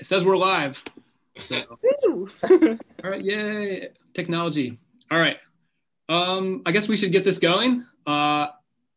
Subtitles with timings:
[0.00, 0.82] It says we're live.
[1.36, 1.60] So,
[2.50, 4.78] all right, yay, technology.
[5.10, 5.36] All right.
[6.08, 7.84] Um, I guess we should get this going.
[8.06, 8.46] Uh,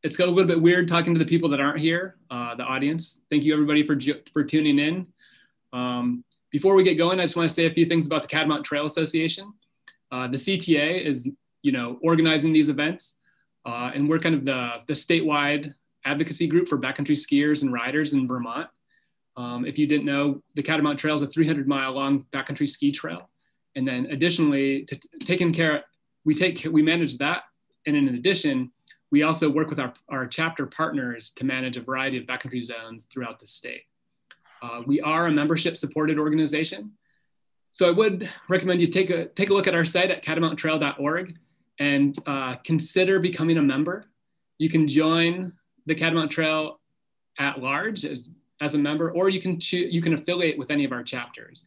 [0.01, 2.63] it's got a little bit weird talking to the people that aren't here, uh, the
[2.63, 3.19] audience.
[3.29, 3.99] Thank you everybody for,
[4.31, 5.07] for tuning in.
[5.73, 8.29] Um, before we get going, I just want to say a few things about the
[8.29, 9.53] Catamount Trail Association.
[10.09, 11.27] Uh, the CTA is,
[11.63, 13.17] you know, organizing these events,
[13.65, 15.73] uh, and we're kind of the, the statewide
[16.05, 18.69] advocacy group for backcountry skiers and riders in Vermont.
[19.35, 22.91] Um, if you didn't know, the Catamount Trail is a 300 mile long backcountry ski
[22.91, 23.29] trail.
[23.75, 25.83] And then additionally, to taking care,
[26.25, 27.43] we take, we manage that.
[27.87, 28.71] And in addition,
[29.11, 33.05] we also work with our, our chapter partners to manage a variety of backcountry zones
[33.05, 33.83] throughout the state.
[34.61, 36.91] Uh, we are a membership supported organization.
[37.73, 41.35] So I would recommend you take a, take a look at our site at catamounttrail.org
[41.79, 44.05] and uh, consider becoming a member.
[44.59, 45.53] You can join
[45.85, 46.79] the Catamount Trail
[47.39, 48.29] at large as
[48.63, 51.65] as a member, or you can choose, you can affiliate with any of our chapters.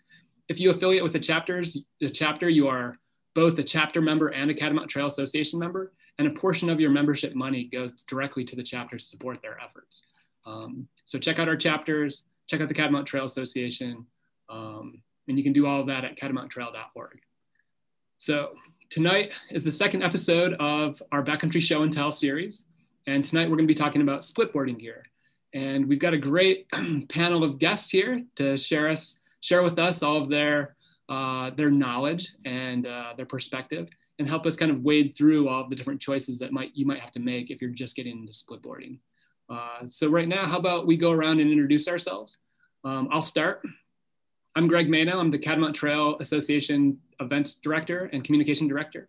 [0.49, 2.99] If you affiliate with the chapters, the chapter, you are
[3.35, 6.89] both a chapter member and a Catamount Trail Association member, and a portion of your
[6.89, 10.05] membership money goes directly to the chapters to support their efforts.
[10.47, 14.07] Um, so check out our chapters, check out the Catamount Trail Association,
[14.49, 17.21] um, and you can do all of that at catamounttrail.org.
[18.17, 18.53] So
[18.89, 22.65] tonight is the second episode of our Backcountry Show and Tell series,
[23.07, 25.05] and tonight we're going to be talking about splitboarding gear.
[25.55, 26.67] And we've got a great
[27.09, 30.77] panel of guests here to share us, share with us all of their
[31.09, 35.69] uh, their knowledge and uh, their perspective, and help us kind of wade through all
[35.69, 38.33] the different choices that might you might have to make if you're just getting into
[38.33, 38.99] splitboarding.
[39.49, 42.39] Uh, so right now, how about we go around and introduce ourselves?
[42.85, 43.63] Um, I'll start.
[44.57, 45.21] I'm Greg Mano.
[45.21, 49.09] I'm the Catamount Trail Association Events Director and Communication Director.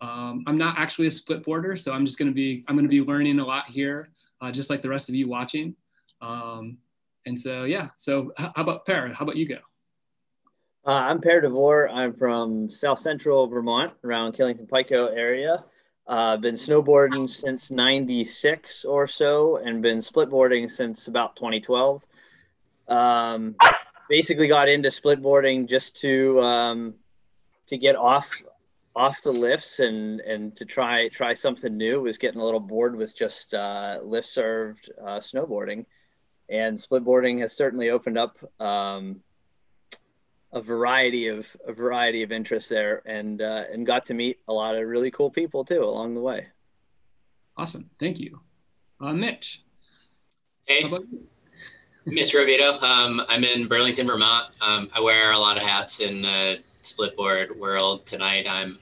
[0.00, 2.90] Um, I'm not actually a splitboarder, so I'm just going to be I'm going to
[2.90, 4.10] be learning a lot here
[4.44, 5.74] uh, just like the rest of you watching.
[6.20, 6.78] Um,
[7.26, 9.08] and so, yeah, so how about Per?
[9.08, 9.58] How about you go?
[10.86, 11.88] Uh, I'm Per DeVore.
[11.88, 15.64] I'm from South Central Vermont, around Killington Pico area.
[16.06, 22.04] I've uh, been snowboarding since 96 or so and been splitboarding since about 2012.
[22.88, 23.56] Um,
[24.10, 26.94] basically got into splitboarding just to um,
[27.68, 28.30] to get off
[28.96, 32.96] off the lifts and and to try try something new was getting a little bored
[32.96, 35.84] with just uh, lift served uh, snowboarding.
[36.48, 39.20] And splitboarding has certainly opened up um,
[40.52, 44.52] a variety of a variety of interests there and uh, and got to meet a
[44.52, 46.46] lot of really cool people too along the way.
[47.56, 47.90] Awesome.
[47.98, 48.40] Thank you.
[49.00, 49.62] Uh, mitch.
[50.66, 50.84] Hey.
[52.06, 54.52] Mitch rovito um, i'm in burlington vermont.
[54.60, 58.04] Um, i wear a lot of hats and the Splitboard world.
[58.04, 58.78] Tonight I'm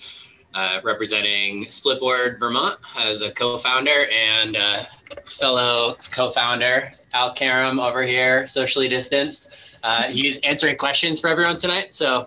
[0.55, 4.83] uh, representing Splitboard Vermont as a co-founder and uh,
[5.27, 9.57] fellow co-founder Al Karam over here, socially distanced.
[9.85, 11.95] Uh, he's answering questions for everyone tonight.
[11.95, 12.27] So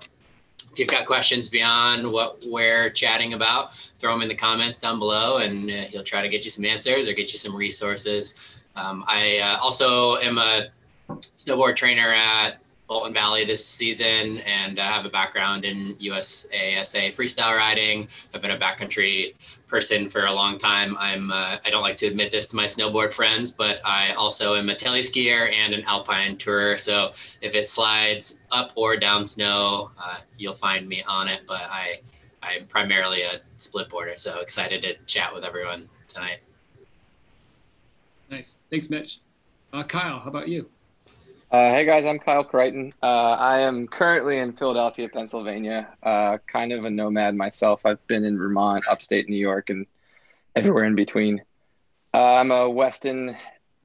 [0.71, 4.97] if you've got questions beyond what we're chatting about, throw them in the comments down
[4.97, 8.61] below and uh, he'll try to get you some answers or get you some resources.
[8.77, 10.67] Um, I uh, also am a
[11.37, 17.55] snowboard trainer at Bolton Valley this season and I have a background in USASA freestyle
[17.57, 18.07] riding.
[18.33, 19.33] I've been a backcountry
[19.67, 20.95] person for a long time.
[20.99, 24.55] I'm uh, I don't like to admit this to my snowboard friends, but I also
[24.55, 26.79] am a tele skier and an alpine tourer.
[26.79, 31.41] So if it slides up or down snow, uh, you'll find me on it.
[31.47, 31.99] But I
[32.43, 34.13] I'm primarily a split boarder.
[34.17, 36.39] So excited to chat with everyone tonight.
[38.29, 38.57] Nice.
[38.69, 39.19] Thanks, Mitch.
[39.73, 40.69] Uh, Kyle, how about you?
[41.51, 42.91] Uh, hey guys, I'm Kyle Crichton.
[43.03, 45.87] Uh, I am currently in Philadelphia, Pennsylvania.
[46.01, 47.85] Uh, kind of a nomad myself.
[47.85, 49.85] I've been in Vermont, upstate New York, and
[50.55, 51.43] everywhere in between.
[52.15, 53.37] Uh, I'm a Weston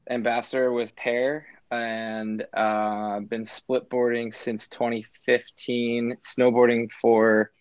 [0.09, 6.17] ambassador with Per, and uh, I've been splitboarding since 2015.
[6.25, 7.53] Snowboarding for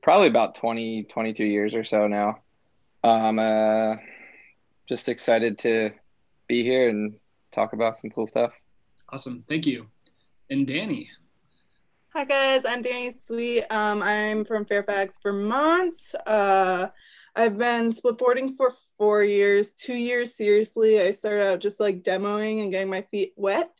[0.00, 2.38] probably about 20, 22 years or so now.
[3.02, 3.96] I'm uh,
[4.88, 5.90] just excited to
[6.46, 7.16] be here and
[7.50, 8.52] talk about some cool stuff.
[9.10, 9.44] Awesome.
[9.48, 9.86] Thank you.
[10.50, 11.10] And Danny.
[12.14, 12.62] Hi, guys.
[12.64, 13.64] I'm Danny Sweet.
[13.70, 16.00] Um, I'm from Fairfax, Vermont.
[16.26, 16.88] Uh,
[17.34, 21.00] I've been splitboarding for four years, two years seriously.
[21.00, 23.76] I started out just like demoing and getting my feet wet.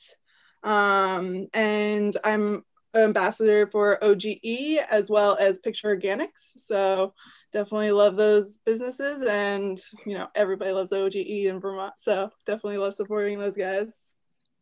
[0.65, 6.59] Um, and I'm ambassador for OGE as well as Picture Organics.
[6.59, 7.15] So
[7.53, 11.95] definitely love those businesses and you know everybody loves OGE in Vermont.
[11.99, 13.97] So definitely love supporting those guys.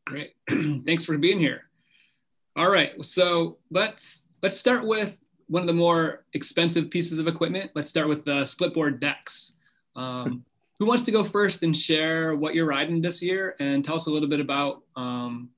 [0.07, 0.35] Great.
[0.49, 1.63] Thanks for being here.
[2.57, 2.93] All right.
[3.05, 5.17] So let's let's start with
[5.47, 7.71] one of the more expensive pieces of equipment.
[7.75, 9.53] Let's start with the splitboard decks.
[9.97, 10.45] Um,
[10.79, 14.07] who wants to go first and share what you're riding this year and tell us
[14.07, 15.51] a little bit about um,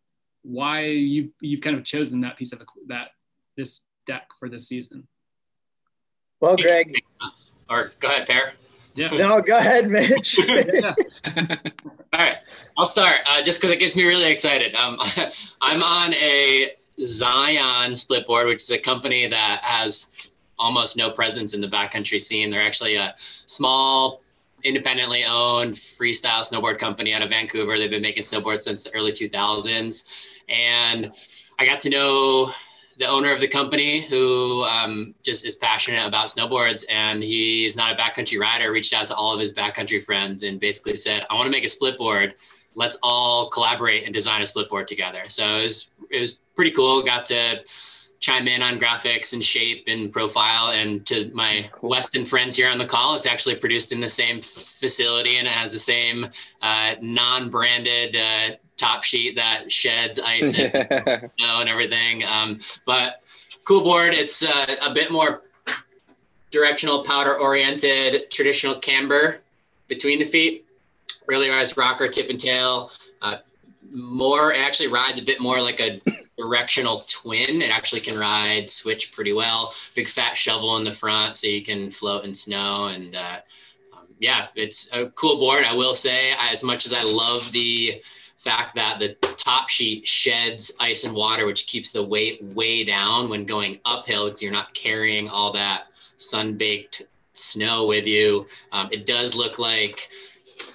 [0.43, 3.09] why you've you've kind of chosen that piece of that
[3.57, 5.09] this deck for this season.
[6.41, 7.01] Well, Greg.
[7.71, 8.53] Or go ahead, Per.
[8.95, 9.09] Yeah.
[9.09, 10.39] No, go ahead, Mitch.
[10.49, 10.95] All
[12.13, 12.37] right,
[12.79, 14.75] I'll start uh, just because it gets me really excited.
[14.77, 14.99] Um,
[15.61, 16.71] I'm on a
[17.01, 20.07] Zion split board, which is a company that has
[20.59, 22.51] almost no presence in the backcountry scene.
[22.51, 24.23] They're actually a small,
[24.63, 27.77] independently owned freestyle snowboard company out of Vancouver.
[27.77, 30.39] They've been making snowboards since the early 2000s.
[30.49, 31.13] And
[31.59, 32.53] I got to know
[32.99, 37.93] the owner of the company who um, just is passionate about snowboards and he's not
[37.93, 41.35] a backcountry rider reached out to all of his backcountry friends and basically said i
[41.35, 42.35] want to make a split board.
[42.77, 45.23] Let's all collaborate and design a split board together.
[45.29, 47.05] So it was it was pretty cool.
[47.05, 47.65] Got to
[48.25, 52.79] chime in on graphics and shape and profile and to my weston friends here on
[52.79, 56.27] the call it's actually produced in the same facility and it has the same
[56.63, 60.73] uh, non-branded uh, top sheet that sheds ice and
[61.39, 62.25] snow and everything.
[62.25, 63.21] Um, but
[63.65, 64.15] cool board.
[64.15, 65.43] It's uh, a bit more
[66.51, 69.41] directional, powder oriented, traditional camber
[69.89, 70.67] between the feet.
[71.27, 72.91] Really nice rocker, tip and tail.
[73.23, 73.39] Uh,
[73.91, 76.01] more it actually rides a bit more like a
[76.37, 77.63] directional twin.
[77.63, 79.73] It actually can ride switch pretty well.
[79.95, 83.15] Big fat shovel in the front so you can float in snow and.
[83.17, 83.39] Uh,
[83.97, 85.65] um, yeah, it's a cool board.
[85.65, 88.03] I will say, as much as I love the
[88.45, 93.29] fact that the top sheet sheds ice and water, which keeps the weight way down
[93.29, 95.85] when going uphill because you're not carrying all that
[96.17, 98.47] sun baked snow with you.
[98.73, 100.09] Um, it does look like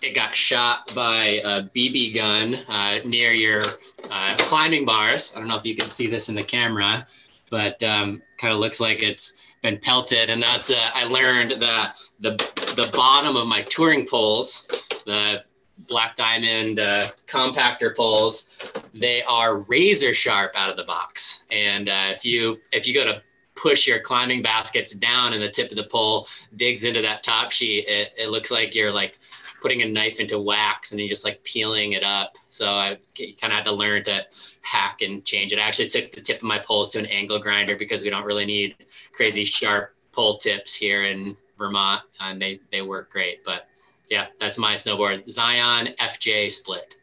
[0.02, 3.64] it got shot by a BB gun uh, near your
[4.10, 5.34] uh, climbing bars.
[5.36, 7.08] I don't know if you can see this in the camera,
[7.50, 10.30] but um, kind of looks like it's been pelted.
[10.30, 12.32] And that's uh, I learned that the
[12.76, 14.68] the bottom of my touring poles,
[15.06, 15.44] the
[15.88, 18.50] Black Diamond uh, compactor poles,
[18.94, 21.44] they are razor sharp out of the box.
[21.52, 23.22] And uh, if you if you go to
[23.56, 27.52] push your climbing baskets down and the tip of the pole digs into that top
[27.52, 29.18] sheet, it, it looks like you're like
[29.62, 32.36] putting a knife into wax and you're just like peeling it up.
[32.48, 34.26] So I kind of had to learn to
[34.62, 35.60] hack and change it.
[35.60, 38.26] I actually took the tip of my poles to an angle grinder because we don't
[38.26, 38.76] really need
[39.12, 43.44] crazy sharp pole tips here in Vermont and they, they work great.
[43.44, 43.68] But
[44.10, 45.30] yeah, that's my snowboard.
[45.30, 46.96] Zion FJ split.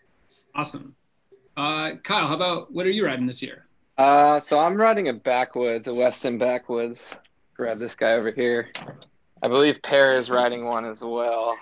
[0.55, 0.95] Awesome.
[1.57, 3.67] Uh, Kyle, how about what are you riding this year?
[3.97, 7.15] Uh, so I'm riding a backwoods, a Weston backwoods.
[7.55, 8.71] Grab this guy over here.
[9.43, 11.57] I believe Per is riding one as well,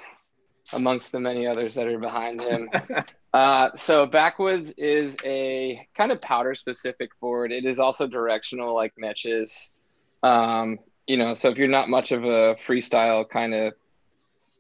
[0.72, 2.68] amongst the many others that are behind him.
[3.34, 7.52] uh, so backwoods is a kind of powder specific board.
[7.52, 9.72] It is also directional, like Mitch's.
[10.22, 13.74] Um, you know, so if you're not much of a freestyle kind of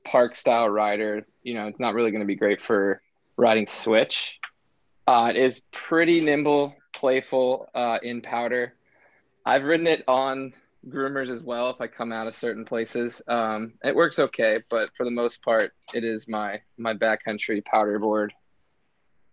[0.04, 3.02] park style rider, you know, it's not really going to be great for
[3.36, 4.38] riding switch.
[5.06, 8.74] Uh, it is pretty nimble, playful uh, in powder.
[9.44, 10.54] I've ridden it on
[10.88, 13.20] groomers as well if I come out of certain places.
[13.28, 17.98] Um, it works okay, but for the most part, it is my my backcountry powder
[17.98, 18.32] board.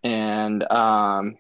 [0.04, 1.38] And um,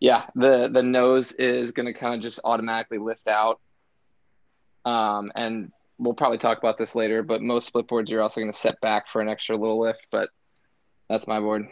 [0.00, 3.60] yeah, the the nose is going to kind of just automatically lift out.
[4.84, 8.52] Um, and we'll probably talk about this later, but most split boards you're also going
[8.52, 10.28] to set back for an extra little lift, but
[11.08, 11.68] that's my board.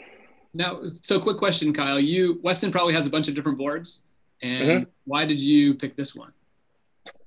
[0.52, 1.98] Now, so quick question, Kyle.
[1.98, 4.02] You Weston probably has a bunch of different boards,
[4.40, 4.90] and mm-hmm.
[5.04, 6.32] why did you pick this one?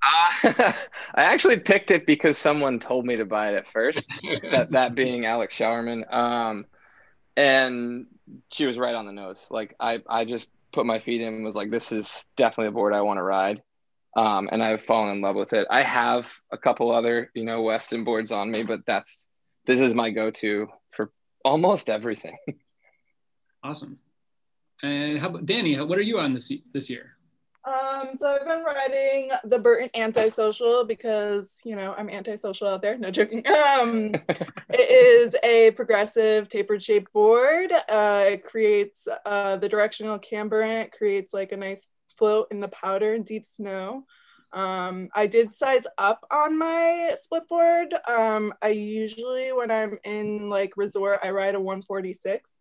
[0.02, 0.32] Uh,
[1.14, 4.10] I actually picked it because someone told me to buy it at first.
[4.52, 6.64] that that being Alex Showerman, um,
[7.36, 8.06] and
[8.50, 9.46] she was right on the nose.
[9.50, 12.72] Like I, I just put my feet in and was like, this is definitely a
[12.72, 13.62] board I want to ride
[14.16, 15.66] um, and I've fallen in love with it.
[15.70, 19.28] I have a couple other, you know, Weston boards on me, but that's
[19.66, 21.12] this is my go-to for
[21.44, 22.36] almost everything.
[23.62, 23.98] Awesome.
[24.84, 25.74] And how about Danny?
[25.80, 27.16] What are you on this this year?
[27.64, 32.96] Um, so I've been riding the Burton Antisocial because you know I'm antisocial out there.
[32.96, 33.44] No joking.
[33.78, 34.14] Um,
[34.70, 37.72] it is a progressive tapered shaped board.
[37.88, 40.62] Uh, it creates uh, the directional camber.
[40.62, 41.88] It creates like a nice
[42.18, 44.04] float in the powder and deep snow.
[44.52, 47.94] Um, I did size up on my split board.
[48.06, 52.58] Um, I usually, when I'm in like resort, I ride a 146.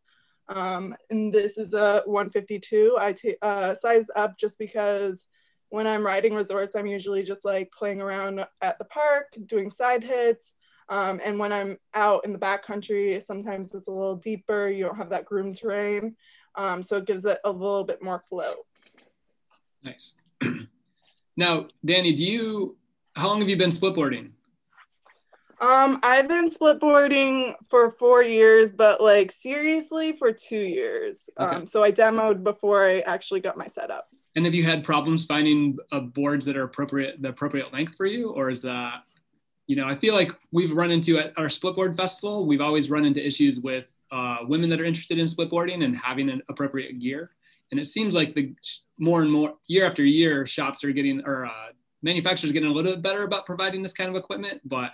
[0.49, 2.97] Um, and this is a 152.
[2.99, 5.25] I t- uh, size up just because
[5.69, 10.03] when I'm riding resorts, I'm usually just like playing around at the park, doing side
[10.03, 10.53] hits.
[10.89, 14.69] Um, and when I'm out in the backcountry, sometimes it's a little deeper.
[14.69, 16.15] You don't have that groomed terrain.
[16.55, 18.65] Um, so it gives it a little bit more float.
[19.87, 20.15] Nice.
[21.37, 22.75] now, Danny, do you,
[23.15, 24.31] how long have you been splitboarding?
[25.61, 31.29] Um, I've been splitboarding for four years, but like seriously for two years.
[31.39, 31.55] Okay.
[31.55, 34.09] Um, so I demoed before I actually got my setup.
[34.35, 38.05] And have you had problems finding uh, boards that are appropriate, the appropriate length for
[38.05, 39.03] you, or is that,
[39.67, 43.05] you know, I feel like we've run into at our splitboard festival, we've always run
[43.05, 47.31] into issues with uh, women that are interested in splitboarding and having an appropriate gear.
[47.71, 48.55] And it seems like the
[48.97, 51.71] more and more year after year, shops are getting or uh,
[52.01, 54.91] manufacturers getting a little bit better about providing this kind of equipment, but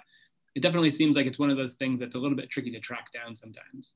[0.55, 2.79] it definitely seems like it's one of those things that's a little bit tricky to
[2.79, 3.93] track down sometimes.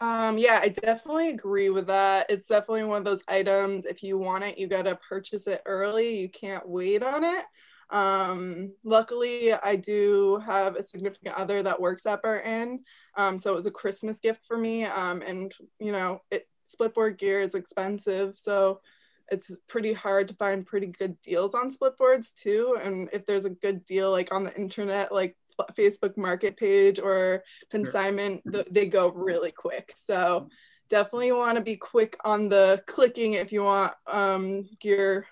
[0.00, 2.30] Um, yeah, I definitely agree with that.
[2.30, 3.84] It's definitely one of those items.
[3.84, 6.18] If you want it, you got to purchase it early.
[6.18, 7.44] You can't wait on it.
[7.90, 12.84] Um, luckily, I do have a significant other that works at Burton.
[13.16, 14.84] Um, so it was a Christmas gift for me.
[14.84, 18.38] Um, and, you know, it, splitboard gear is expensive.
[18.38, 18.80] So
[19.30, 22.78] it's pretty hard to find pretty good deals on splitboards too.
[22.82, 25.36] And if there's a good deal like on the internet, like
[25.76, 28.64] Facebook market page or consignment, sure.
[28.70, 29.92] they go really quick.
[29.96, 30.48] So
[30.88, 35.26] definitely want to be quick on the clicking if you want um, gear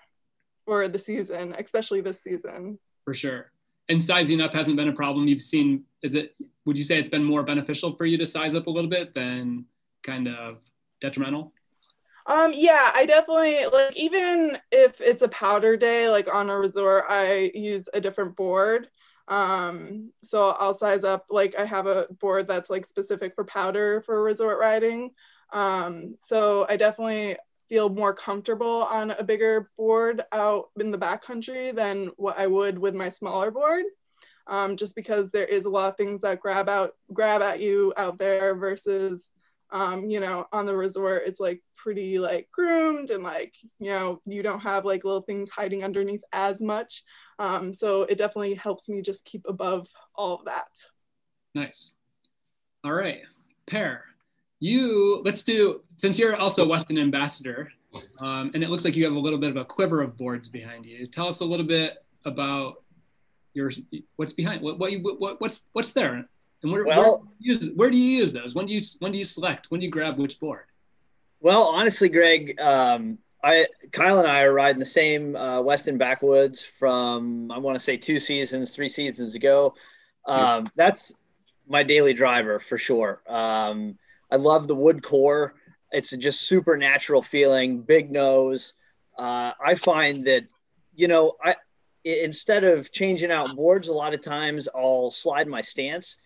[0.69, 2.77] for the season, especially this season.
[3.03, 3.51] For sure.
[3.89, 5.27] And sizing up hasn't been a problem.
[5.27, 6.35] You've seen, is it,
[6.65, 9.15] would you say it's been more beneficial for you to size up a little bit
[9.15, 9.65] than
[10.03, 10.57] kind of
[11.01, 11.53] detrimental?
[12.27, 17.05] Um, yeah, I definitely like even if it's a powder day, like on a resort,
[17.09, 18.89] I use a different board.
[19.27, 24.01] Um, so I'll size up, like I have a board that's like specific for powder
[24.01, 25.09] for resort riding.
[25.51, 27.37] Um, so I definitely
[27.69, 32.77] feel more comfortable on a bigger board out in the backcountry than what I would
[32.77, 33.85] with my smaller board.
[34.47, 37.93] Um, just because there is a lot of things that grab out grab at you
[37.97, 39.29] out there versus
[39.71, 44.19] um, you know on the resort it's like pretty like groomed and like you know
[44.25, 47.03] you don't have like little things hiding underneath as much
[47.39, 50.67] um, so it definitely helps me just keep above all of that.
[51.55, 51.95] Nice.
[52.83, 53.21] All right,
[53.65, 54.03] Per,
[54.59, 57.71] you let's do since you're also a Weston ambassador,
[58.19, 60.47] um, and it looks like you have a little bit of a quiver of boards
[60.47, 61.07] behind you.
[61.07, 62.83] Tell us a little bit about
[63.53, 63.71] your
[64.17, 66.25] what's behind what what, you, what what's what's there
[66.61, 68.53] and where, well, where, do you use, where do you use those?
[68.53, 69.71] When do you when do you select?
[69.71, 70.65] When do you grab which board?
[71.39, 76.63] Well, honestly, Greg, um, I Kyle and I are riding the same uh, Weston Backwoods
[76.63, 79.73] from I want to say two seasons, three seasons ago.
[80.25, 81.13] Um, that's
[81.67, 83.21] my daily driver for sure.
[83.27, 83.97] Um,
[84.31, 85.55] I love the wood core.
[85.91, 88.73] It's just super natural feeling, big nose.
[89.17, 90.45] Uh, I find that
[90.95, 91.55] you know I
[92.03, 96.17] instead of changing out boards, a lot of times I'll slide my stance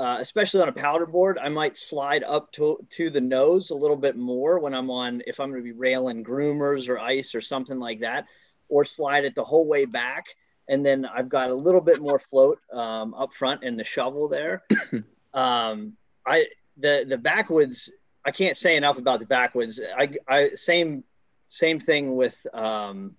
[0.00, 3.74] uh, especially on a powder board, I might slide up to, to the nose a
[3.74, 7.34] little bit more when I'm on, if I'm going to be railing groomers or ice
[7.34, 8.24] or something like that,
[8.70, 10.24] or slide it the whole way back.
[10.70, 14.26] And then I've got a little bit more float um, up front in the shovel
[14.26, 14.62] there.
[15.34, 16.46] um, I,
[16.80, 17.90] the, the backwoods,
[18.24, 19.80] I can't say enough about the backwoods.
[19.98, 21.04] I, I same,
[21.46, 23.16] same thing with, um,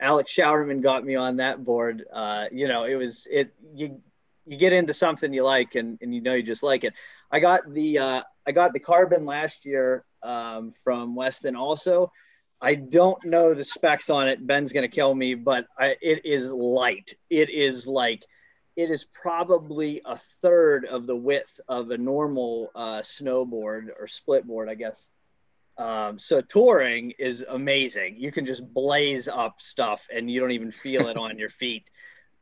[0.00, 2.04] Alex Showerman got me on that board.
[2.12, 4.00] Uh, you know, it was, it, you,
[4.46, 6.94] you get into something you like and, and you know you just like it.
[7.30, 12.12] I got the uh, I got the carbon last year um, from Weston also.
[12.60, 14.46] I don't know the specs on it.
[14.46, 17.14] Ben's gonna kill me, but I, it is light.
[17.30, 18.24] It is like
[18.76, 24.46] it is probably a third of the width of a normal uh, snowboard or split
[24.46, 25.10] board, I guess.
[25.76, 28.16] Um, so touring is amazing.
[28.18, 31.88] You can just blaze up stuff and you don't even feel it on your feet.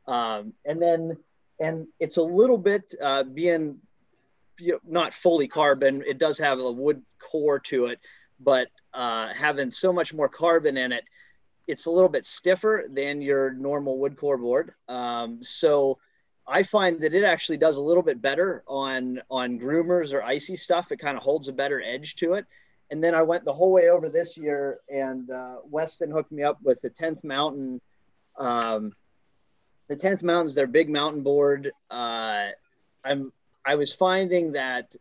[0.07, 1.17] Um, and then
[1.59, 3.77] and it's a little bit uh, being
[4.59, 6.03] you know, not fully carbon.
[6.05, 7.99] It does have a wood core to it,
[8.39, 11.03] but uh, having so much more carbon in it,
[11.67, 14.73] it's a little bit stiffer than your normal wood core board.
[14.89, 15.99] Um, so
[16.47, 20.55] I find that it actually does a little bit better on on groomers or icy
[20.55, 20.91] stuff.
[20.91, 22.45] It kind of holds a better edge to it.
[22.91, 26.43] And then I went the whole way over this year, and uh, Weston hooked me
[26.43, 27.81] up with the 10th Mountain
[28.37, 28.93] um,
[29.87, 31.71] the 10th mountain's their big mountain board.
[31.89, 32.49] Uh,
[33.03, 33.31] I'm
[33.65, 34.95] I was finding that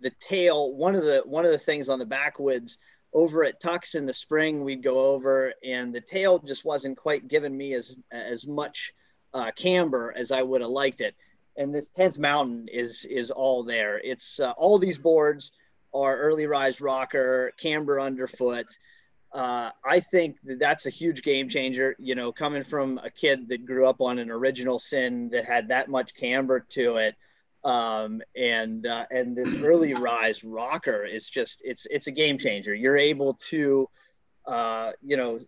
[0.00, 2.78] the tail one of the one of the things on the backwoods
[3.12, 7.28] over at Tucks in the spring we'd go over and the tail just wasn't quite
[7.28, 8.92] giving me as as much
[9.34, 11.14] uh, camber as I would have liked it.
[11.56, 13.98] And this 10th mountain is is all there.
[13.98, 15.52] It's uh, all these boards
[15.92, 18.66] are early rise rocker, camber underfoot
[19.32, 21.94] uh, I think that that's a huge game changer.
[21.98, 25.68] You know, coming from a kid that grew up on an original sin that had
[25.68, 27.14] that much camber to it,
[27.62, 32.74] um, and uh, and this early rise rocker is just it's it's a game changer.
[32.74, 33.88] You're able to,
[34.46, 35.40] uh, you know,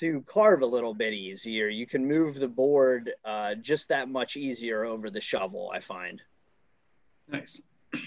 [0.00, 1.68] to carve a little bit easier.
[1.68, 5.70] You can move the board uh, just that much easier over the shovel.
[5.74, 6.20] I find.
[7.28, 7.62] Nice.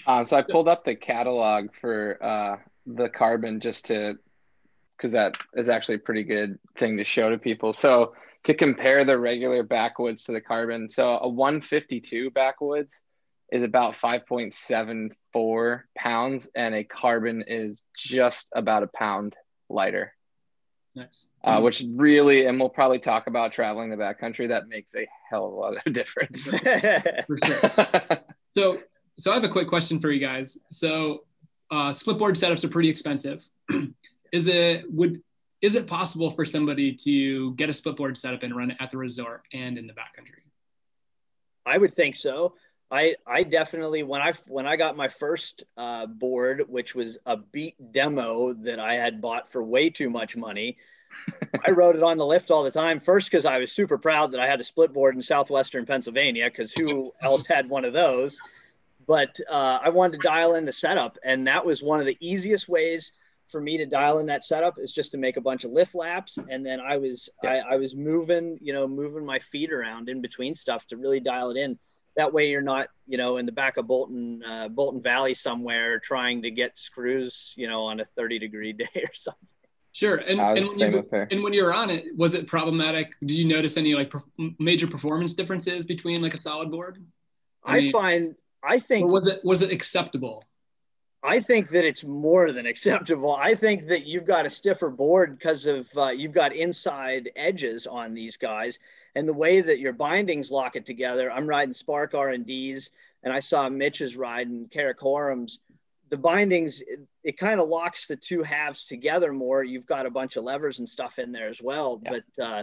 [0.06, 2.56] Um, so I pulled up the catalog for uh,
[2.86, 4.14] the carbon just to
[4.96, 7.72] because that is actually a pretty good thing to show to people.
[7.72, 13.02] So to compare the regular backwoods to the carbon, so a 152 backwoods
[13.50, 19.34] is about 5.74 pounds, and a carbon is just about a pound
[19.68, 20.14] lighter.
[20.94, 21.28] Nice.
[21.42, 24.48] Uh, which really, and we'll probably talk about traveling the backcountry.
[24.48, 26.50] That makes a hell of a lot of difference.
[26.50, 27.60] For sure.
[28.50, 28.78] so,
[29.18, 30.58] so I have a quick question for you guys.
[30.70, 31.24] So,
[31.70, 33.42] uh, split board setups are pretty expensive.
[34.32, 35.22] is it would
[35.62, 38.98] is it possible for somebody to get a splitboard setup and run it at the
[38.98, 40.42] resort and in the backcountry?
[41.64, 42.54] I would think so.
[42.92, 47.38] I I definitely when I when I got my first uh, board, which was a
[47.38, 50.76] beat demo that I had bought for way too much money,
[51.66, 53.00] I rode it on the lift all the time.
[53.00, 56.50] First, because I was super proud that I had a split board in southwestern Pennsylvania,
[56.50, 58.38] because who else had one of those?
[59.06, 62.18] But uh, I wanted to dial in the setup, and that was one of the
[62.20, 63.12] easiest ways
[63.48, 65.94] for me to dial in that setup is just to make a bunch of lift
[65.94, 67.64] laps and then i was yeah.
[67.68, 71.20] I, I was moving you know moving my feet around in between stuff to really
[71.20, 71.78] dial it in
[72.16, 75.98] that way you're not you know in the back of bolton uh, bolton valley somewhere
[75.98, 79.48] trying to get screws you know on a 30 degree day or something.
[79.94, 80.16] Sure.
[80.16, 83.14] And, and, when, you, and when you were on it was it problematic?
[83.20, 84.22] Did you notice any like per-
[84.58, 87.04] major performance differences between like a solid board?
[87.62, 90.44] I, I mean, find i think was it was it acceptable?
[91.22, 93.36] I think that it's more than acceptable.
[93.36, 97.86] I think that you've got a stiffer board because of uh, you've got inside edges
[97.86, 98.78] on these guys,
[99.14, 101.30] and the way that your bindings lock it together.
[101.30, 102.90] I'm riding Spark R and D's,
[103.22, 105.58] and I saw Mitch is riding Karakorams.
[106.08, 109.64] The bindings it, it kind of locks the two halves together more.
[109.64, 112.10] You've got a bunch of levers and stuff in there as well, yeah.
[112.10, 112.62] but uh,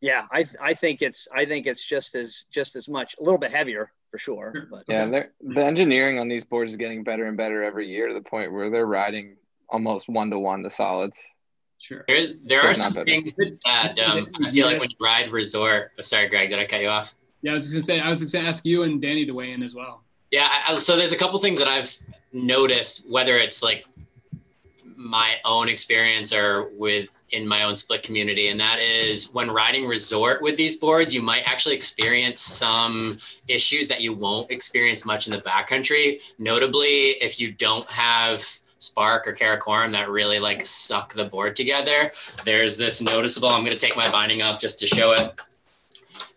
[0.00, 3.38] yeah, I I think it's I think it's just as just as much a little
[3.38, 4.68] bit heavier for sure.
[4.70, 8.14] But yeah, the engineering on these boards is getting better and better every year to
[8.14, 9.36] the point where they're riding
[9.68, 11.20] almost one to one to solids.
[11.80, 12.04] Sure.
[12.06, 15.92] There, there are some things that um, I feel like when you ride resort.
[15.98, 17.14] Oh, sorry, Greg, did I cut you off?
[17.42, 19.62] Yeah, I was gonna say I was gonna ask you and Danny to weigh in
[19.62, 20.04] as well.
[20.30, 21.96] Yeah, I, so there's a couple things that I've
[22.32, 23.86] noticed, whether it's like
[24.94, 29.86] my own experience or with in my own split community, and that is when riding
[29.86, 33.16] resort with these boards, you might actually experience some
[33.48, 36.20] issues that you won't experience much in the backcountry.
[36.38, 42.10] Notably, if you don't have Spark or Karakoram that really like suck the board together,
[42.44, 43.48] there's this noticeable.
[43.48, 45.38] I'm going to take my binding up just to show it.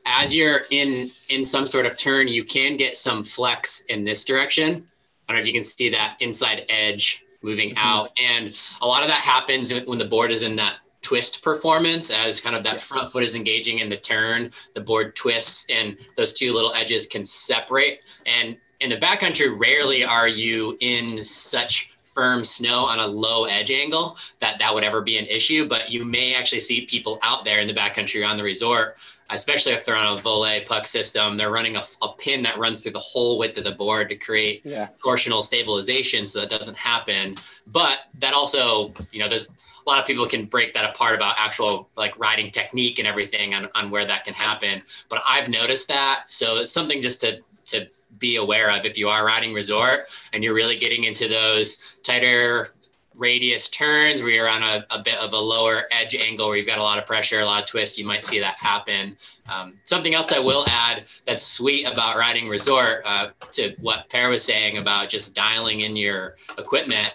[0.05, 4.25] As you're in in some sort of turn, you can get some flex in this
[4.25, 4.87] direction.
[5.27, 7.87] I don't know if you can see that inside edge moving mm-hmm.
[7.87, 8.11] out.
[8.21, 12.39] And a lot of that happens when the board is in that twist performance as
[12.39, 16.33] kind of that front foot is engaging in the turn, the board twists and those
[16.33, 17.99] two little edges can separate.
[18.25, 23.71] And in the backcountry, rarely are you in such firm snow on a low edge
[23.71, 25.67] angle that that would ever be an issue.
[25.67, 28.97] But you may actually see people out there in the backcountry on the resort
[29.33, 32.81] especially if they're on a Voile puck system, they're running a, a, pin that runs
[32.81, 34.89] through the whole width of the board to create yeah.
[35.03, 37.35] torsional stabilization so that doesn't happen.
[37.67, 41.35] But that also, you know, there's a lot of people can break that apart about
[41.37, 44.83] actual like riding technique and everything on, on where that can happen.
[45.09, 46.25] But I've noticed that.
[46.27, 47.87] So it's something just to, to
[48.19, 52.69] be aware of if you are riding resort and you're really getting into those tighter
[53.15, 56.65] radius turns where you're on a, a, bit of a lower edge angle where you've
[56.65, 59.15] got a lot of pressure, a lot of twist, you might see that happen.
[59.51, 64.29] Um, something else I will add that's sweet about riding resort uh, to what Per
[64.29, 67.13] was saying about just dialing in your equipment,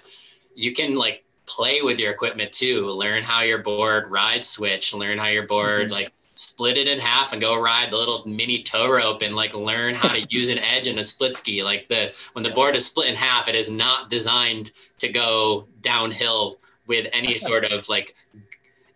[0.55, 2.87] you can like play with your equipment too.
[2.87, 5.93] Learn how your board rides switch, learn how your board mm-hmm.
[5.93, 9.57] like split it in half and go ride the little mini tow rope and like
[9.57, 11.64] learn how to use an edge in a split ski.
[11.64, 14.70] Like the when the board is split in half, it is not designed
[15.01, 18.14] to go downhill with any sort of like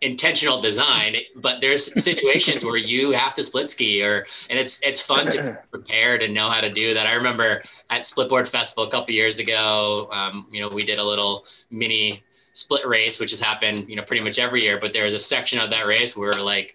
[0.03, 5.01] intentional design but there's situations where you have to split ski or and it's it's
[5.01, 7.07] fun to prepare to know how to do that.
[7.07, 11.05] I remember at splitboard festival a couple years ago um, you know we did a
[11.05, 15.05] little mini split race which has happened you know pretty much every year but there
[15.05, 16.75] was a section of that race where like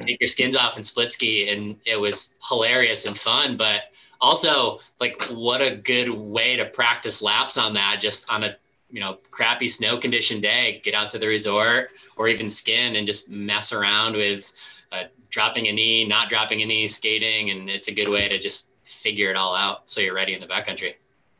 [0.00, 3.82] take your skins off and split ski and it was hilarious and fun but
[4.20, 8.56] also like what a good way to practice laps on that just on a
[8.90, 13.06] you know crappy snow condition day get out to the resort or even skin and
[13.06, 14.52] just mess around with
[14.92, 18.38] uh, dropping a knee not dropping a knee skating and it's a good way to
[18.38, 20.94] just figure it all out so you're ready in the backcountry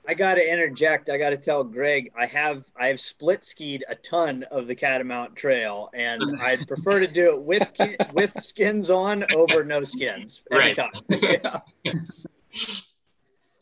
[0.06, 1.08] I got to interject.
[1.08, 4.74] I got to tell Greg, I have I have split skied a ton of the
[4.74, 7.72] Catamount Trail, and I prefer to do it with
[8.12, 10.76] with skins on over no skins every Right.
[10.76, 10.90] time.
[11.22, 11.60] Yeah.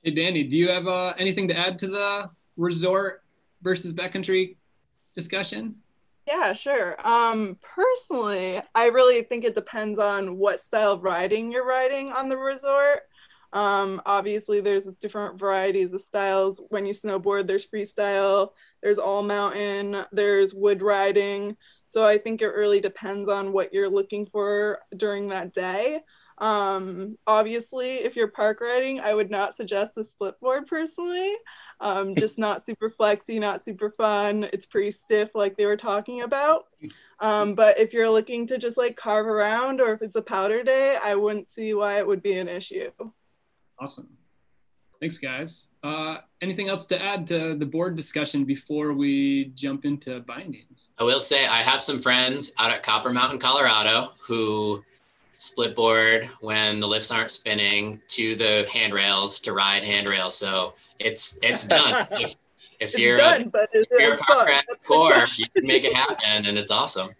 [0.04, 3.22] Hey, Danny, do you have uh, anything to add to the resort
[3.62, 4.56] versus backcountry
[5.14, 5.76] discussion?
[6.26, 6.96] Yeah, sure.
[7.06, 12.28] Um, personally, I really think it depends on what style of riding you're riding on
[12.28, 13.02] the resort.
[13.52, 16.62] Um, obviously, there's different varieties of styles.
[16.70, 21.56] When you snowboard, there's freestyle, there's all mountain, there's wood riding.
[21.86, 26.00] So I think it really depends on what you're looking for during that day.
[26.38, 31.34] Um, obviously, if you're park riding, I would not suggest a split board personally.
[31.80, 34.48] Um, just not super flexy, not super fun.
[34.52, 36.64] It's pretty stiff, like they were talking about.
[37.20, 40.62] Um, but if you're looking to just like carve around or if it's a powder
[40.62, 42.90] day, I wouldn't see why it would be an issue.
[43.82, 44.08] Awesome.
[45.00, 45.66] Thanks, guys.
[45.82, 50.90] Uh, anything else to add to the board discussion before we jump into bindings?
[50.98, 54.84] I will say I have some friends out at Copper Mountain, Colorado, who
[55.36, 60.36] split board when the lifts aren't spinning to the handrails to ride handrails.
[60.36, 62.06] So it's it's done.
[62.12, 62.36] if,
[62.78, 64.48] if It's you're done, a, but if you're a is park fun.
[64.48, 67.10] rat That's the core, you can make it happen, and it's awesome.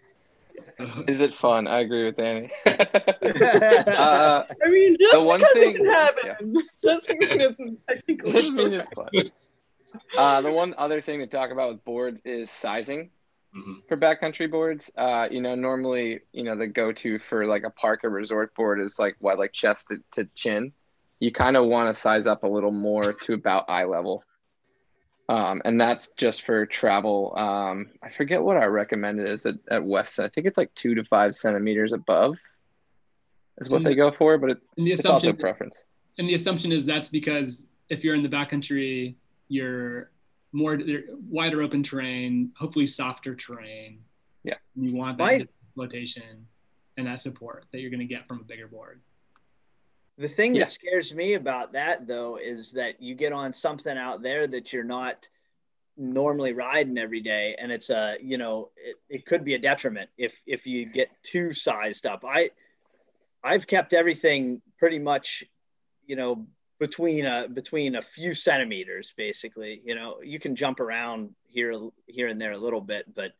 [1.07, 1.67] Is it fun?
[1.67, 2.49] I agree with Danny.
[2.65, 2.71] uh,
[4.63, 8.55] I mean, just The one because thing- it can happen doesn't mean it's technically doesn't
[8.55, 9.09] mean it's fun.
[10.17, 13.09] Uh, the one other thing to talk about with boards is sizing
[13.55, 13.87] Mhm.
[13.87, 14.91] for backcountry boards.
[14.97, 18.81] Uh, you know, normally, you know, the go-to for like a park or resort board
[18.81, 20.73] is like what, like chest to, to chin.
[21.19, 24.23] You kind of want to size up a little more to about eye level.
[25.29, 27.33] Um, and that's just for travel.
[27.37, 30.19] Um, I forget what I recommended is at, at West.
[30.19, 32.35] I think it's like two to five centimeters above
[33.59, 35.85] is what they go for, but it, the it's also assumption, preference.
[36.17, 39.15] and the assumption is that's because if you're in the backcountry,
[39.47, 40.11] you're
[40.51, 43.99] more you're wider open terrain, hopefully softer terrain.
[44.43, 44.55] Yeah.
[44.75, 46.47] You want that My- flotation
[46.97, 49.01] and that support that you're going to get from a bigger board.
[50.17, 50.61] The thing Yeah.
[50.65, 54.71] that scares me about that though is that you get on something out there that
[54.71, 55.27] you're not
[55.95, 60.09] normally riding every day and it's a you know it, it could be a detriment
[60.17, 62.49] if if you get too sized up i
[63.43, 65.43] i've kept everything pretty much
[66.07, 66.47] you know
[66.79, 71.75] between a between a few centimeters basically you know you can jump around here
[72.07, 73.33] here and there a little bit but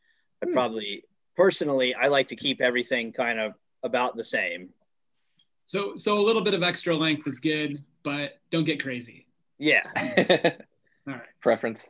[0.44, 0.54] i Hmm.
[0.54, 1.04] probably
[1.36, 4.70] personally i like to keep everything kind of about the same
[5.66, 9.26] So so a little bit of extra length is good, but don't get crazy.
[9.60, 9.84] yeah
[11.08, 11.22] All right.
[11.42, 11.88] preference.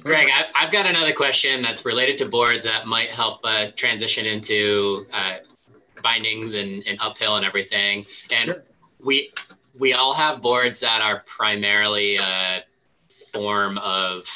[0.00, 4.26] Greg, I, I've got another question that's related to boards that might help uh, transition
[4.26, 5.38] into uh,
[6.02, 8.04] bindings and, and uphill and everything.
[8.30, 8.64] And Sure.
[9.00, 9.32] we
[9.78, 12.64] we all have boards that are primarily a
[13.32, 14.26] form of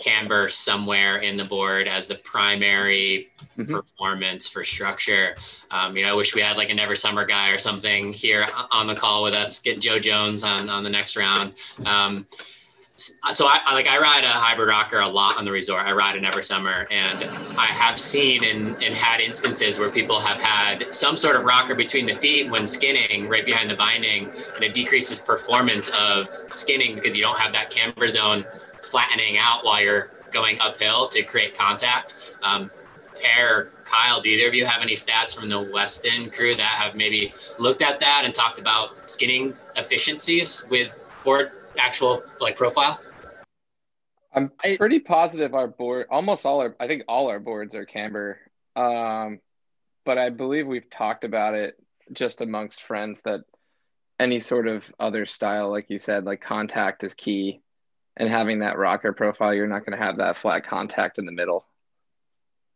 [0.00, 3.68] camber somewhere in the board as the primary Mhm.
[3.82, 5.36] performance for structure.
[5.70, 8.46] Um, you know, I wish we had like a Never Summer guy or something here
[8.70, 9.58] on the call with us.
[9.60, 11.52] Get Joe Jones on on the next round.
[11.84, 12.26] Um,
[13.32, 15.86] so I, I like I ride a hybrid rocker a lot on the resort.
[15.86, 17.24] I ride a Never Summer, and
[17.58, 21.74] I have seen and, and had instances where people have had some sort of rocker
[21.74, 26.94] between the feet when skinning right behind the binding, and it decreases performance of skinning
[26.94, 28.44] because you don't have that camber zone
[28.90, 32.36] flattening out while you're going uphill to create contact.
[32.42, 32.70] Um,
[33.22, 36.94] Per, Kyle, do either of you have any stats from the Weston crew that have
[36.94, 40.90] maybe looked at that and talked about skinning efficiencies with
[41.24, 42.98] board actual like profile?
[44.32, 48.38] I'm pretty positive our board, almost all our, I think all our boards are camber.
[48.76, 49.40] Um,
[50.04, 51.74] but I believe we've talked about it
[52.12, 53.40] just amongst friends that
[54.18, 57.60] any sort of other style, like you said, like contact is key.
[58.20, 61.32] And having that rocker profile, you're not going to have that flat contact in the
[61.32, 61.64] middle.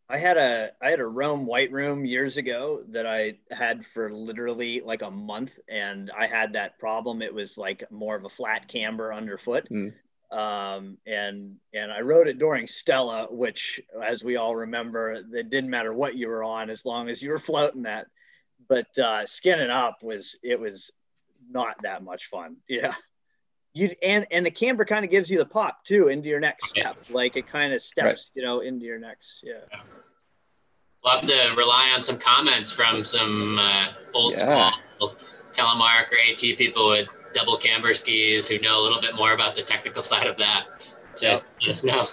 [0.08, 4.10] I had a I had a Rome white room years ago that I had for
[4.10, 7.20] literally like a month, and I had that problem.
[7.20, 9.92] It was like more of a flat camber underfoot, Mm.
[10.30, 15.70] um, and and I rode it during Stella, which, as we all remember, it didn't
[15.70, 18.06] matter what you were on as long as you were floating that.
[18.68, 20.90] But uh, skinning up was it was
[21.50, 22.56] not that much fun.
[22.68, 22.94] Yeah.
[23.76, 26.68] You and and the camber kind of gives you the pop too into your next
[26.70, 26.96] step.
[27.10, 29.40] Like it kind of steps, you know, into your next.
[29.42, 29.54] Yeah.
[31.02, 34.70] We'll have to rely on some comments from some uh, old Yeah.
[34.96, 35.16] school
[35.52, 39.56] telemark or AT people with double camber skis who know a little bit more about
[39.56, 40.66] the technical side of that
[41.16, 41.42] to Yep.
[41.62, 42.06] let us know.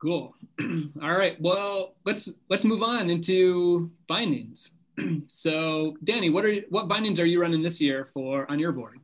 [0.00, 0.34] Cool.
[1.02, 1.40] All right.
[1.40, 4.70] Well, let's let's move on into bindings.
[5.26, 8.98] so, Danny, what are what bindings are you running this year for on your board?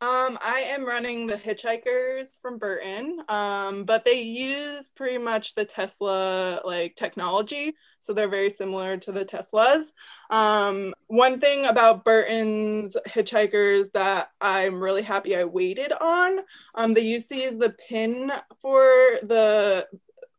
[0.00, 5.64] Um, I am running the Hitchhikers from Burton, um, but they use pretty much the
[5.64, 9.92] Tesla like technology, so they're very similar to the Teslas.
[10.30, 16.40] Um, one thing about Burton's Hitchhikers that I'm really happy I waited on,
[16.76, 18.30] um, they use the pin
[18.62, 18.84] for
[19.24, 19.88] the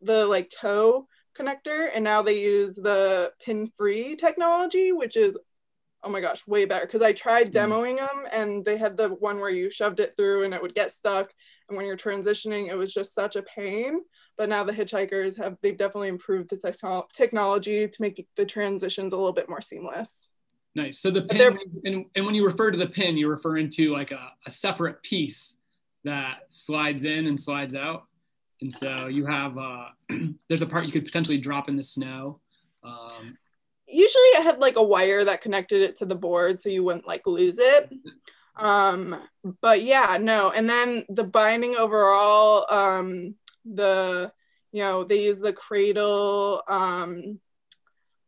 [0.02, 1.06] the like toe
[1.40, 5.38] connector, and now they use the pin-free technology, which is
[6.04, 6.86] oh my gosh, way better.
[6.86, 7.54] Because I tried mm.
[7.54, 10.76] demoing them and they had the one where you shoved it through and it would
[10.76, 11.32] get stuck.
[11.68, 14.02] And when you're transitioning, it was just such a pain.
[14.38, 19.14] But now the hitchhikers have, they've definitely improved the techno- technology to make the transitions
[19.14, 20.30] a little bit more seamless.
[20.76, 21.00] Nice.
[21.00, 24.12] So the pin, and, and when you refer to the pin, you're referring to like
[24.12, 25.58] a, a separate piece
[26.06, 28.04] that slides in and slides out.
[28.62, 29.86] And so you have, uh,
[30.48, 32.40] there's a part you could potentially drop in the snow.
[32.84, 33.38] Um,
[33.88, 37.08] usually I had like a wire that connected it to the board so you wouldn't
[37.08, 37.92] like lose it.
[38.56, 39.22] Um,
[39.62, 40.52] but yeah, no.
[40.52, 44.32] And then the binding overall, um, the
[44.72, 47.40] you know they use the cradle, um,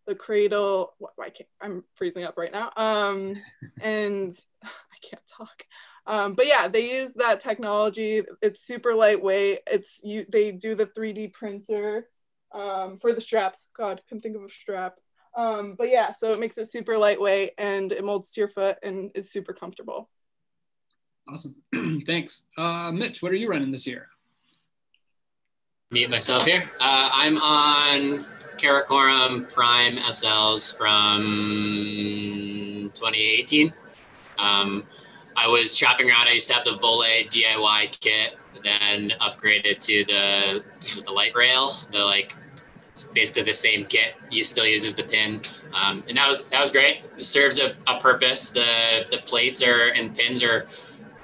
[0.07, 0.93] the cradle.
[0.97, 2.71] Why can't I'm freezing up right now?
[2.75, 3.35] Um,
[3.81, 5.63] and I can't talk.
[6.07, 8.23] Um, but yeah, they use that technology.
[8.41, 9.59] It's super lightweight.
[9.67, 10.25] It's you.
[10.29, 12.07] They do the 3D printer
[12.51, 13.67] um, for the straps.
[13.75, 14.95] God, couldn't think of a strap.
[15.35, 18.77] Um, but yeah, so it makes it super lightweight and it molds to your foot
[18.83, 20.09] and is super comfortable.
[21.27, 21.55] Awesome.
[22.05, 22.47] Thanks.
[22.57, 24.09] Uh, Mitch, what are you running this year?
[25.91, 26.69] Meet myself here.
[26.79, 28.25] Uh, I'm on
[28.57, 31.21] Karakoram Prime SLs from
[32.95, 33.73] 2018.
[34.37, 34.85] Um,
[35.35, 36.27] I was shopping around.
[36.27, 40.63] I used to have the Voile DIY kit, then upgraded to the
[41.03, 42.35] the light rail, the like
[42.91, 44.15] it's basically the same kit.
[44.29, 45.41] You still uses the pin,
[45.73, 47.03] um, and that was that was great.
[47.17, 48.49] It serves a, a purpose.
[48.49, 50.67] The the plates are and pins are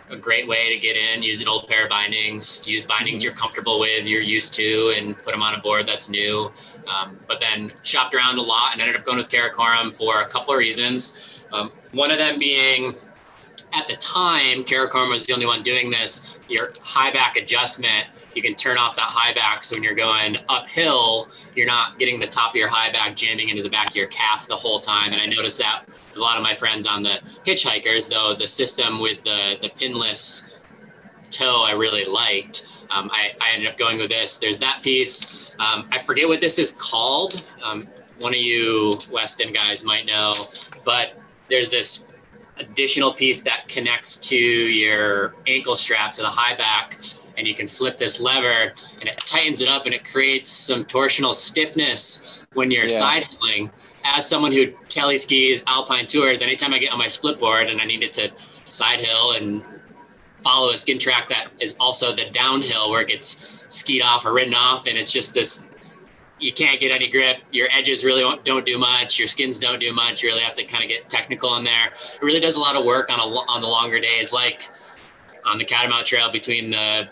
[0.09, 1.21] a great way to get in.
[1.21, 2.63] Use an old pair of bindings.
[2.65, 6.09] Use bindings you're comfortable with, you're used to, and put them on a board that's
[6.09, 6.51] new.
[6.87, 10.25] Um, but then shopped around a lot and ended up going with Karakoram for a
[10.25, 11.41] couple of reasons.
[11.51, 12.95] Um, one of them being,
[13.73, 16.27] at the time, Karakoram was the only one doing this.
[16.47, 19.63] Your high back adjustment you can turn off that high back.
[19.63, 23.49] So when you're going uphill, you're not getting the top of your high back jamming
[23.49, 25.11] into the back of your calf the whole time.
[25.11, 29.01] And I noticed that a lot of my friends on the hitchhikers, though the system
[29.01, 30.59] with the, the pinless
[31.31, 32.85] toe I really liked.
[32.91, 34.37] Um, I, I, ended up going with this.
[34.37, 35.53] There's that piece.
[35.59, 37.43] Um, I forget what this is called.
[37.61, 37.85] Um,
[38.19, 40.31] one of you Weston guys might know,
[40.85, 42.05] but there's this
[42.59, 46.99] additional piece that connects to your ankle strap to the high back
[47.37, 50.83] and you can flip this lever and it tightens it up and it creates some
[50.85, 52.97] torsional stiffness when you're yeah.
[52.97, 53.71] side hilling.
[54.03, 57.79] As someone who tele skis alpine tours, anytime I get on my split board and
[57.79, 58.31] I needed to
[58.69, 59.63] side hill and
[60.43, 64.33] follow a skin track that is also the downhill where it gets skied off or
[64.33, 65.65] ridden off, and it's just this
[66.39, 67.37] you can't get any grip.
[67.51, 69.17] Your edges really don't do much.
[69.17, 70.21] Your skins don't do much.
[70.21, 71.87] You really have to kind of get technical in there.
[71.87, 74.69] It really does a lot of work on a, on the longer days, like
[75.45, 77.09] on the Catamount Trail between the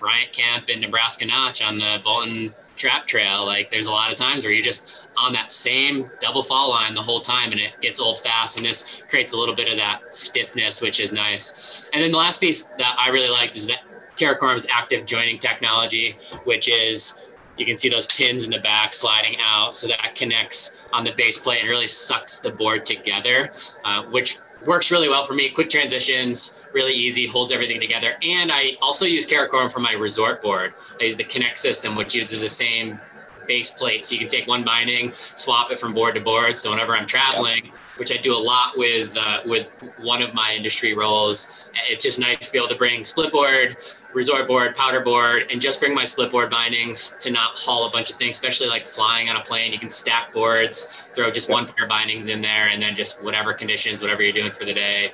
[0.00, 3.44] Bryant Camp and Nebraska Notch on the Bolton Trapp Trail.
[3.44, 6.94] Like there's a lot of times where you're just on that same double fall line
[6.94, 9.76] the whole time and it gets old fast and this creates a little bit of
[9.76, 11.88] that stiffness, which is nice.
[11.92, 13.80] And then the last piece that I really liked is that
[14.16, 17.26] Karakoram's active joining technology, which is
[17.60, 21.12] you can see those pins in the back sliding out so that connects on the
[21.12, 23.52] base plate and really sucks the board together,
[23.84, 25.50] uh, which works really well for me.
[25.50, 28.16] Quick transitions, really easy, holds everything together.
[28.22, 30.74] And I also use Karakoram for my resort board.
[31.00, 32.98] I use the Connect system, which uses the same
[33.46, 34.04] base plate.
[34.04, 36.58] So you can take one binding, swap it from board to board.
[36.58, 40.54] So whenever I'm traveling, which I do a lot with uh, with one of my
[40.54, 41.68] industry roles.
[41.86, 43.76] It's just nice to be able to bring split board,
[44.14, 47.90] resort board, powder board, and just bring my split board bindings to not haul a
[47.90, 49.70] bunch of things, especially like flying on a plane.
[49.70, 53.22] You can stack boards, throw just one pair of bindings in there, and then just
[53.22, 55.12] whatever conditions, whatever you're doing for the day,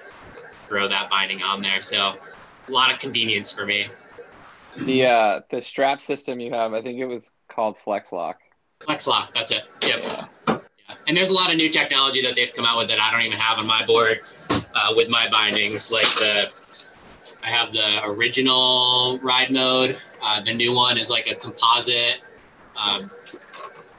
[0.68, 1.82] throw that binding on there.
[1.82, 2.14] So
[2.68, 3.88] a lot of convenience for me.
[4.76, 8.38] The uh, the strap system you have, I think it was called Flex Lock.
[8.80, 9.64] Flex Lock, that's it.
[9.82, 10.28] Yep.
[11.08, 13.22] And there's a lot of new technology that they've come out with that I don't
[13.22, 15.90] even have on my board uh, with my bindings.
[15.90, 16.50] Like the,
[17.42, 19.96] I have the original ride mode.
[20.22, 22.18] Uh, the new one is like a composite
[22.76, 23.10] um,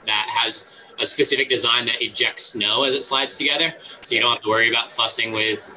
[0.05, 3.73] that has a specific design that ejects snow as it slides together.
[4.01, 5.76] So you don't have to worry about fussing with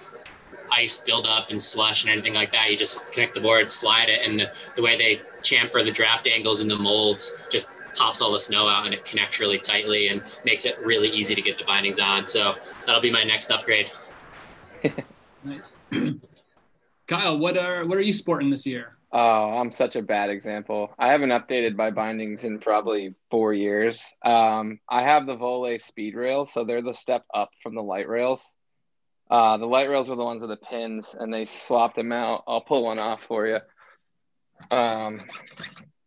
[0.72, 2.70] ice buildup and slush and anything like that.
[2.70, 6.26] You just connect the board, slide it, and the, the way they chamfer the draft
[6.26, 10.09] angles in the molds just pops all the snow out and it connects really tightly
[10.09, 12.26] and makes it really easy to get the bindings on.
[12.26, 12.54] So
[12.87, 13.90] that'll be my next upgrade.
[15.44, 15.78] nice.
[17.06, 18.96] Kyle, what are what are you sporting this year?
[19.12, 20.94] Oh, I'm such a bad example.
[20.96, 24.14] I haven't updated my bindings in probably four years.
[24.24, 28.09] Um, I have the Voile speed rails, so they're the step up from the light
[28.09, 28.54] rails.
[29.30, 32.42] Uh, the light rails were the ones with the pins, and they swapped them out.
[32.48, 33.58] I'll pull one off for you.
[34.70, 35.20] Um,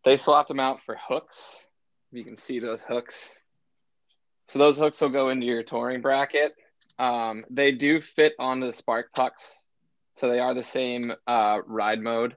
[0.04, 1.66] they swapped them out for hooks.
[2.12, 3.32] You can see those hooks.
[4.48, 6.54] So those hooks will go into your touring bracket.
[7.00, 9.64] Um, they do fit onto the spark pucks,
[10.16, 12.36] so they are the same uh, ride mode.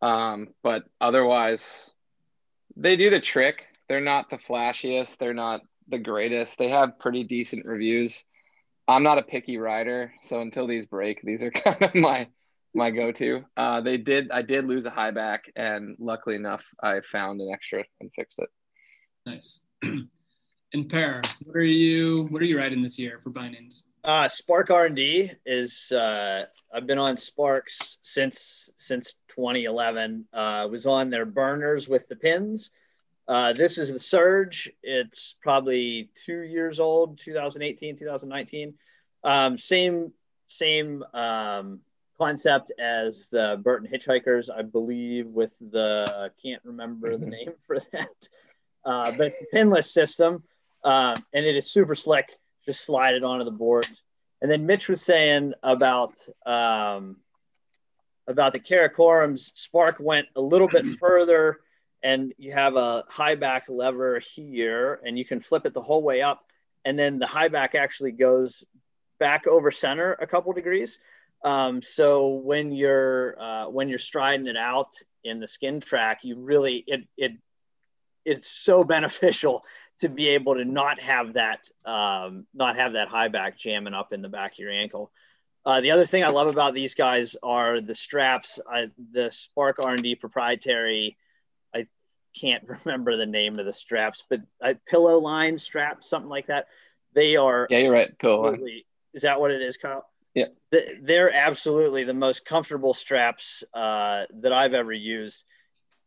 [0.00, 1.92] Um, but otherwise,
[2.76, 3.66] they do the trick.
[3.88, 5.18] They're not the flashiest.
[5.18, 6.58] They're not the greatest.
[6.58, 8.24] They have pretty decent reviews.
[8.88, 12.28] I'm not a picky rider, so until these break, these are kind of my
[12.74, 13.44] my go-to.
[13.56, 14.30] Uh, they did.
[14.30, 18.38] I did lose a high back, and luckily enough, I found an extra and fixed
[18.38, 18.48] it.
[19.26, 19.60] Nice.
[19.82, 23.84] and Per, what are you what are you riding this year for bindings?
[24.04, 25.92] Uh, Spark R and D is.
[25.92, 30.24] Uh, I've been on Sparks since since 2011.
[30.32, 32.70] Uh, was on their burners with the pins.
[33.28, 34.70] Uh, this is the Surge.
[34.82, 38.74] It's probably two years old, 2018, 2019.
[39.22, 40.12] Um, same
[40.46, 41.80] same um,
[42.16, 48.28] concept as the Burton Hitchhikers, I believe, with the can't remember the name for that,
[48.86, 50.42] uh, but it's a pinless system,
[50.82, 52.34] uh, and it is super slick.
[52.64, 53.86] Just slide it onto the board.
[54.40, 57.16] And then Mitch was saying about um,
[58.26, 59.50] about the Karakorams.
[59.54, 61.60] Spark went a little bit further,
[62.02, 66.02] and you have a high back lever here, and you can flip it the whole
[66.02, 66.44] way up,
[66.84, 68.64] and then the high back actually goes
[69.18, 70.98] back over center a couple degrees.
[71.44, 76.36] Um, so when you're uh, when you're striding it out in the skin track, you
[76.36, 77.32] really it it
[78.24, 79.64] it's so beneficial
[80.00, 84.12] to be able to not have that um, not have that high back jamming up
[84.12, 85.10] in the back of your ankle.
[85.64, 88.58] Uh, the other thing I love about these guys are the straps.
[88.70, 91.18] I, the Spark R&D proprietary.
[92.38, 96.46] I can't remember the name of the straps, but uh, pillow line straps, something like
[96.46, 96.66] that.
[97.14, 97.66] They are.
[97.70, 98.16] Yeah, you're right.
[98.18, 98.82] Pillow line.
[99.14, 100.08] Is that what it is, Kyle?
[100.34, 100.46] Yeah.
[101.02, 105.44] They're absolutely the most comfortable straps uh, that I've ever used.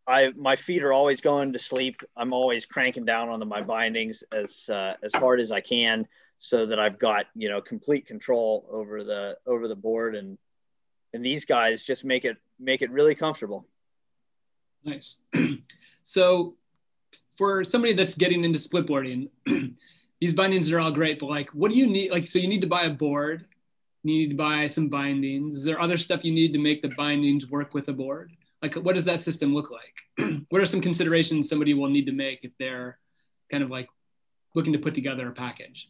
[0.08, 1.98] I my feet are always going to sleep.
[2.15, 6.08] I'm always cranking down on the, my bindings as uh, as hard as I can,
[6.38, 10.38] so that I've got you know complete control over the over the board, and
[11.13, 13.67] and these guys just make it make it really comfortable.
[14.84, 15.22] Nice.
[16.12, 16.56] so,
[17.38, 19.30] for somebody that's getting into split boarding,
[20.21, 22.12] these bindings are all great, but like, what do you need?
[22.12, 23.45] Like, so you need to buy a board
[24.04, 25.54] you need to buy some bindings.
[25.54, 28.32] Is there other stuff you need to make the bindings work with a board?
[28.62, 30.39] Like, what does that system look like?
[30.50, 32.97] what are some considerations somebody will need to make if they're
[33.50, 33.88] kind of like
[34.56, 35.89] looking to put together a package?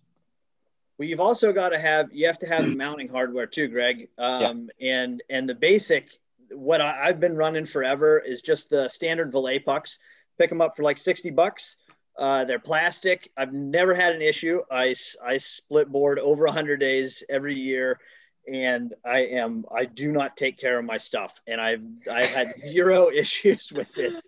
[0.98, 4.10] Well, you've also got to have you have to have mounting hardware too, Greg.
[4.18, 5.04] Um, yeah.
[5.04, 6.10] And and the basic
[6.54, 9.98] what I, have been running forever is just the standard Voile pucks.
[10.38, 11.76] Pick them up for like sixty bucks.
[12.18, 13.32] Uh, they're plastic.
[13.38, 14.62] I've never had an issue.
[14.70, 14.94] I,
[15.26, 18.00] I split board over 100 days every year,
[18.52, 22.54] and I am I do not take care of my stuff, and I've I've had
[22.58, 24.22] zero issues with this.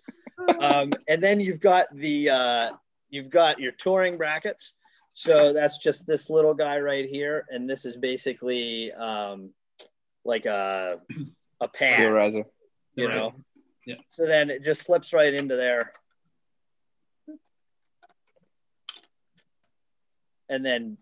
[0.60, 2.70] Um, and then you've got the uh,
[3.10, 4.74] you've got your touring brackets.
[5.12, 9.50] So that's just this little guy right here, and this is basically um,
[10.24, 10.98] like a
[11.60, 12.44] a pad, riser.
[12.94, 13.34] you know.
[13.86, 13.96] Yeah.
[14.08, 15.92] So then it just slips right into there
[20.48, 20.96] and then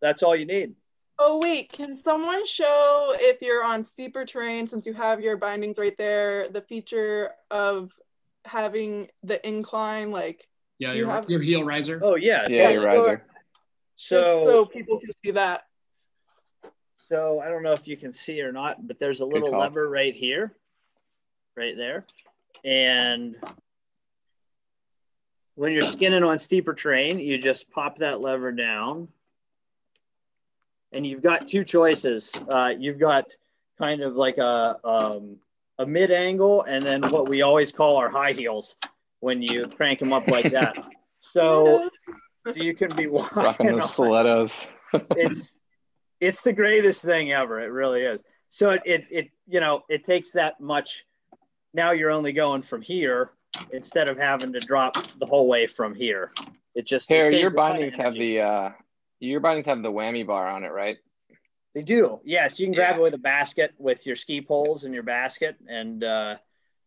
[0.00, 0.74] that's all you need.
[1.18, 5.78] Oh wait, can someone show if you're on steeper terrain since you have your bindings
[5.78, 7.92] right there, the feature of
[8.44, 11.30] having the incline like yeah, your, have...
[11.30, 12.00] your heel riser.
[12.02, 12.48] Oh yeah.
[12.48, 13.24] Yeah, your riser.
[13.96, 15.64] So Just so people can see that.
[17.12, 19.86] So I don't know if you can see or not, but there's a little lever
[19.86, 20.50] right here,
[21.54, 22.06] right there.
[22.64, 23.36] And
[25.54, 29.08] when you're skinning on steeper terrain, you just pop that lever down.
[30.92, 32.34] And you've got two choices.
[32.48, 33.36] Uh, you've got
[33.76, 35.36] kind of like a, um,
[35.78, 38.76] a mid angle and then what we always call our high heels
[39.20, 40.76] when you crank them up like that.
[41.24, 41.88] So,
[42.44, 44.72] so you can be walking rocking those stilettos.
[45.14, 45.56] it's
[46.22, 47.60] it's the greatest thing ever.
[47.60, 48.22] It really is.
[48.48, 51.04] So it, it it you know it takes that much.
[51.74, 53.32] Now you're only going from here
[53.72, 56.32] instead of having to drop the whole way from here.
[56.74, 58.70] It just here it your bindings have the uh
[59.18, 60.96] your bindings have the whammy bar on it, right?
[61.74, 62.20] They do.
[62.24, 63.00] Yes, you can grab yeah.
[63.00, 66.36] it with a basket with your ski poles in your basket and uh,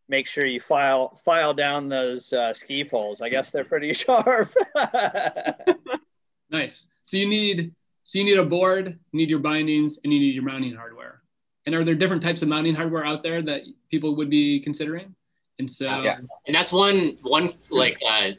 [0.07, 3.19] make sure you file file down those uh, ski poles.
[3.19, 4.53] I guess they're pretty sharp.
[6.49, 6.87] nice.
[7.01, 7.73] So you need
[8.05, 11.21] so you need a board, you need your bindings, and you need your mounting hardware.
[11.65, 15.15] and are there different types of mounting hardware out there that people would be considering?
[15.57, 18.31] And so, yeah, and that's one one like uh,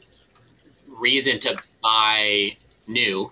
[1.01, 2.55] reason to buy
[2.87, 3.29] new.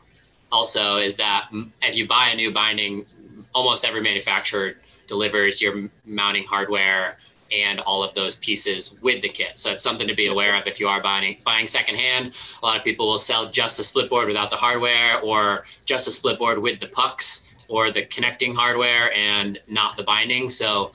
[0.51, 1.49] Also, is that
[1.81, 3.05] if you buy a new binding,
[3.53, 4.75] almost every manufacturer
[5.07, 7.17] delivers your mounting hardware
[7.51, 9.59] and all of those pieces with the kit.
[9.59, 12.33] So it's something to be aware of if you are buying buying secondhand.
[12.61, 16.07] A lot of people will sell just the split board without the hardware, or just
[16.07, 20.49] a split board with the pucks or the connecting hardware and not the binding.
[20.49, 20.91] So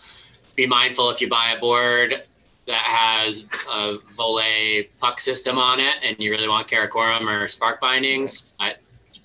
[0.57, 2.26] be mindful if you buy a board
[2.66, 7.80] that has a Voile puck system on it and you really want Karakoram or Spark
[7.80, 8.74] bindings, I,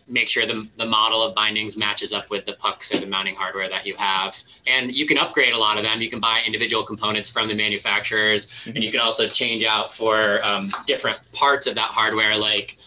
[0.07, 3.35] make sure the, the model of bindings matches up with the pucks or the mounting
[3.35, 4.37] hardware that you have.
[4.67, 6.01] And you can upgrade a lot of them.
[6.01, 8.75] You can buy individual components from the manufacturers, mm-hmm.
[8.75, 12.77] and you can also change out for um, different parts of that hardware, like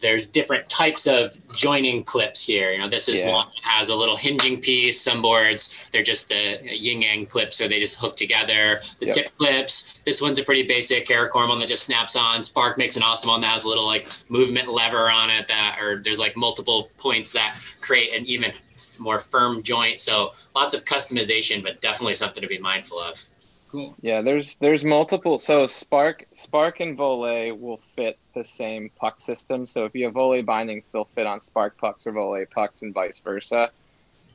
[0.00, 2.72] there's different types of joining clips here.
[2.72, 3.32] You know, this is yeah.
[3.32, 5.00] one that has a little hinging piece.
[5.00, 8.80] Some boards, they're just the yin yang clips, or they just hook together.
[8.98, 9.14] The yep.
[9.14, 10.00] tip clips.
[10.04, 12.44] This one's a pretty basic Karakoram one that just snaps on.
[12.44, 15.78] Spark makes an awesome one that has a little like movement lever on it that,
[15.80, 18.52] or there's like multiple points that create an even
[18.98, 20.00] more firm joint.
[20.00, 23.22] So lots of customization, but definitely something to be mindful of.
[23.70, 23.94] Cool.
[24.00, 25.38] Yeah, there's there's multiple.
[25.38, 29.66] So Spark Spark and Voile will fit the same puck system.
[29.66, 32.94] So if you have Voile bindings, they'll fit on Spark pucks or Voile pucks, and
[32.94, 33.70] vice versa.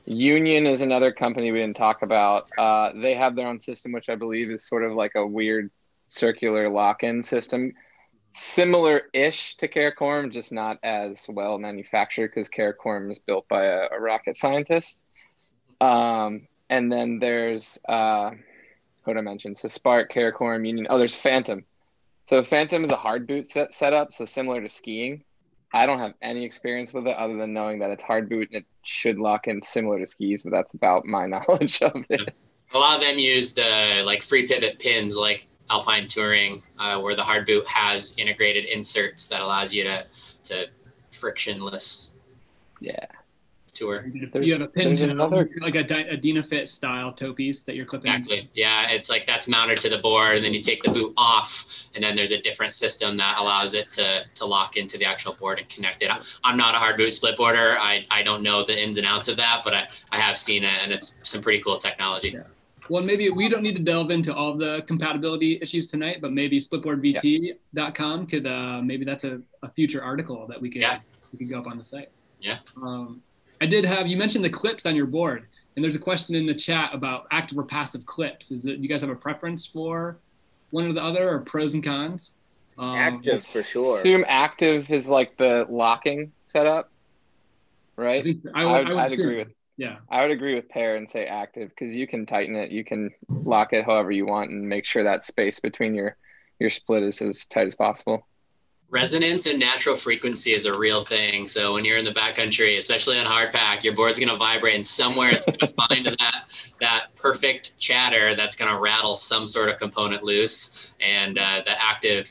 [0.06, 2.48] Union is another company we didn't talk about.
[2.58, 5.70] Uh, they have their own system, which I believe is sort of like a weird
[6.08, 7.72] circular lock-in system,
[8.34, 13.98] similar-ish to Karakoram, just not as well manufactured because Karakoram is built by a, a
[13.98, 15.00] rocket scientist.
[15.80, 18.32] Um, and then there's uh,
[19.08, 19.58] I mentioned.
[19.58, 20.86] So Spark, Karakoram, Union.
[20.90, 21.64] Oh, there's Phantom.
[22.26, 25.24] So Phantom is a hard boot set setup, so similar to skiing.
[25.72, 28.62] I don't have any experience with it other than knowing that it's hard boot and
[28.62, 32.34] it should lock in similar to skis, but that's about my knowledge of it.
[32.72, 37.16] A lot of them use the like free pivot pins, like Alpine Touring, uh, where
[37.16, 40.06] the hard boot has integrated inserts that allows you to
[40.44, 40.66] to
[41.10, 42.16] frictionless.
[42.80, 43.06] Yeah
[43.74, 44.06] tour.
[44.06, 45.50] You have a pin to another...
[45.60, 48.12] like a, a Dynafit style toe piece that you're clipping.
[48.12, 48.38] Exactly.
[48.38, 48.50] Into.
[48.54, 51.64] Yeah, it's like that's mounted to the board, and then you take the boot off,
[51.94, 55.34] and then there's a different system that allows it to to lock into the actual
[55.34, 56.10] board and connect it.
[56.42, 57.76] I'm not a hard boot split boarder.
[57.78, 60.64] I, I don't know the ins and outs of that, but I, I have seen
[60.64, 62.30] it, and it's some pretty cool technology.
[62.30, 62.42] Yeah.
[62.90, 66.58] Well, maybe we don't need to delve into all the compatibility issues tonight, but maybe
[66.58, 68.26] splitboardvt.com yeah.
[68.26, 71.00] could uh, maybe that's a, a future article that we could yeah.
[71.32, 72.10] we could go up on the site.
[72.40, 72.58] Yeah.
[72.76, 73.22] Um,
[73.64, 76.44] I did have you mentioned the clips on your board, and there's a question in
[76.44, 78.50] the chat about active or passive clips.
[78.50, 80.18] Is it you guys have a preference for
[80.68, 82.32] one or the other, or pros and cons?
[82.76, 84.00] Um, active for sure.
[84.00, 86.90] Assume active is like the locking setup,
[87.96, 88.22] right?
[88.26, 88.50] I, so.
[88.54, 89.48] I, would, I would, I would agree with.
[89.78, 92.84] Yeah, I would agree with Per and say active because you can tighten it, you
[92.84, 96.18] can lock it however you want, and make sure that space between your
[96.58, 98.26] your split is as tight as possible
[98.90, 101.48] resonance and natural frequency is a real thing.
[101.48, 104.86] So when you're in the backcountry, especially on hard pack, your board's to vibrate and
[104.86, 106.44] somewhere it's to find that
[106.80, 110.92] that perfect chatter that's to rattle some sort of component loose.
[111.00, 112.30] And uh, the active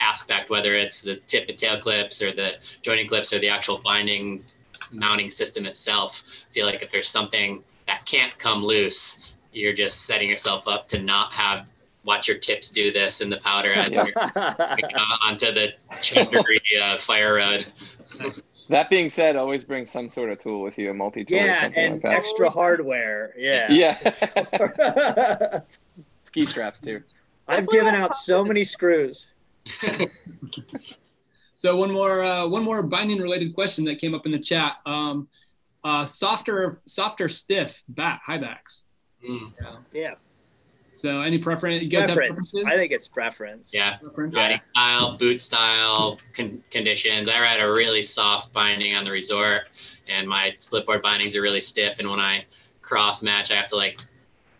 [0.00, 3.78] aspect, whether it's the tip and tail clips or the joining clips or the actual
[3.78, 4.44] binding
[4.92, 10.06] mounting system itself, I feel like if there's something that can't come loose, you're just
[10.06, 11.70] setting yourself up to not have
[12.04, 14.06] watch your tips do this in the powder as you're
[15.22, 17.66] onto the chambery uh, fire road.
[18.68, 21.38] That being said, always bring some sort of tool with you, a multi tool.
[21.38, 23.34] Yeah, and like extra hardware.
[23.36, 23.70] Yeah.
[23.70, 25.60] Yeah.
[26.24, 27.02] Ski straps too.
[27.46, 29.26] I've given out so many screws.
[31.56, 34.76] so one more, uh, one more binding related question that came up in the chat.
[34.86, 35.28] Um,
[35.82, 38.84] uh, softer, softer, stiff back high backs.
[39.28, 39.52] Mm.
[39.60, 39.76] Yeah.
[39.92, 40.14] yeah.
[40.94, 41.82] So any preference?
[41.82, 42.52] You guys preference.
[42.52, 42.64] have preferences?
[42.66, 43.70] I think it's preference.
[43.74, 43.96] Yeah.
[43.96, 44.34] Preference?
[44.36, 47.28] Riding style, boot style, con- conditions.
[47.28, 49.70] I ride a really soft binding on the resort,
[50.08, 51.98] and my split board bindings are really stiff.
[51.98, 52.44] And when I
[52.80, 54.00] cross match, I have to like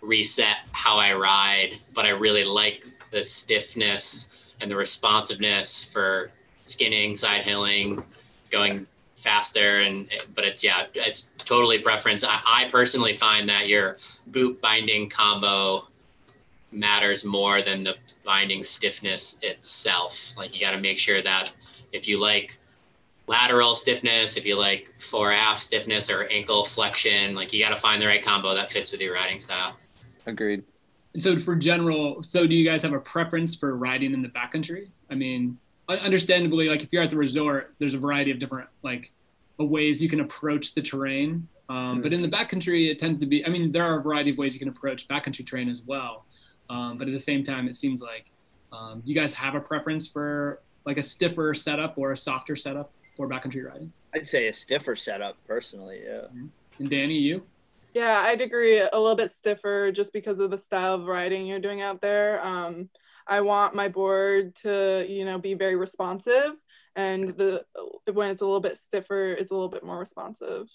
[0.01, 1.79] reset how I ride.
[1.95, 6.33] But I really like the stiffness and the responsiveness for
[6.65, 8.03] skinning, side hilling,
[8.51, 13.97] going faster and but it's yeah it's totally preference I, I personally find that your
[14.27, 15.87] boot binding combo
[16.75, 20.33] matters more than the binding stiffness itself.
[20.37, 21.53] Like you got to make sure that
[21.93, 22.59] if you like
[23.27, 27.77] lateral stiffness, if you like fore aft stiffness or ankle flexion, like you got to
[27.77, 29.77] find the right combo that fits with your riding style.
[30.27, 30.65] Agreed.
[31.15, 34.29] And So for general, so do you guys have a preference for riding in the
[34.29, 34.89] backcountry?
[35.11, 35.59] I mean,
[35.89, 39.13] understandably, like if you're at the resort, there's a variety of different like
[39.59, 41.49] ways you can approach the terrain.
[41.69, 43.45] Um, But in the backcountry, it tends to be.
[43.47, 46.27] I mean, there are a variety of ways you can approach backcountry terrain as well.
[46.71, 48.27] Um, but at the same time, it seems like.
[48.73, 52.57] Um, do you guys have a preference for like a stiffer setup or a softer
[52.57, 53.93] setup for backcountry riding?
[54.15, 56.03] I'd say a stiffer setup personally.
[56.05, 56.27] Yeah.
[56.79, 57.45] And Danny, you?
[57.95, 58.81] Yeah, I'd agree.
[58.81, 62.45] A little bit stiffer just because of the style of riding you're doing out there.
[62.45, 62.89] Um,
[63.27, 66.55] I want my board to, you know, be very responsive,
[66.97, 67.65] and the
[68.13, 70.69] when it's a little bit stiffer, it's a little bit more responsive.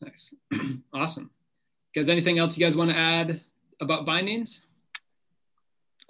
[0.00, 0.34] Nice,
[0.92, 1.30] awesome.
[1.94, 3.40] Guys, anything else you guys want to add
[3.80, 4.66] about bindings?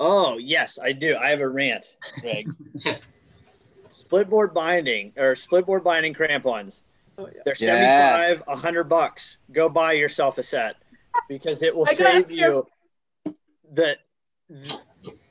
[0.00, 1.16] Oh yes, I do.
[1.16, 1.84] I have a rant,
[2.20, 2.48] Greg.
[4.10, 6.82] Splitboard binding or splitboard binding crampons.
[7.16, 7.42] Oh, yeah.
[7.44, 8.16] They're Yeah.
[8.36, 9.38] 75, 100 bucks.
[9.52, 10.76] Go buy yourself a set
[11.28, 12.66] because it will save you
[13.72, 13.98] the,
[14.48, 14.76] the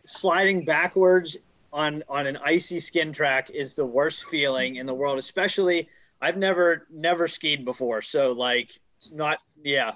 [0.05, 1.35] sliding backwards
[1.73, 5.89] on on an icy skin track is the worst feeling in the world, especially
[6.21, 8.01] I've never never skied before.
[8.01, 8.69] So like
[9.13, 9.93] not yeah.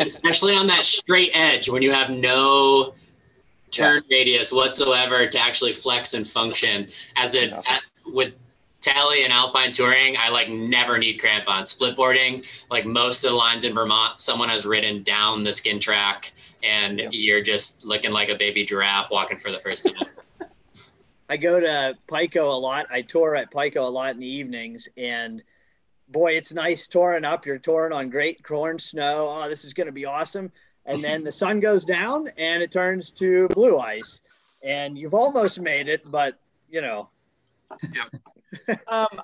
[0.00, 2.94] especially on that straight edge when you have no
[3.72, 6.86] turn radius whatsoever to actually flex and function.
[7.16, 7.62] As a Yeah.
[7.68, 8.34] at, with
[8.80, 11.72] Tally and Alpine touring, I like never need crampons.
[11.76, 16.32] Splitboarding, like most of the lines in Vermont, someone has ridden down the skin track,
[16.62, 17.08] and Yeah.
[17.12, 20.06] you're just looking like a baby giraffe walking for the first time.
[21.28, 22.86] I go to Pico a lot.
[22.90, 25.42] I tour at Pico a lot in the evenings, and
[26.08, 27.46] boy, it's nice touring up.
[27.46, 29.28] You're touring on great corn snow.
[29.42, 30.52] Oh, this is going to be awesome.
[30.86, 34.20] And then the sun goes down, and it turns to blue ice,
[34.64, 36.38] and you've almost made it, but
[36.70, 37.08] you know,
[37.92, 38.04] yeah.
[38.86, 39.22] Um,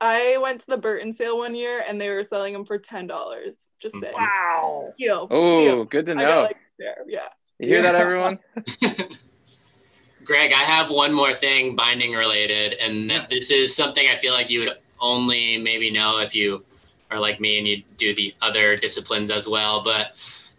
[0.00, 3.06] I went to the Burton sale one year, and they were selling them for ten
[3.06, 3.68] dollars.
[3.78, 4.14] Just saying.
[4.14, 4.92] wow.
[4.94, 5.28] Steal.
[5.30, 5.84] Oh, steal.
[5.84, 6.26] good to I know.
[6.26, 7.04] got like there.
[7.06, 7.28] Yeah.
[7.58, 8.38] you hear that, everyone?
[10.24, 14.32] Greg, I have one more thing binding related, and that this is something I feel
[14.32, 16.64] like you would only maybe know if you
[17.10, 19.84] are like me and you do the other disciplines as well.
[19.84, 20.16] But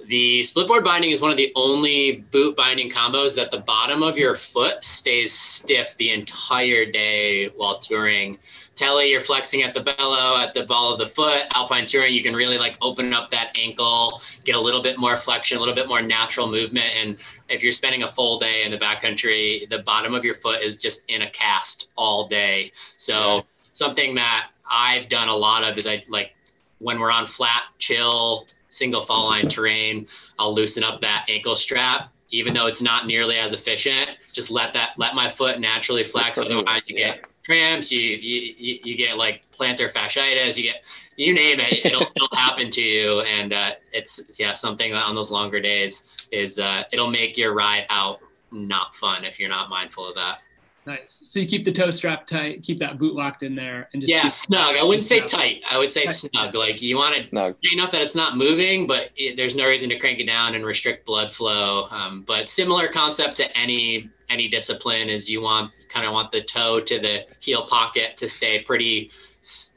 [0.07, 4.17] the splitboard binding is one of the only boot binding combos that the bottom of
[4.17, 8.37] your foot stays stiff the entire day while touring.
[8.75, 11.43] Telly, you're flexing at the bellow, at the ball of the foot.
[11.53, 15.15] Alpine touring, you can really like open up that ankle, get a little bit more
[15.15, 18.71] flexion, a little bit more natural movement, and if you're spending a full day in
[18.71, 22.71] the backcountry, the bottom of your foot is just in a cast all day.
[22.97, 26.33] So something that I've done a lot of is I like
[26.79, 28.45] when we're on flat, chill,
[28.75, 30.07] single fall line terrain,
[30.37, 32.11] I'll loosen up that ankle strap.
[32.29, 36.39] Even though it's not nearly as efficient, just let that let my foot naturally flex.
[36.39, 40.83] Otherwise, you get cramps, you you you get like plantar fasciitis, you get
[41.17, 43.21] you name it, it'll, it'll happen to you.
[43.21, 47.53] And uh, it's yeah something that on those longer days is uh, it'll make your
[47.53, 48.19] ride out
[48.51, 50.43] not fun if you're not mindful of that.
[50.85, 51.23] Nice.
[51.25, 54.11] So you keep the toe strap tight, keep that boot locked in there, and just
[54.11, 54.75] Yeah, snug.
[54.75, 55.25] I wouldn't say Yeah.
[55.25, 55.63] tight.
[55.69, 56.11] I would say Tight.
[56.13, 56.53] snug.
[56.53, 57.55] Like you want it Snug.
[57.73, 60.63] enough that it's not moving, but it, there's no reason to crank it down and
[60.65, 61.87] restrict blood flow.
[61.89, 66.41] Um, but similar concept to any any discipline is you want kind of want the
[66.41, 69.11] toe to the heel pocket to stay pretty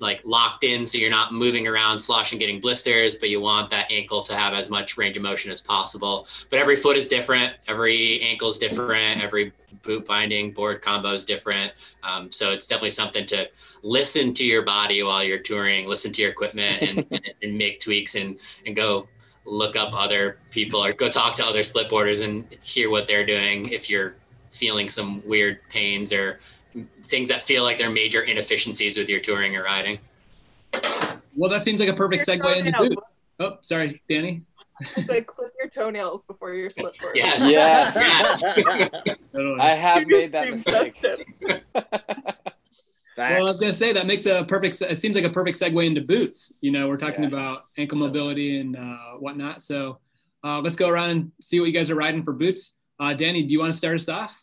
[0.01, 3.15] like locked in, so you're not moving around, sloshing, getting blisters.
[3.17, 6.27] But you want that ankle to have as much range of motion as possible.
[6.49, 7.53] But every foot is different.
[7.67, 9.23] Every ankle is different.
[9.23, 9.53] Every
[9.89, 11.73] boot binding board combo is different.
[12.03, 13.49] Um, so it's definitely something to
[13.83, 17.81] listen to your body while you're touring, listen to your equipment and, and, and make
[17.81, 19.09] tweaks and, and go
[19.47, 23.25] look up other people or go talk to other split boarders and hear what they're
[23.25, 24.15] doing if you're
[24.53, 26.39] feeling some weird pains or
[27.05, 29.99] things that feel like they're major inefficiencies with your touring or riding.
[31.35, 32.95] Well, that seems like a perfect segue into toenails.
[32.95, 33.19] boots.
[33.41, 34.43] Oh, sorry, Danny.
[34.97, 37.17] It's like clip your toenails before your slip board.
[37.17, 37.51] Yes.
[37.51, 38.41] Yes.
[39.33, 39.61] Totally.
[39.61, 40.95] I have You made that mistake.
[41.03, 41.61] seem
[43.17, 44.81] Well, I was gonna say that makes a perfect.
[44.81, 46.53] It seems like a perfect segue into boots.
[46.61, 47.29] You know, we're talking Yeah.
[47.31, 49.61] about ankle mobility and uh, whatnot.
[49.61, 49.99] So
[50.45, 52.75] uh, let's go around and see what you guys are riding for boots.
[53.01, 54.41] Uh, Danny, do you want to start us off?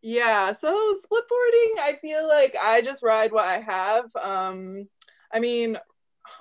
[0.00, 4.04] Yeah, so splitboarding, I feel like I just ride what I have.
[4.16, 4.88] Um,
[5.34, 5.76] I mean,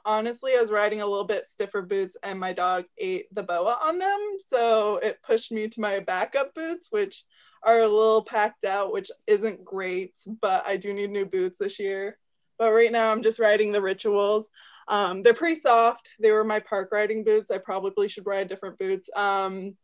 [0.05, 3.77] honestly, I was riding a little bit stiffer boots and my dog ate the boa
[3.81, 4.37] on them.
[4.45, 7.25] So it pushed me to my backup boots, which
[7.63, 11.79] are a little packed out, which isn't great, but I do need new boots this
[11.79, 12.17] year.
[12.57, 14.49] But right now I'm just riding the rituals.
[14.87, 16.09] Um, they're pretty soft.
[16.19, 17.51] They were my park riding boots.
[17.51, 19.09] I probably should ride different boots.
[19.15, 19.75] Um,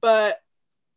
[0.00, 0.38] but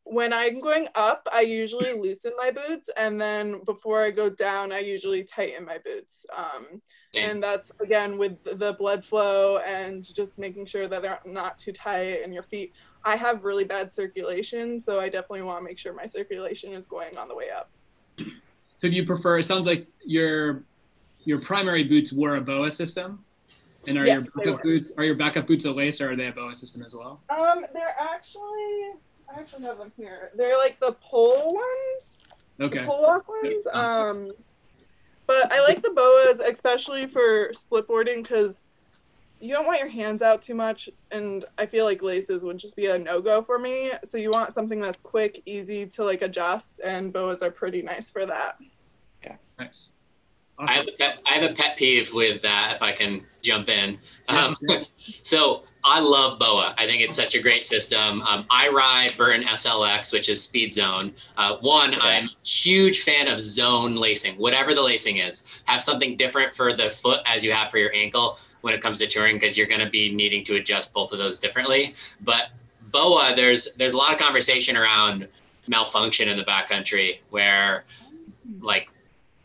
[0.03, 4.73] when I'm going up, I usually loosen my boots, and then before I go down,
[4.73, 6.25] I usually tighten my boots.
[6.35, 6.81] Um.
[7.15, 11.71] And that's again with the blood flow and just making sure that they're not too
[11.71, 12.73] tight in your feet.
[13.05, 16.87] I have really bad circulation, so I definitely want to make sure my circulation is
[16.87, 17.69] going on the way up.
[18.77, 19.39] So do you prefer?
[19.39, 20.63] It sounds like your
[21.25, 23.23] your primary boots were a boa system.
[23.85, 26.27] And are Yes, your backup boots are your backup boots a lace or are they
[26.27, 27.21] a boa system as well?
[27.29, 28.93] Um, they're actually
[29.33, 30.31] I actually have them here.
[30.35, 32.19] They're like the pole ones,
[32.61, 32.79] Okay.
[32.79, 33.67] the pull lock ones.
[33.73, 34.31] Um,
[35.27, 38.63] but I like the boas, especially for splitboarding, because
[39.39, 42.75] you don't want your hands out too much, and I feel like laces would just
[42.75, 43.91] be a no go for me.
[44.05, 48.09] So you want something that's quick, easy to like adjust, and boas are pretty nice
[48.09, 48.57] for that.
[49.21, 49.91] Yeah, nice.
[50.59, 53.69] I have, a pet, I have a pet peeve with that, if I can jump
[53.69, 53.99] in.
[54.29, 54.55] Um,
[55.23, 56.73] so I love BOA.
[56.77, 58.21] I think it's such a great system.
[58.21, 61.13] Um, I ride Burton SLX, which is Speed Zone.
[61.35, 65.43] Uh, one, I'm a huge fan of zone lacing, whatever the lacing is.
[65.65, 68.99] Have something different for the foot as you have for your ankle when it comes
[68.99, 71.95] to touring, because you're going to be needing to adjust both of those differently.
[72.21, 72.49] But
[72.91, 75.27] BOA, there's there's a lot of conversation around
[75.67, 77.83] malfunction in the backcountry where
[78.61, 78.89] like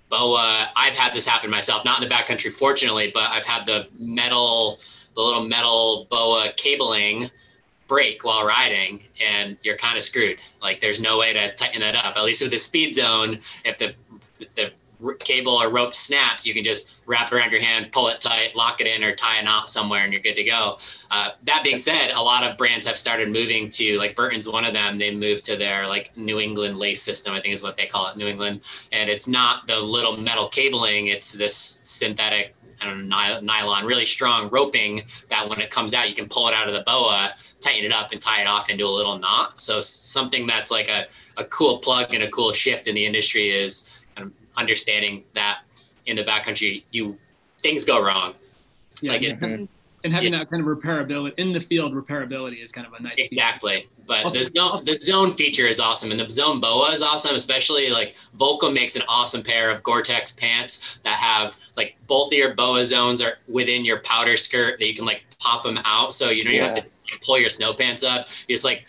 [0.09, 3.67] boa uh, i've had this happen myself not in the backcountry fortunately but i've had
[3.67, 4.79] the metal
[5.15, 7.31] the little metal boa cabling
[7.89, 10.39] break while riding and you're kind of screwed.
[10.63, 13.79] Like there's no way to tighten that up at least with the speed zone if
[13.79, 13.95] the
[14.39, 14.71] if the
[15.21, 18.55] cable or rope snaps you can just wrap it around your hand pull it tight
[18.57, 20.77] lock it in or tie a knot somewhere and you're good to go
[21.11, 24.65] uh, that being said a lot of brands have started moving to like burton's one
[24.65, 27.77] of them they moved to their like new england lace system i think is what
[27.77, 28.61] they call it new england
[28.93, 32.55] and it's not the little metal cabling it's this synthetic
[32.87, 36.75] nylon, really strong roping that when it comes out, you can pull it out of
[36.75, 39.61] the boa, tighten it up, and tie it off into a little knot.
[39.61, 43.51] So something that's like a, a cool plug and a cool shift in the industry
[43.51, 45.61] is kind of understanding that
[46.07, 47.19] in the backcountry, you
[47.61, 48.35] things go wrong.
[49.01, 49.69] Yeah, like and it- having-
[50.05, 53.17] and having that kind of repairability in the field, repairability is kind of a nice
[53.17, 53.29] feature.
[53.33, 53.89] Exactly.
[54.07, 57.35] But Also- the zone, the zone feature is awesome, and the zone boa is awesome.
[57.35, 62.39] Especially like Volcom makes an awesome pair of Gore-Tex pants that have like both of
[62.39, 66.15] your boa zones are within your powder skirt that you can like pop them out,
[66.15, 66.85] so you don't even have to
[67.21, 68.29] pull your snow pants up.
[68.47, 68.85] You just like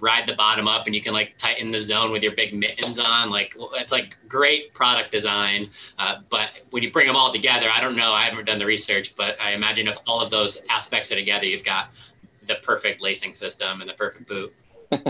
[0.00, 2.98] ride the bottom up, and you can like tighten the zone with your big mittens
[2.98, 3.30] on.
[3.30, 5.68] Like it's like great product design.
[5.98, 8.12] Uh, but when you bring them all together, I don't know.
[8.12, 11.46] I haven't done the research, but I imagine if all of those aspects are together,
[11.46, 11.88] you've got
[12.46, 14.52] the perfect lacing system and the perfect boot.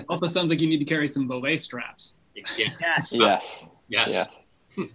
[0.08, 2.14] Also, sounds like you need to carry some Voile straps.
[2.34, 2.70] Yeah.
[2.80, 3.12] Yes.
[3.12, 3.66] Yes.
[3.88, 4.28] Yes.
[4.78, 4.86] Yeah.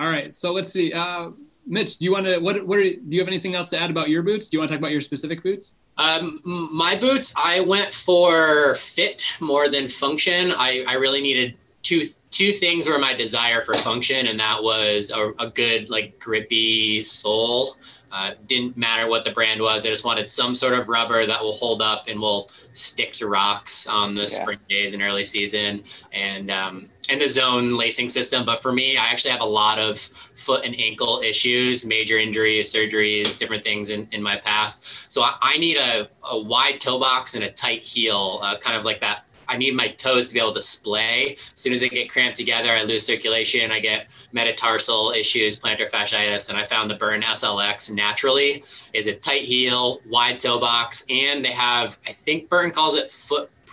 [0.00, 0.92] All right, so let's see.
[0.92, 1.30] Uh,
[1.64, 2.38] Mitch, do you want to?
[2.38, 2.66] What?
[2.66, 2.78] What?
[2.78, 4.48] Are, do you have anything else to add about your boots?
[4.48, 5.76] Do you want to talk about your specific boots?
[5.98, 6.40] Um,
[6.72, 10.52] my boots, I went for fit more than function.
[10.52, 15.12] I, I really needed two two things were my desire for function, and that was
[15.14, 17.76] a, a good like grippy sole.
[18.10, 19.86] Uh, didn't matter what the brand was.
[19.86, 23.26] I just wanted some sort of rubber that will hold up and will stick to
[23.26, 24.26] rocks on the Yeah.
[24.26, 25.82] spring days and early season,
[26.12, 28.44] and um, and the zone lacing system.
[28.44, 32.72] But for me, I actually have a lot of foot and ankle issues, major injuries,
[32.72, 35.10] surgeries, different things in, in my past.
[35.10, 38.76] So I, I need a, a wide toe box and a tight heel, uh, kind
[38.76, 39.24] of like that.
[39.48, 41.34] I need my toes to be able to splay.
[41.34, 43.70] As soon as they get cramped together, I lose circulation.
[43.70, 49.14] I get metatarsal issues, plantar fasciitis, and I found the Burton SLX naturally is a
[49.14, 53.10] tight heel, wide toe box, and they have, I think Burton calls it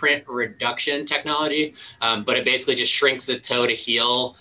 [0.00, 4.36] footprint reduction technology, um, but it basically just shrinks the toe to heel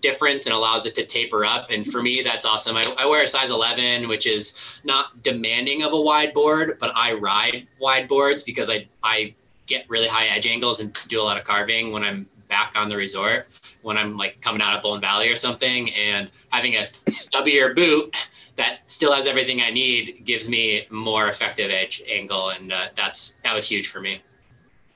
[0.00, 1.70] difference and allows it to taper up.
[1.70, 2.76] And for me, that's awesome.
[2.76, 6.92] I, I wear a size 11, which is not demanding of a wide board, but
[6.94, 9.34] I ride wide boards because I, I
[9.66, 12.88] get really high edge angles and do a lot of carving when I'm back on
[12.88, 13.46] the resort,
[13.82, 15.90] when I'm like coming out of Bolton Valley or something.
[15.92, 18.16] And having a stubbier boot
[18.56, 22.50] that still has everything I need gives me more effective edge angle.
[22.50, 24.22] And uh, that's, that was huge for me.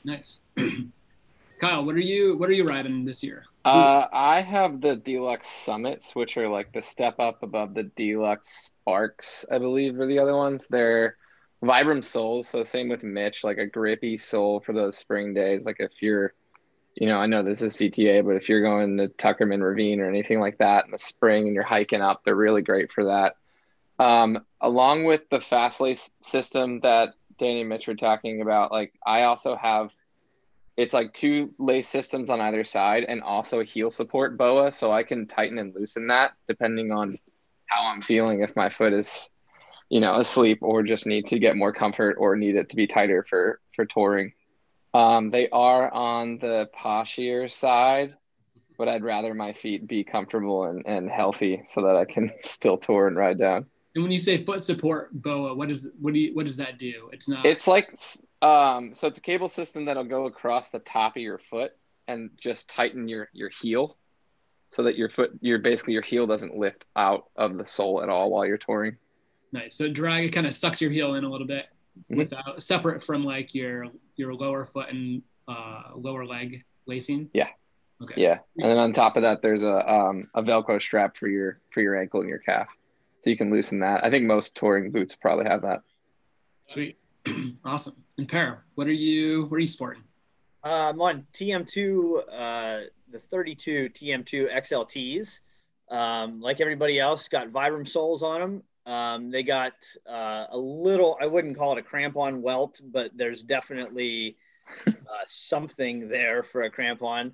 [0.04, 0.42] Nice.
[1.60, 2.36] Kyle, what are you?
[2.36, 3.44] What are you riding this year?
[3.64, 8.44] Uh, I have the Deeluxe Summits, which are like the step up above the Deeluxe
[8.44, 10.66] Sparks, I believe, are the other ones.
[10.68, 11.16] They're
[11.62, 15.64] Vibram soles, so same with Mitch, like a grippy sole for those spring days.
[15.64, 16.34] Like if you're,
[16.94, 20.08] you know, I know this is CTA, but if you're going to Tuckerman Ravine or
[20.08, 23.36] anything like that in the spring and you're hiking up, they're really great for that.
[23.98, 28.92] Um, along with the fast lace system that Danny and Mitch were talking about, like
[29.06, 29.90] I also have
[30.76, 34.92] it's like two lace systems on either side and also a heel support boa so
[34.92, 37.14] i can tighten and loosen that depending on
[37.66, 39.30] how i'm feeling if my foot is
[39.88, 42.86] you know asleep or just need to get more comfort or need it to be
[42.86, 44.32] tighter for for touring.
[44.92, 48.14] Um, they are on the poshier side
[48.78, 52.78] but i'd rather my feet be comfortable and, and healthy so that i can still
[52.78, 56.20] tour and ride down And when you say foot support boa, what is what do
[56.20, 57.10] you what does that do?
[57.12, 57.46] It's not.
[57.46, 57.96] It's like
[58.42, 61.72] um, so it's a cable system that'll go across the top of your foot
[62.08, 63.96] and just tighten your your heel,
[64.70, 68.08] so that your foot, your basically your heel doesn't lift out of the sole at
[68.08, 68.96] all while you're touring.
[69.52, 69.74] Nice.
[69.76, 71.66] So drag it kind of sucks your heel in a little bit
[72.10, 72.16] Mhm.
[72.16, 73.86] without separate from like your
[74.16, 77.30] your lower foot and uh, lower leg lacing.
[77.32, 77.48] Yeah.
[78.02, 78.14] Okay.
[78.20, 81.60] Yeah, and then on top of that, there's a um, a Velcro strap for your
[81.70, 82.66] for your ankle and your calf,
[83.24, 84.04] so you can loosen that.
[84.04, 85.80] I think most touring boots probably have that.
[86.66, 86.98] Sweet.
[87.64, 87.96] awesome.
[88.18, 90.02] And Per, what are you what are you sporting?
[90.62, 95.38] Uh, I'm on TM2, uh, the 32 TM2 XLTs.
[95.90, 98.62] Um, like everybody else, got Vibram soles on them.
[98.86, 99.72] Um, they got
[100.06, 104.36] uh, a little, I wouldn't call it a crampon welt, but there's definitely
[104.86, 104.92] uh,
[105.26, 107.32] something there for a crampon.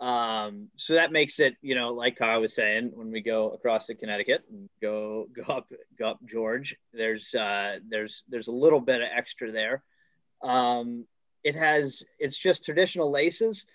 [0.00, 3.86] Um, so that makes it, you know, like Kyle was saying, when we go across
[3.86, 8.80] to Connecticut and go go up go up George, there's uh, there's there's a little
[8.80, 9.82] bit of extra there.
[10.42, 11.06] Um,
[11.44, 13.66] it has it's just traditional laces.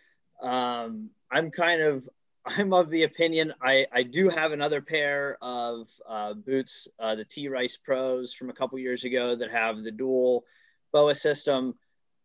[0.42, 2.10] Um, I'm kind of
[2.46, 7.26] I'm of the opinion I, I do have another pair of uh, boots, uh, the
[7.26, 10.44] T Rice Pros from a couple years ago that have the dual
[10.92, 11.76] BOA system.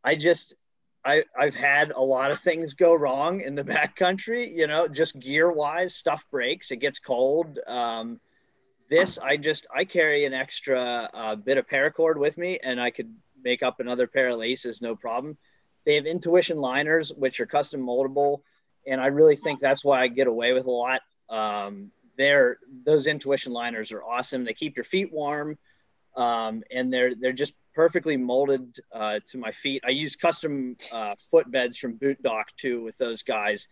[0.02, 0.54] I just
[1.04, 4.54] I I've had a lot of things go wrong in the backcountry.
[4.54, 6.70] You know, just gear wise, stuff breaks.
[6.70, 7.58] It gets cold.
[7.66, 8.20] Um,
[8.88, 12.90] this I just I carry an extra uh, bit of paracord with me, and I
[12.90, 15.38] could make up another pair of laces, no problem.
[15.86, 18.40] They have intuition liners, which are custom moldable,
[18.86, 21.00] and I really think that's why I get away with a lot.
[21.28, 24.44] Um, they're those intuition liners are awesome.
[24.44, 25.56] They keep your feet warm,
[26.16, 29.82] um, and they're they're just perfectly molded uh, to my feet.
[29.86, 33.68] I use custom uh, footbeds from Boot Dock too with those guys,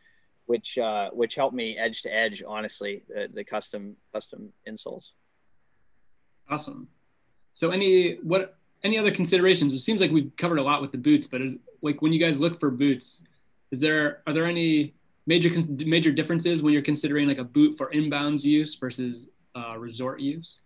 [0.46, 2.42] which uh, which help me edge to edge.
[2.46, 5.10] Honestly, the, the custom custom insoles.
[6.48, 6.88] Awesome.
[7.54, 9.74] So any what any other considerations?
[9.74, 11.40] It seems like we've covered a lot with the boots, but
[11.82, 13.24] like when you guys look for boots,
[13.70, 14.94] is there are there any
[15.26, 15.50] major
[15.84, 20.60] major differences when you're considering like a boot for inbounds use versus uh, resort use?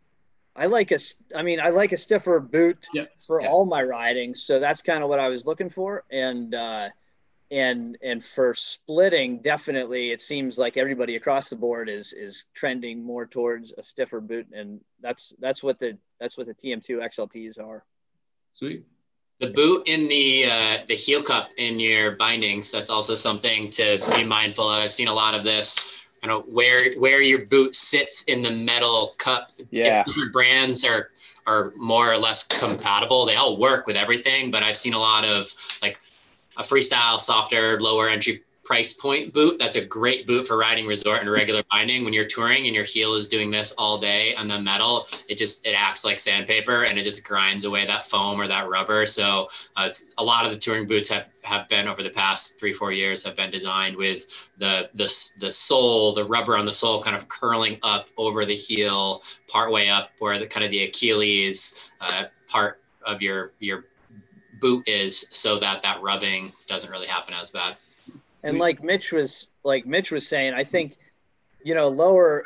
[0.55, 0.98] I like a,
[1.34, 3.11] I mean, I like a stiffer boot Yep.
[3.26, 3.48] for Yeah.
[3.48, 6.05] all my riding, so that's kind of what I was looking for.
[6.11, 6.90] And uh,
[7.50, 13.03] and and for splitting, definitely, it seems like everybody across the board is is trending
[13.03, 17.59] more towards a stiffer boot, and that's that's what the that's what the TM2 XLTs
[17.59, 17.84] are.
[18.53, 18.84] Sweet.
[19.40, 22.70] The boot in the uh, the heel cup in your bindings.
[22.70, 24.78] That's also something to be mindful of.
[24.82, 25.88] I've seen a lot of this.
[26.23, 29.51] You know where where your boot sits in the metal cup.
[29.70, 30.05] Yeah.
[30.05, 31.11] Different brands are
[31.47, 33.27] are more or less compatible.
[33.27, 35.99] They all work with everything, but I've seen a lot of like
[36.57, 38.43] a freestyle, softer, lower entry
[38.73, 39.59] price point boot.
[39.59, 42.05] That's a great boot for riding resort and regular binding.
[42.05, 45.37] When you're touring and your heel is doing this all day on the metal, it
[45.37, 49.05] just it acts like sandpaper and it just grinds away that foam or that rubber.
[49.05, 52.73] So uh, a lot of the touring boots have have been over the past three
[52.73, 57.03] four years have been designed with the the the sole, the rubber on the sole,
[57.03, 60.85] kind of curling up over the heel, part way up where the kind of the
[60.85, 63.85] Achilles uh, part of your your
[64.62, 67.77] boot is, so that that rubbing doesn't really happen as bad.
[68.43, 70.97] And like Mitch was like Mitch was saying, I think
[71.64, 72.45] you know lower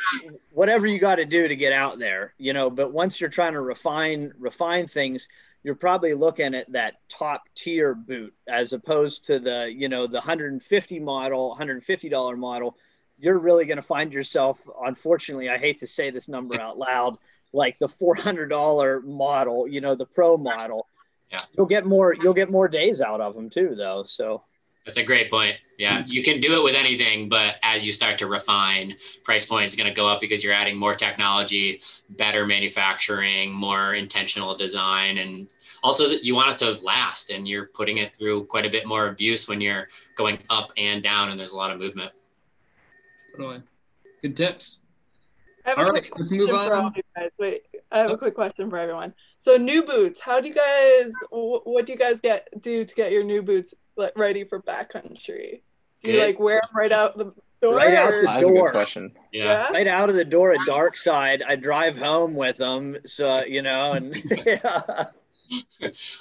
[0.53, 2.71] whatever you got to do to get out there, you know.
[2.71, 5.29] But once you're trying to refine refine things,
[5.63, 10.19] you're probably looking at that top tier boot as opposed to the you know the
[10.19, 12.77] 150 model, 150 dollar model.
[13.19, 17.17] You're really going to find yourself, unfortunately, I hate to say this number out loud,
[17.55, 20.87] like the $400 model, you know, the pro model.
[21.33, 21.39] Yeah.
[21.57, 22.15] You'll get more.
[22.15, 24.03] You'll get more days out of them too, though.
[24.03, 24.43] So.
[24.87, 25.57] That's a great point.
[25.79, 26.13] Yeah, mm-hmm.
[26.13, 29.75] you can do it with anything, but as you start to refine, price point is
[29.75, 35.49] going to go up because you're adding more technology, better manufacturing, more intentional design, and
[35.83, 37.31] also that you want it to last.
[37.31, 41.03] And you're putting it through quite a bit more abuse when you're going up and
[41.03, 42.13] down, and there's a lot of movement.
[44.23, 44.81] Good tips.
[45.67, 46.95] I have a quick let's question move for on.
[47.39, 48.17] Wait, I have a oh.
[48.17, 49.13] quick question for everyone.
[49.39, 51.13] So new boots, how do you guys?
[51.31, 55.61] What do you guys get do to get your new boots like ready for backcountry?
[56.03, 56.27] Do you Good.
[56.27, 57.33] like wear them right out the
[57.63, 57.77] door?
[57.77, 58.71] Right out or- the That's a good door.
[58.71, 59.13] question.
[59.33, 59.45] Yeah.
[59.45, 59.69] yeah.
[59.73, 63.61] right out of the door at dark side i drive home with them so you
[63.63, 64.15] know and
[64.47, 65.07] yeah.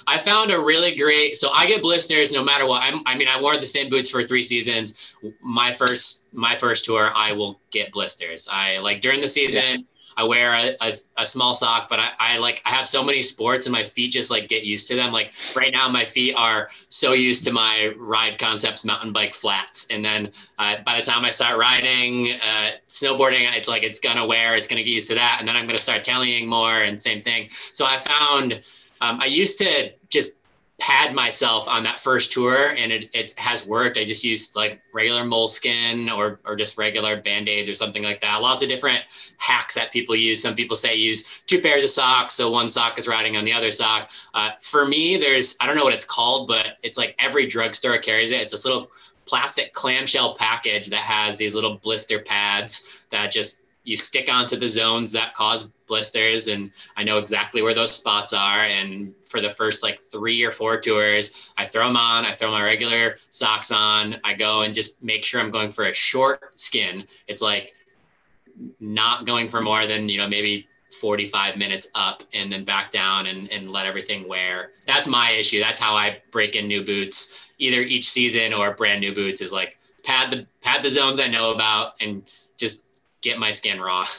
[0.06, 1.36] I found a really great.
[1.36, 2.82] So I get blisters no matter what.
[2.82, 5.14] I'm, I mean, I wore the same boots for three seasons.
[5.42, 8.48] My first, my first tour, I will get blisters.
[8.50, 9.86] I like during the season,
[10.16, 13.22] I wear a, a, a small sock, but I, I like I have so many
[13.22, 15.12] sports and my feet just like get used to them.
[15.12, 19.86] Like right now, my feet are so used to my Ride Concepts mountain bike flats,
[19.90, 24.26] and then uh, by the time I start riding, uh, snowboarding, it's like it's gonna
[24.26, 27.00] wear, it's gonna get used to that, and then I'm gonna start tallying more, and
[27.00, 27.48] same thing.
[27.72, 28.62] So I found
[29.00, 30.36] um, I used to just
[30.78, 33.96] pad myself on that first tour and it, it has worked.
[33.96, 38.42] I just used like regular moleskin or, or just regular band-aids or something like that.
[38.42, 39.04] Lots of different
[39.38, 40.42] hacks that people use.
[40.42, 42.34] Some people say use two pairs of socks.
[42.34, 44.10] So one sock is riding on the other sock.
[44.34, 47.96] Uh, for me, there's, I don't know what it's called, but it's like every drugstore
[47.96, 48.42] carries it.
[48.42, 48.90] It's this little
[49.24, 54.68] plastic clamshell package that has these little blister pads that just you stick onto the
[54.68, 59.50] zones that cause blisters and i know exactly where those spots are and for the
[59.50, 61.52] first like three or four tours.
[61.58, 65.24] I throw them on i throw my regular socks on i go and just make
[65.24, 67.04] sure i'm going for a short skin.
[67.26, 67.74] It's like
[68.80, 70.66] not going for more than you know maybe
[71.02, 74.70] 45 minutes up and then back down and, and let everything wear.
[74.86, 75.60] That's my issue.
[75.60, 77.50] That's how i break in new boots.
[77.58, 81.26] Either each season or brand new boots is like pad the pad the zones i
[81.26, 82.24] know about and
[82.56, 82.86] just
[83.20, 84.06] get my skin raw.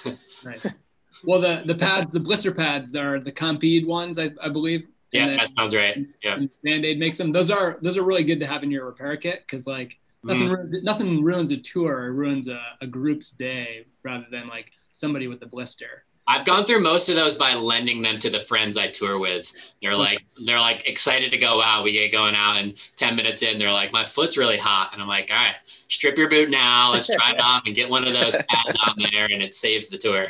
[1.24, 4.88] Well, the the pads, the blister pads are the Compeed ones, I, I believe.
[5.12, 6.06] Yeah, then, that sounds right.
[6.22, 6.40] Yeah.
[6.64, 7.32] Band Aid makes them.
[7.32, 10.48] Those are those are really good to have in your repair kit because like nothing
[10.48, 10.56] mm.
[10.56, 15.28] ruins nothing ruins a tour or ruins a, a group's day rather than like somebody
[15.28, 16.04] with a blister.
[16.30, 19.54] I've gone through most of those by lending them to the friends I tour with.
[19.82, 21.86] They're like they're like excited to go out.
[21.86, 24.90] We get going out and 10 minutes in, they're like, My foot's really hot.
[24.92, 25.56] And I'm like, all right,
[25.88, 26.92] strip your boot now.
[26.92, 29.88] Let's try it off and get one of those pads on there and it saves
[29.88, 30.28] the tour.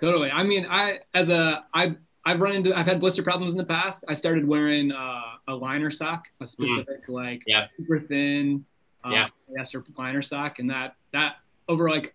[0.00, 0.30] Totally.
[0.30, 3.64] I mean, I as a I I've run into I've had blister problems in the
[3.64, 4.04] past.
[4.08, 7.14] I started wearing uh, a liner sock, a specific mm.
[7.14, 7.66] like yeah.
[7.76, 8.64] super thin
[9.04, 9.28] uh, yeah.
[9.50, 11.36] polyester liner sock, and that that
[11.68, 12.14] over like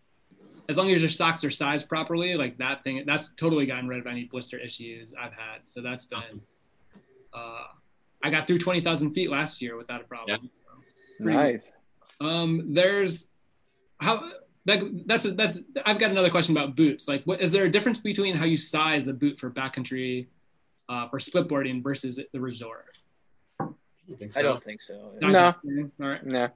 [0.70, 4.00] as long as your socks are sized properly, like that thing, that's totally gotten rid
[4.00, 5.62] of any blister issues I've had.
[5.66, 6.42] So that's been,
[7.34, 7.64] uh,
[8.22, 10.40] I got through 20,000 feet last year without a problem.
[10.44, 10.50] Yeah.
[11.20, 11.72] So, nice.
[12.20, 13.30] Um, there's
[14.00, 14.30] how,
[14.68, 17.08] that, that's, that's, I've got another question about boots.
[17.08, 20.28] Like, what, is there a difference between how you size a boot for backcountry,
[20.88, 22.86] uh, for splitboarding versus the resort?
[23.60, 23.66] I,
[24.30, 24.40] so.
[24.40, 25.14] I don't think so.
[25.22, 25.56] No.
[26.02, 26.26] All right.
[26.26, 26.50] No.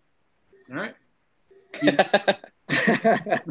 [0.72, 0.96] All right.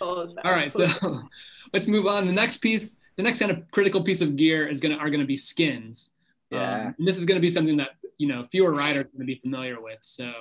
[0.00, 0.42] Oh, no.
[0.44, 1.22] All right, so
[1.72, 2.26] let's move on.
[2.26, 5.24] The next piece, the next kind of critical piece of gear is gonna are gonna
[5.24, 6.10] be skins.
[6.50, 6.86] Yeah.
[6.86, 9.36] Um, and this is gonna be something that you know fewer riders are gonna be
[9.36, 9.98] familiar with.
[10.02, 10.32] So,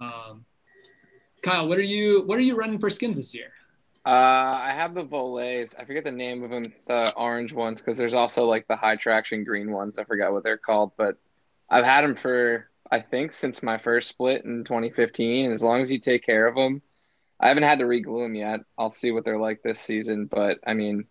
[0.00, 0.44] um,
[1.46, 3.52] Kyle, what are you what are you running for skins this year?
[4.04, 4.08] Uh,
[4.64, 5.76] I have the Voiles.
[5.78, 8.96] I forget the name of them, the orange ones, because there's also like the high
[8.96, 9.96] traction green ones.
[9.96, 11.16] I forgot what they're called, but
[11.70, 15.44] I've had them for I think since my first split in 2015.
[15.44, 16.82] And as long as you take care of them,
[17.38, 18.60] I haven't had to reglue them yet.
[18.76, 20.26] I'll see what they're like this season.
[20.26, 21.04] But I mean,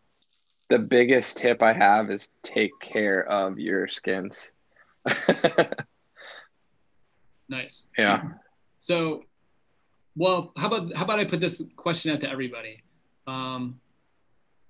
[0.70, 4.52] the biggest tip I have is take care of your skins.
[7.48, 7.88] nice.
[7.98, 8.24] Yeah.
[8.80, 9.24] So,
[10.16, 12.84] well, how about how about I put this question out to everybody?
[13.28, 13.80] Um,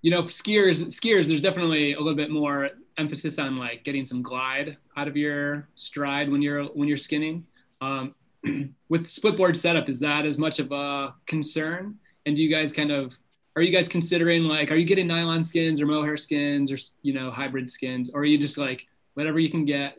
[0.01, 4.21] you know, skiers, skiers, there's definitely a little bit more emphasis on like getting some
[4.21, 7.45] glide out of your stride when you're when you're skinning.
[7.81, 8.15] Um,
[8.89, 11.95] with splitboard setup, is that as much of a concern?
[12.25, 13.17] And do you guys kind of
[13.55, 17.13] are you guys considering like are you getting nylon skins or mohair skins or you
[17.13, 19.97] know hybrid skins or are you just like whatever you can get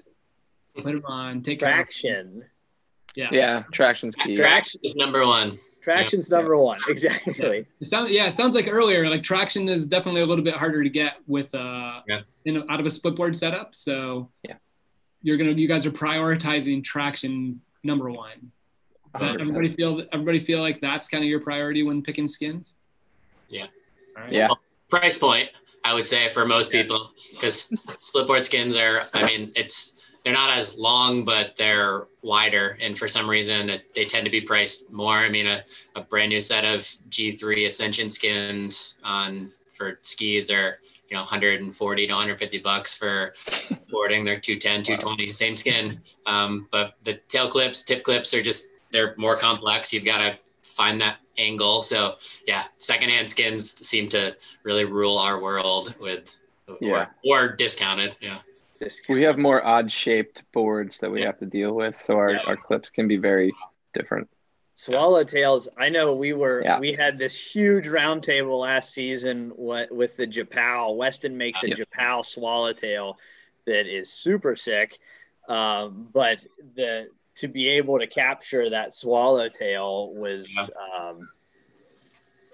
[0.75, 2.45] put them on take traction
[3.17, 6.37] yeah yeah traction's key traction is number one traction's yeah.
[6.37, 7.62] number one exactly yeah.
[7.81, 10.83] it sounds yeah it sounds like earlier like traction is definitely a little bit harder
[10.83, 12.21] to get with uh yeah.
[12.45, 14.55] you know out of a splitboard setup so yeah
[15.27, 18.53] you're gonna you guys are prioritizing traction number one.
[19.21, 22.77] everybody feel everybody feel like that's kind of your priority when picking skins.
[23.49, 23.67] Yeah.
[24.17, 24.31] Right.
[24.31, 24.47] Yeah.
[24.47, 25.51] Well, price point,
[25.85, 26.83] I would say for most yeah.
[26.83, 29.03] people, because splitboard skins are.
[29.14, 29.95] I mean, it's
[30.27, 34.31] they're not as long, but they're wider, and for some reason, it, they tend to
[34.31, 35.14] be priced more.
[35.14, 35.62] I mean, a,
[35.95, 42.07] a brand new set of G3 Ascension skins on for skis are you know 140
[42.09, 43.35] to 150 bucks for
[43.89, 44.24] boarding.
[44.24, 46.01] They're 210 220 same skin.
[46.27, 49.93] Um, but the tail clips tip clips are just they're more complex.
[49.93, 51.83] You've got to find that angle.
[51.83, 52.16] So
[52.49, 56.37] yeah secondhand skins seem to really rule our world with
[56.81, 57.07] yeah.
[57.24, 58.39] or, or discounted yeah
[59.09, 61.27] we have more odd shaped boards that we yeah.
[61.27, 62.43] have to deal with so our, yeah.
[62.47, 63.53] our clips can be very
[63.95, 64.29] different
[64.79, 65.68] Swallowtails.
[65.79, 66.79] I know we were yeah.
[66.79, 70.95] we had this huge roundtable last season with the Japow.
[70.95, 73.16] Weston makes a Japow swallowtail
[73.64, 74.99] that is super sick,
[75.49, 80.66] um, but the to be able to capture that swallowtail was yeah.
[80.95, 81.27] um,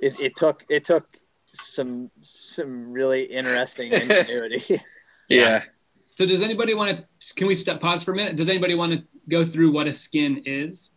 [0.01, 1.09] it, it took it took
[1.53, 4.81] some some really interesting ingenuity.
[5.29, 5.65] yeah.
[6.17, 7.35] So does anybody want to?
[7.35, 8.37] Can we step pause for a minute?
[8.37, 10.91] Does anybody want to go through what a skin is?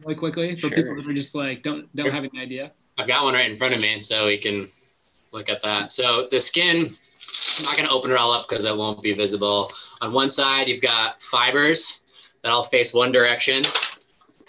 [0.00, 0.70] really quickly for sure.
[0.70, 2.72] people that are just like don't don't have any idea?
[2.96, 4.68] I've got one right in front of me, so we can
[5.32, 5.92] look at that.
[5.92, 6.94] So the skin
[7.58, 9.70] I'm not going to open it all up because it won't be visible.
[10.00, 12.00] On one side, you've got fibers
[12.42, 13.62] that all face one direction,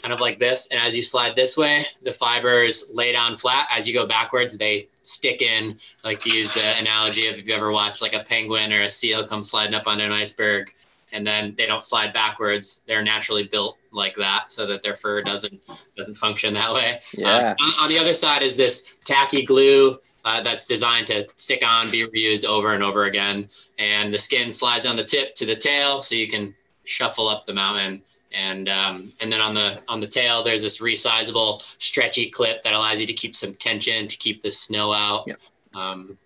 [0.02, 0.68] kind of like this.
[0.72, 3.68] And as you slide this way, the fibers lay down flat.
[3.72, 5.78] As you go backwards, they stick in.
[6.04, 8.82] I like to use the analogy of if you ever watched like a penguin or
[8.82, 10.72] a seal come sliding up onto an iceberg
[11.12, 12.82] and then they don't slide backwards.
[12.88, 15.62] They're naturally built like that so that their fur doesn't
[15.96, 17.00] doesn't function that way.
[17.14, 17.38] Yeah.
[17.38, 21.64] Um, on, on the other side is this tacky glue uh, that's designed to stick
[21.66, 23.48] on, be reused over and over again.
[23.78, 26.54] And the skin slides on the tip to the tail, so you can
[26.84, 28.02] shuffle up the mountain.
[28.36, 32.74] And um, and then on the on the tail, there's this resizable, stretchy clip that
[32.74, 35.24] allows you to keep some tension to keep the snow out.
[35.26, 35.40] Yep.
[35.74, 36.18] Um,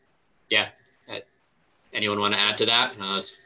[0.49, 0.69] yeah.
[1.07, 1.19] Uh,
[1.93, 2.93] anyone want to add to that?
[2.99, 3.37] Uh, it's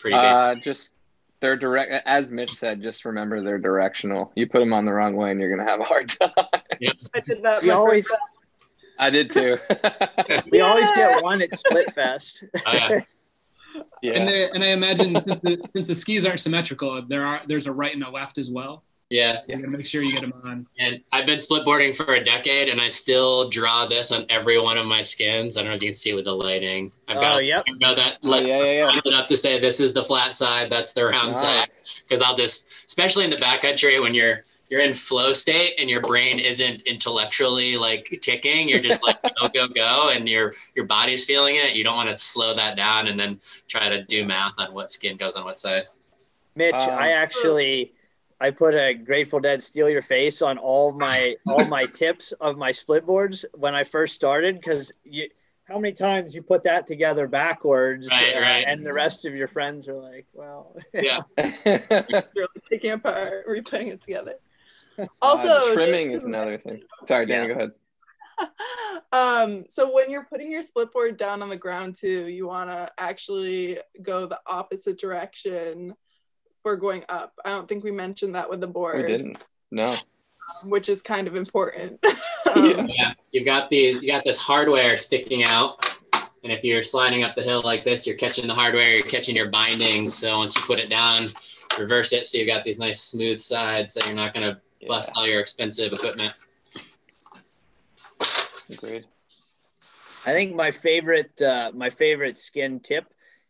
[0.00, 0.24] pretty big.
[0.24, 0.94] Uh, just
[1.40, 1.92] they're direct.
[2.06, 4.32] As Mitch said, just remember they're directional.
[4.34, 6.32] You put them on the wrong way, and you're gonna have a hard time.
[6.40, 7.62] I did that.
[7.62, 8.18] We always- time.
[9.00, 9.56] I did too.
[10.50, 12.42] We always get one at Split Fest.
[12.66, 13.00] Oh, yeah.
[14.02, 14.12] yeah.
[14.12, 17.66] And there, and I imagine since the since the skis aren't symmetrical, there are there's
[17.66, 18.84] a right and a left as well.
[19.10, 19.36] Yeah.
[19.48, 20.66] You gotta make sure you get them on.
[20.78, 24.60] And I've been split boarding for a decade and I still draw this on every
[24.60, 25.56] one of my skins.
[25.56, 26.92] I don't know if you can see it with the lighting.
[27.08, 27.64] I've oh, got Oh, a yep.
[27.66, 29.00] window that Oh, let, yeah, yeah, yeah.
[29.02, 31.40] it up to say this is the flat side, that's the round Nice.
[31.40, 31.68] side.
[32.06, 36.00] Because I'll just, especially in the backcountry when you're you're in flow state and your
[36.00, 41.24] brain isn't intellectually like ticking, you're just like go go go, and your your body's
[41.24, 41.74] feeling it.
[41.74, 44.90] You don't want to slow that down and then try to do math on what
[44.90, 45.84] skin goes on what side.
[46.54, 47.92] Mitch, Um, I actually
[48.40, 52.56] I put a Grateful Dead "Steal Your Face" on all my all my tips of
[52.56, 55.28] my split boards when I first started because you.
[55.64, 58.64] How many times you put that together backwards, Right, uh, right.
[58.66, 61.20] and the rest of your friends are like, "Well, Yeah.
[61.66, 61.82] You're
[62.54, 64.36] like taking it apart, replaying it together.
[64.98, 66.82] Uh, Also, trimming is another thing.
[67.06, 67.54] Sorry, Danny, Yeah.
[67.54, 67.72] go ahead.
[69.12, 72.70] um so when you're putting your split board down on the ground too you want
[72.70, 75.92] to actually go the opposite direction
[76.62, 79.44] for going up i don't think we mentioned that with the board We didn't.
[79.72, 79.96] No.
[80.62, 82.52] which is kind of important Yeah.
[82.54, 85.84] um, Yeah, you've got the you got this hardware sticking out,
[86.44, 89.34] and if you're sliding up the hill like this, you're catching the hardware, you're catching
[89.36, 90.14] your bindings.
[90.14, 91.26] So once you put it down,
[91.78, 94.88] reverse it, so you've got these nice smooth sides that you're not going to Yeah,
[94.88, 96.32] bust all your expensive equipment.
[98.70, 99.04] agreed.
[100.26, 103.06] I think my favorite uh, my favorite skin tip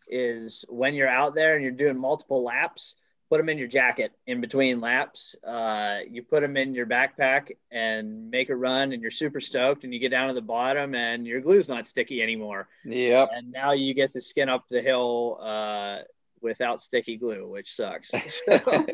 [0.09, 2.95] is when you're out there and you're doing multiple laps,
[3.29, 5.37] put them in your jacket in between laps.
[5.45, 9.85] Uh, you put them in your backpack and make a run, and you're super stoked.
[9.85, 12.69] And you get down to the bottom, and your glue's not sticky anymore.
[12.85, 13.31] Yep.
[13.35, 15.99] And now you get to skin up the hill uh,
[16.43, 18.11] without sticky glue, which sucks.
[18.29, 18.59] So,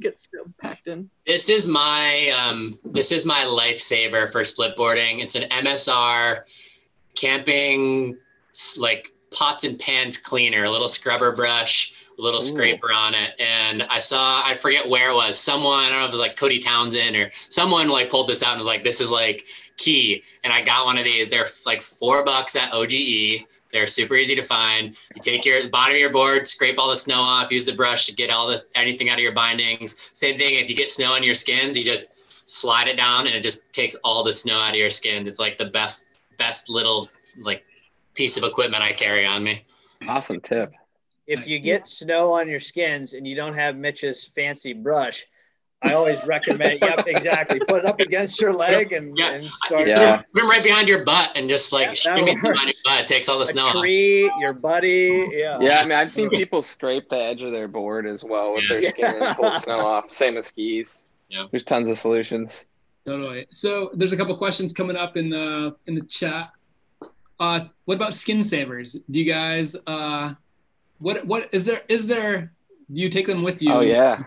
[0.00, 5.20] gets still packed in This is my um, this is my lifesaver for split boarding.
[5.20, 6.42] It's an MSR
[7.14, 8.16] camping
[8.78, 12.44] like pots and pans cleaner, a little scrubber brush, a little Ooh.
[12.44, 13.40] scraper on it.
[13.40, 15.38] And I saw I forget where it was.
[15.38, 18.42] Someone I don't know if it was like Cody Townsend or someone like pulled this
[18.42, 19.46] out and was like, "This is like
[19.76, 21.28] key." And I got one of these.
[21.28, 23.44] They're like four bucks at OGE.
[23.72, 24.96] They're super easy to find.
[25.14, 27.74] You take your the bottom of your board, scrape all the snow off, use the
[27.74, 30.10] brush to get all the anything out of your bindings.
[30.12, 33.36] Same thing if you get snow on your skins, you just slide it down and
[33.36, 35.28] it just takes all the snow out of your skins.
[35.28, 36.06] It's like the best
[36.36, 37.08] best little
[37.38, 37.64] like
[38.14, 39.64] piece of equipment I carry on me.
[40.08, 40.72] Awesome tip.
[41.26, 45.26] if you get snow on your skins and you don't have Mitch's fancy brush,
[45.82, 46.80] I always recommend.
[46.82, 47.58] yep, exactly.
[47.60, 49.30] Put it up against your leg and, Yeah.
[49.32, 50.18] and start Yeah.
[50.18, 53.00] Put them right behind your butt and just like Yeah, shimmy that on your butt.
[53.00, 54.40] It takes all the snow a off.
[54.40, 55.28] your buddy.
[55.32, 55.58] Yeah.
[55.60, 58.68] Yeah, I mean, I've seen people scrape the edge of their board as well with
[58.68, 60.12] their skin and pull snow off.
[60.12, 61.02] Same as skis.
[61.30, 61.46] Yeah.
[61.50, 62.66] There's tons of solutions.
[63.06, 63.46] Totally.
[63.50, 66.50] So there's a couple questions coming up in the in the chat.
[67.38, 68.98] Uh, what about skin savers?
[69.10, 70.34] Do you guys uh,
[70.98, 72.52] what what is there is there?
[72.92, 73.72] Do you take them with you?
[73.72, 74.22] Oh yeah.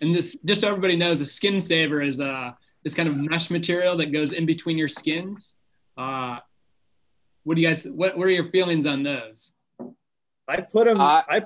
[0.00, 2.52] And this just so everybody knows, a skin saver is uh
[2.84, 5.54] this kind of mesh material that goes in between your skins.
[5.98, 6.38] Uh,
[7.44, 7.86] what do you guys?
[7.86, 9.52] What what are your feelings on those?
[10.48, 11.00] I put them.
[11.00, 11.42] Uh, I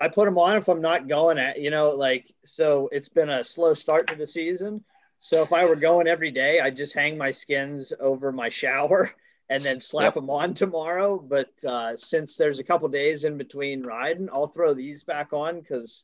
[0.00, 2.88] I put them on if I'm not going at you know like so.
[2.92, 4.82] It's been a slow start to the season.
[5.20, 9.12] So if I were going every day, I'd just hang my skins over my shower
[9.50, 10.14] and then slap Yep.
[10.14, 11.16] them on tomorrow.
[11.18, 15.60] But uh, since there's a couple days in between riding, I'll throw these back on
[15.60, 16.02] because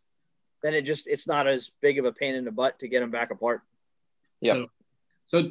[0.62, 3.00] then it just it's not as big of a pain in the butt to get
[3.00, 3.62] them back apart.
[4.40, 4.64] Yeah.
[5.26, 5.48] So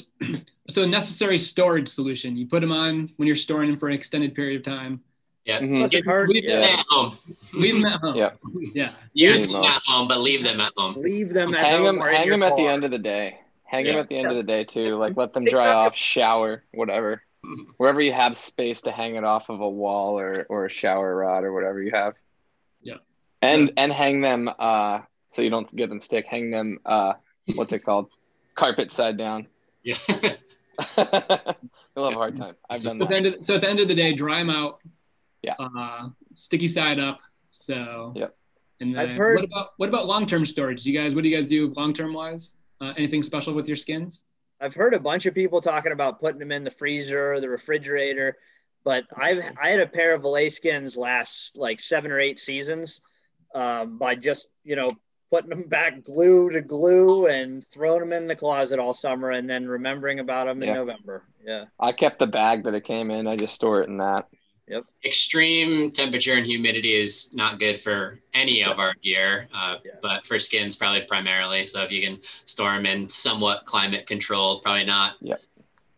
[0.69, 2.35] so necessary storage solution.
[2.37, 5.01] You put them on when you're storing them for an extended period of time.
[5.45, 5.61] Yeah.
[5.61, 5.81] Mhm.
[5.81, 6.29] Doesn't hurt.
[6.29, 7.17] Leave, Stay at home.
[7.53, 8.15] leave them at home.
[8.15, 8.31] Yeah.
[8.73, 8.91] Yeah.
[9.13, 10.95] Use Leave them them at home, but leave them at home.
[10.97, 13.39] Leave them at Hang home them, hang your them at the end of the day.
[13.63, 14.95] Hang them at the end of the day too.
[14.95, 17.21] Like let them dry off, shower, whatever.
[17.77, 21.15] wherever you have space to hang it off of a wall or or a shower
[21.15, 22.13] rod or whatever you have.
[23.41, 23.49] Yeah.
[23.49, 26.25] And So- and hang them uh so you don't get them stick.
[26.27, 27.13] Hang them uh
[27.55, 28.09] what's it called?
[28.55, 29.47] Carpet side down.
[29.83, 29.97] Yeah.
[30.07, 30.25] You'll
[30.97, 31.15] have
[31.95, 32.55] a hard time.
[32.69, 33.13] I've done So at, the that.
[33.15, 34.79] end of, so at the end of the day, dry them out.
[35.41, 35.55] Yeah.
[35.59, 37.17] Uh, sticky side up.
[37.51, 38.13] So.
[38.15, 38.35] Yep.
[38.79, 40.83] And then I've heard- what about what about long term storage?
[40.83, 42.53] Do You guys, what do you guys do long term wise?
[42.79, 44.23] Uh, anything special with your skins?
[44.61, 47.49] I've heard a bunch of people talking about putting them in the freezer or the
[47.49, 48.37] refrigerator,
[48.83, 53.01] but I've I had a pair of Voile skins last like seven or eight seasons
[53.55, 54.91] um, by just you know
[55.31, 59.49] putting them back glue to glue and throwing them in the closet all summer and
[59.49, 60.75] then remembering about them in Yeah.
[60.75, 61.23] November.
[61.45, 63.27] Yeah, I kept the bag that it came in.
[63.27, 64.27] I just store it in that.
[64.69, 64.83] Yep.
[65.05, 69.93] Extreme temperature and humidity is not good for any of our gear, uh, Yeah.
[70.01, 71.63] but for skins probably primarily.
[71.63, 75.39] So if you can store them in somewhat climate controlled, probably not Yep.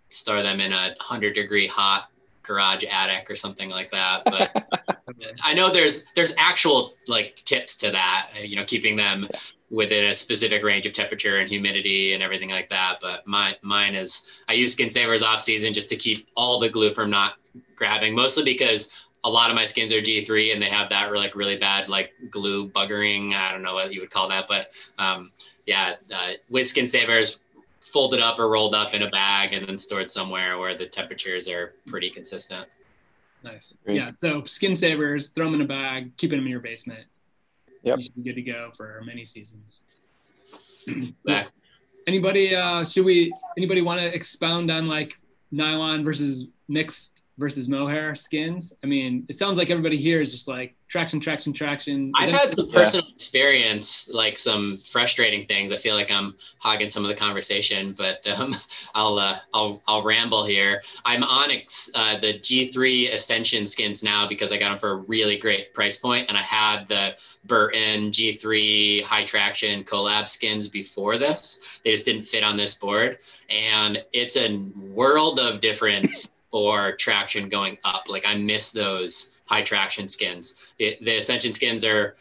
[0.10, 2.12] store them in a hundred degree hot
[2.50, 4.24] garage attic or something like that.
[4.26, 8.30] But I know there's there's actual like tips to that.
[8.42, 9.28] You know, keeping them
[9.70, 13.00] within a specific range of temperature and humidity and everything like that.
[13.02, 16.70] But my mine is I use skin savers off season just to keep all the
[16.70, 17.34] glue from not
[17.76, 21.36] grabbing, mostly because a lot of my skins are G3 and they have that like
[21.36, 23.34] really bad like glue buggering.
[23.34, 25.32] I don't know what you would call that, but um,
[25.66, 27.40] yeah, uh, with skin savers,
[27.92, 31.48] folded up or rolled up in a bag and then stored somewhere where the temperatures
[31.48, 32.68] are pretty consistent.
[33.44, 33.76] Nice.
[33.86, 33.98] Great.
[33.98, 34.12] Yeah.
[34.12, 37.06] So skin savers, throw them in a bag, keep them in your basement.
[37.84, 37.98] Yep.
[37.98, 39.82] You should be good to go for many seasons.
[41.26, 41.46] Yeah.
[42.08, 42.56] Anybody?
[42.56, 43.32] Uh, should we?
[43.56, 45.20] Anybody want to expound on like
[45.52, 48.74] nylon versus mixed versus mohair skins?
[48.84, 52.12] I mean, it sounds like everybody here is just like traction, traction, traction.
[52.22, 55.72] Is I've had some personal experience, like some frustrating things.
[55.72, 58.56] I feel like I'm hogging some of the conversation, but um,
[58.96, 60.82] I'll uh, I'll I'll ramble here.
[61.06, 61.50] I'm on
[61.96, 65.98] uh, the G3 Ascension skins now because I got them for a really great price
[65.98, 67.16] point, and I had the
[67.46, 71.80] Burton G3 high traction collab skins before this.
[71.84, 73.20] They just didn't fit on this board,
[73.50, 78.10] and it's a world of difference for traction going up.
[78.10, 80.56] Like I miss those high traction skins.
[80.78, 82.16] The, the Ascension skins are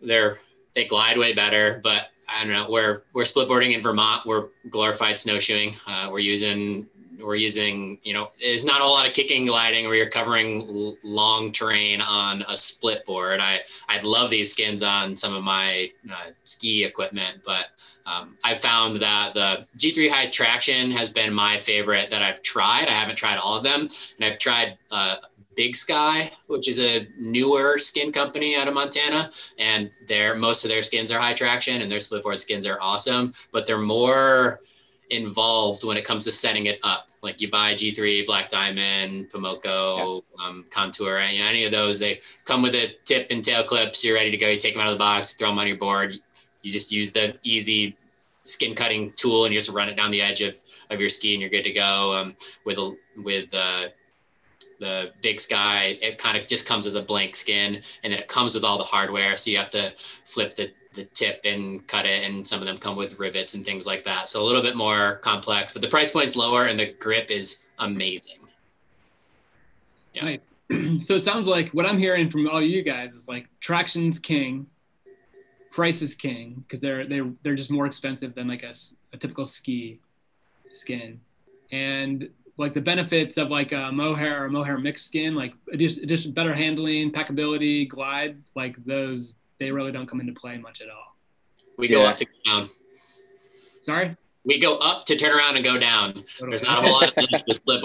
[0.00, 0.38] they're
[0.74, 2.70] they glide way better, but I don't know.
[2.70, 4.26] We're we're split boarding in Vermont.
[4.26, 5.74] We're glorified snowshoeing.
[5.86, 6.86] Uh, we're using
[7.20, 10.96] we're using you know there's not a lot of kicking gliding where you're covering l-
[11.02, 13.40] long terrain on a split board.
[13.40, 17.66] I I'd love these skins on some of my uh, ski equipment, but
[18.06, 22.88] um, I found that the G3 High Traction has been my favorite that I've tried.
[22.88, 25.16] I haven't tried all of them, and I've tried uh,
[25.54, 30.70] Big Sky, which is a newer skin company out of Montana, and their most of
[30.70, 34.60] their skins are high traction, and their splitboard skins are awesome, but they're more
[35.12, 37.08] involved when it comes to setting it up.
[37.22, 42.62] Like you buy G3, Black Diamond, Pomoca, um, Contour, any, any of those, they come
[42.62, 44.02] with a tip and tail clips.
[44.04, 44.48] You're ready to go.
[44.48, 46.14] You take them out of the box, throw them on your board.
[46.62, 47.96] You just use the easy
[48.44, 50.56] skin cutting tool and you just run it down the edge of,
[50.90, 52.12] of your ski and you're good to go.
[52.12, 53.88] Um, with a, with uh,
[54.80, 58.26] the Big Sky, it kind of just comes as a blank skin and then it
[58.26, 59.36] comes with all the hardware.
[59.36, 59.92] So you have to
[60.24, 63.64] flip the the tip and cut it and some of them come with rivets and
[63.64, 66.78] things like that so a little bit more complex but the price point's lower and
[66.78, 68.38] the grip is amazing
[70.14, 70.24] Yeah.
[70.24, 70.56] Nice.
[71.00, 74.66] so it sounds like what I'm hearing from all you guys is like traction's king,
[75.70, 78.72] price is king because they're they're they're just more expensive than like a,
[79.14, 80.00] a typical ski
[80.72, 81.18] skin,
[81.70, 82.28] and
[82.58, 87.10] like the benefits of like a mohair or mohair mixed skin, like just better handling,
[87.10, 91.16] packability, glide, like those they really don't come into play much at all.
[91.78, 92.08] we go Yeah.
[92.10, 92.70] up to go down
[93.80, 94.16] Sorry.
[94.44, 96.50] we go up to turn around and go down Totally.
[96.50, 97.80] there's not a whole lot of this with split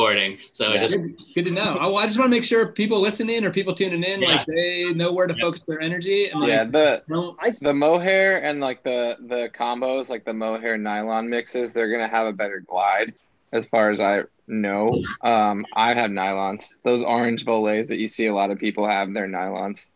[0.52, 0.80] so Yeah.
[0.80, 1.76] just Good, good to know.
[1.76, 4.28] I, I just want to make sure people listening or people tuning in, Yeah.
[4.30, 5.42] like they know where to Yeah.
[5.42, 9.50] focus their energy and like yeah, the don't I the mohair and like the the
[9.58, 13.14] combos, like the mohair nylon mixes, they're gonna have a better glide,
[13.54, 15.04] as far as I know.
[15.24, 16.76] Um, I have nylons.
[16.84, 19.88] Those orange Voiles that you see a lot of people have, they're nylons.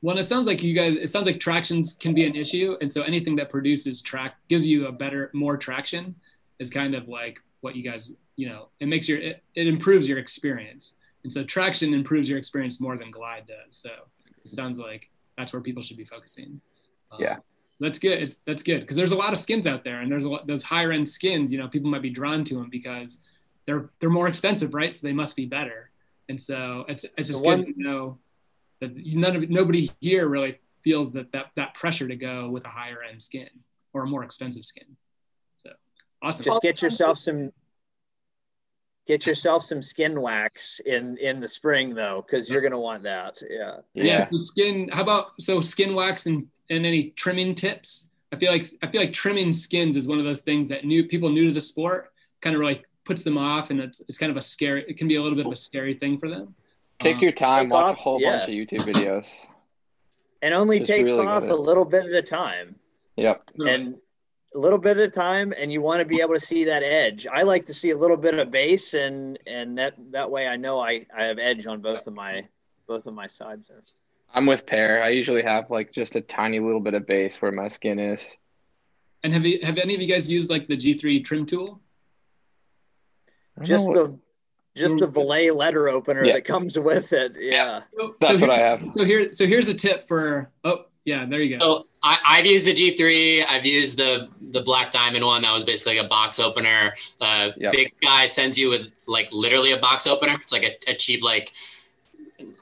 [0.00, 0.96] Well, it sounds like you guys.
[0.96, 4.66] It sounds like tractions can be an issue, and so anything that produces track gives
[4.66, 6.14] you a better, more traction,
[6.60, 8.12] is kind of like what you guys.
[8.36, 10.94] You know, it makes your it, it improves your experience,
[11.24, 13.76] and so traction improves your experience more than glide does.
[13.76, 13.90] So
[14.44, 16.60] it sounds like that's where people should be focusing.
[17.10, 17.36] Um, Yeah.
[17.74, 18.22] So that's good.
[18.22, 20.46] It's that's good because there's a lot of skins out there, and there's a lot
[20.46, 21.52] those higher end skins.
[21.52, 23.18] You know, people might be drawn to them because
[23.66, 24.92] they're they're more expensive, right?
[24.92, 25.90] So they must be better.
[26.28, 28.18] And so it's it's just The good to know
[28.80, 32.68] that none of nobody here really feels that, that that pressure to go with a
[32.68, 33.48] higher end skin
[33.92, 34.96] or a more expensive skin.
[35.56, 35.70] So
[36.22, 36.44] awesome.
[36.44, 37.52] just get yourself some
[39.06, 43.40] get yourself some skin wax in in the spring though, because you're gonna want that.
[43.48, 43.78] Yeah.
[43.94, 44.04] Yeah.
[44.04, 44.24] Yeah.
[44.28, 44.88] So skin.
[44.92, 48.08] How about so skin wax and and any trimming tips?
[48.32, 51.04] I feel like I feel like trimming skins is one of those things that new
[51.04, 54.30] people new to the sport kind of like puts them off, and it's it's kind
[54.30, 54.84] of a scary.
[54.86, 56.54] It can be a little bit of a scary thing for them.
[56.98, 58.38] Take Um, your time, Take watch a whole yeah.
[58.38, 59.32] bunch of YouTube videos.
[60.42, 62.76] And only Just take really off a little bit at a time.
[63.16, 63.42] Yep.
[63.66, 63.96] and
[64.54, 66.82] a little bit at a time and you want to be able to see that
[66.82, 70.46] edge i like to see a little bit of base and and that that way
[70.46, 72.46] i know i i have edge on both of my
[72.86, 73.82] both of my sides there
[74.32, 75.02] I'm with Per.
[75.02, 78.36] I usually have like just a tiny little bit of base where my skin is.
[79.24, 81.80] And have you have any of you guys used like the G3 trim tool?
[83.62, 84.16] Just the
[84.78, 86.34] just the Voile letter opener Yeah.
[86.34, 88.82] that comes with it yeah So, That's so what I have.
[88.94, 90.50] So here, so here's a tip for.
[90.64, 91.64] Oh, yeah, there you go.
[91.64, 93.44] So I, I've used the G3.
[93.48, 95.40] I've used the the black diamond one.
[95.42, 96.92] That was basically like a box opener.
[97.20, 97.72] Uh, Yep.
[97.72, 100.34] Big Sky sends you with like literally a box opener.
[100.42, 101.52] It's like a, a cheap like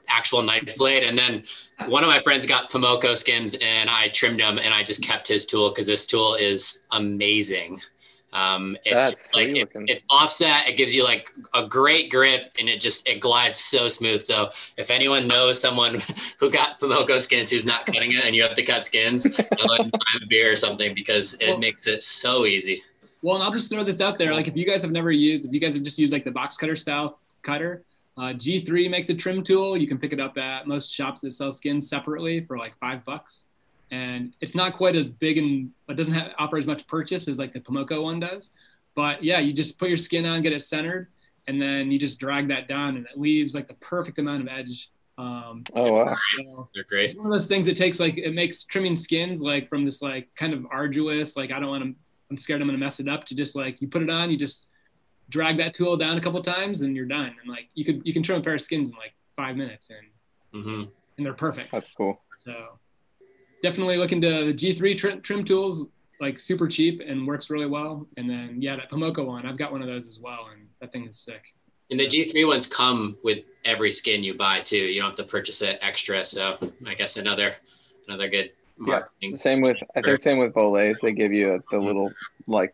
[0.07, 1.03] actual knife blade.
[1.03, 1.43] And then
[1.87, 5.27] one of my friends got Pomoca skins, and I trimmed him, and I just kept
[5.27, 7.79] his tool because this tool is amazing.
[8.33, 10.67] Um, it's That's like it- it's offset.
[10.67, 14.23] It gives you like a great grip, and it just it glides so smooth.
[14.23, 16.01] So if anyone knows someone
[16.39, 19.25] who got Pomoca skins who's not cutting it, and you have to cut skins,
[19.59, 22.83] I'll buy a beer or something because it Well- makes it so easy.
[23.23, 24.31] Well, and I'll just throw this out there.
[24.33, 26.31] Like, if you guys have never used, if you guys have just used like the
[26.31, 27.81] box cutter style cutter,
[28.15, 29.75] uh, G3 makes a trim tool.
[29.75, 33.03] You can pick it up at most shops that sell skins separately for like five
[33.05, 33.45] bucks.
[33.91, 37.39] And it's not quite as big and it doesn't have, offer as much purchase as
[37.39, 38.51] like the Pomoca one does.
[38.95, 41.07] But yeah, you just put your skin on, get it centered,
[41.47, 44.47] and then you just drag that down, and it leaves like the perfect amount of
[44.49, 44.89] edge.
[45.19, 46.15] Um, Oh wow.
[46.37, 47.05] so They're great.
[47.11, 50.01] it's one of those things it takes like it makes trimming skins like from this
[50.01, 51.95] like kind of arduous like i don't want to
[52.29, 54.37] i'm scared i'm gonna mess it up to just like you put it on you
[54.37, 54.67] just
[55.29, 58.13] drag that tool down a couple times and you're done and like you could you
[58.13, 59.89] can trim a pair of skins in like five minutes
[60.53, 60.83] and hmm
[61.17, 62.21] and they're perfect That's cool.
[62.35, 62.77] so
[63.61, 65.87] definitely look into the g3 trim, trim tools
[66.19, 69.71] like super cheap and works really well and then yeah that Pomoca one i've got
[69.71, 71.53] one of those as well and that thing is sick
[71.89, 74.77] And the G3 ones come with every skin you buy too.
[74.77, 76.25] You don't have to purchase it extra.
[76.25, 77.55] So I guess another
[78.07, 79.37] another good marketing.
[79.37, 80.99] Same with I think same with Voiles.
[81.01, 82.11] They give you a, the little
[82.45, 82.73] like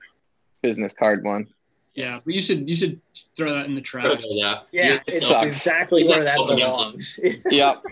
[0.61, 1.47] business card one.
[1.95, 2.99] Yeah but you should you should
[3.37, 4.67] throw that in the trash those out.
[4.71, 6.59] yeah Use it's some- exactly Use where that that open up.
[6.59, 7.19] belongs
[7.51, 7.83] Yep.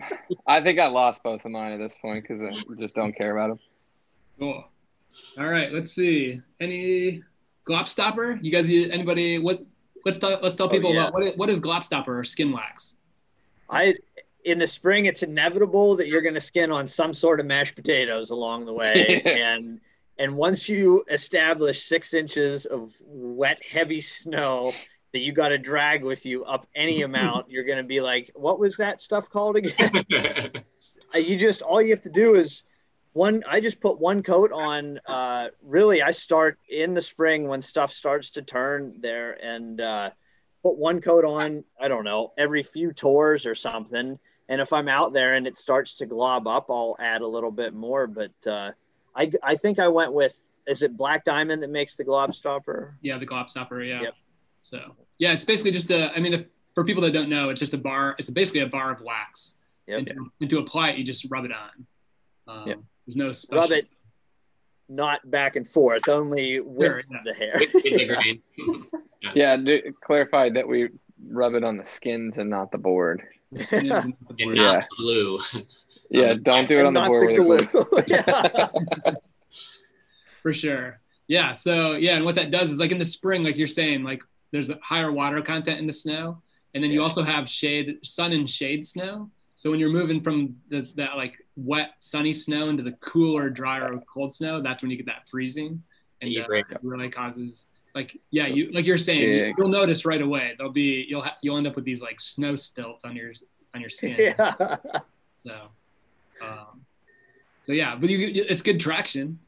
[0.47, 3.35] I think I lost both of mine at this point because I just don't care
[3.37, 3.59] about them.
[4.39, 4.63] Cool.
[5.37, 6.41] All right, let's see.
[6.59, 7.21] Any
[7.67, 8.39] glop stopper?
[8.41, 9.37] You guys, anybody?
[9.39, 9.61] What?
[10.05, 11.01] Let's tell let's tell Oh, people yeah.
[11.01, 12.95] about what is, what is glop stopper or skin wax.
[13.69, 13.93] I
[14.45, 17.75] in the spring it's inevitable that you're going to skin on some sort of mashed
[17.75, 19.79] potatoes along the way and
[20.21, 24.71] and once you establish six inches of wet heavy snow
[25.13, 28.31] that you got to drag with you up any amount you're going to be like
[28.35, 30.51] what was that stuff called again?
[31.13, 32.63] Uh, you just all you have to do is
[33.11, 37.61] one i just put one coat on uh, really i start in the spring when
[37.61, 40.09] stuff starts to turn there and uh,
[40.63, 44.17] put one coat on i don't know every few tours or something.
[44.47, 47.51] And if i'm out there and it starts to glob up i'll add a little
[47.51, 48.71] bit more but uh,
[49.15, 52.95] I, I think i went with is it black diamond that makes the glop stopper
[53.01, 53.81] Yeah, the glop stopper.
[53.81, 54.01] Yeah.
[54.03, 54.13] Yep.
[54.59, 56.11] So yeah, it's basically just a.
[56.15, 58.15] I mean, if, for people that don't know, it's just a bar.
[58.19, 59.53] It's basically a bar of wax.
[59.87, 59.97] Yep.
[59.99, 61.85] And, to, and to apply it, you just rub it on.
[62.47, 62.79] Um, Yep.
[63.07, 63.61] There's no special.
[63.61, 63.87] rub it
[64.87, 67.17] not back and forth only with Sure, yeah.
[67.25, 67.73] the hair With-
[68.67, 68.93] with.
[69.35, 70.89] Yeah, do, clarified that we
[71.29, 73.21] rub it on the skins and not the board.
[73.51, 74.85] the skin and the and not Yeah.
[74.97, 75.39] blue.
[76.11, 77.65] Yeah, don't do it And on the not board the glue.
[77.65, 79.15] glue.
[80.43, 80.99] For sure.
[81.27, 81.53] Yeah.
[81.53, 84.21] So yeah, and what that does is like in the spring, like you're saying, like
[84.51, 86.41] there's a higher water content in the snow,
[86.73, 89.29] and then you also have shade, sun and shade snow.
[89.55, 93.93] So when you're moving from this, that like wet, sunny snow into the cooler, drier,
[94.11, 95.81] cold snow, that's when you get that freezing,
[96.21, 99.45] and You uh, it really causes like yeah, you like you're saying, Yeah.
[99.47, 100.55] you, will notice right away.
[100.57, 103.31] There'll be you'll ha- you'll end up with these like snow stilts on your
[103.73, 104.15] on your skin.
[104.39, 104.77] yeah.
[105.35, 105.69] So,
[106.41, 106.81] um,
[107.61, 109.39] so yeah, but you, you- it's good traction.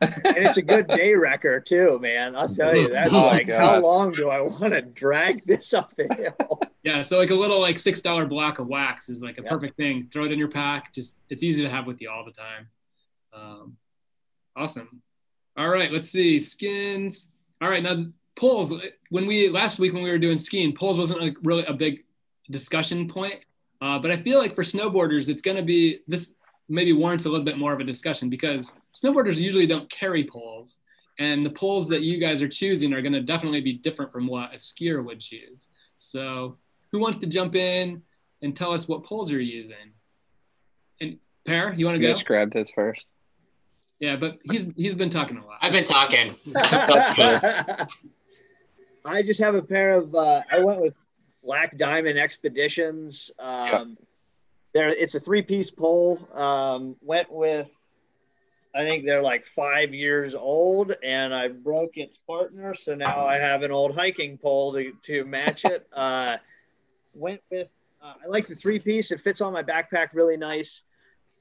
[0.00, 2.34] and it's a good day wrecker too, man.
[2.34, 5.92] I'll tell you, that's Oh, like how long do I want to drag this up
[5.94, 6.60] the hill?
[6.82, 9.50] Yeah, so like a little like six dollar block of wax is like a Yep.
[9.50, 10.08] perfect thing.
[10.12, 10.92] Throw it in your pack.
[10.92, 12.68] Just it's easy to have with you all the time.
[13.32, 13.76] Um,
[14.56, 15.00] awesome.
[15.56, 17.30] All right, let's see skins.
[17.60, 18.72] All right, now poles.
[19.10, 22.04] When we last week when we were doing skiing, poles wasn't like really a big
[22.50, 23.38] discussion point.
[23.80, 26.34] Uh, but I feel like for snowboarders, it's going to be this
[26.68, 30.78] maybe warrants a little bit more of a discussion because snowboarders usually don't carry poles,
[31.18, 34.26] and the poles that you guys are choosing are going to definitely be different from
[34.26, 35.68] what a skier would choose.
[35.98, 36.58] So,
[36.92, 38.02] who wants to jump in
[38.42, 39.92] and tell us what poles you're using?
[41.00, 42.08] And Per, you want to go?
[42.08, 43.06] Mitch grabbed his first.
[44.00, 45.58] Yeah, but he's he's been talking a lot.
[45.60, 46.36] I've been talking.
[49.04, 50.14] I just have a pair of.
[50.14, 50.96] Uh, I went with
[51.48, 53.30] Black Diamond Expeditions.
[53.38, 53.96] Um,
[54.74, 56.20] There, it's a three-piece pole.
[56.34, 57.70] Um, went with.
[58.74, 63.36] I think they're like five years old, and I broke its partner, so now I
[63.36, 65.86] have an old hiking pole to to match it.
[65.90, 66.36] Uh,
[67.14, 67.70] went with.
[68.02, 69.10] Uh, I like the three-piece.
[69.10, 70.82] It fits on my backpack really nice.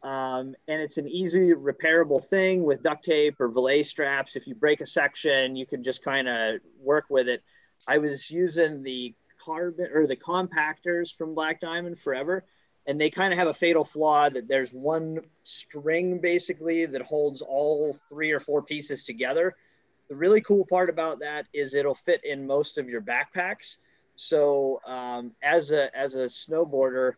[0.03, 4.37] Um, and it's an easy repairable thing with duct tape or Voile straps.
[4.37, 7.43] If you break a section, you can just kind of work with it.
[7.85, 9.13] I was using the
[9.47, 12.43] carbon or the compactors from Black Diamond forever,
[12.85, 17.41] and they kind of have a fatal flaw that there's one string basically that holds
[17.41, 19.55] all three or four pieces together.
[20.09, 23.77] The really cool part about that is it'll fit in most of your backpacks.
[24.15, 27.13] So um, as a as a snowboarder,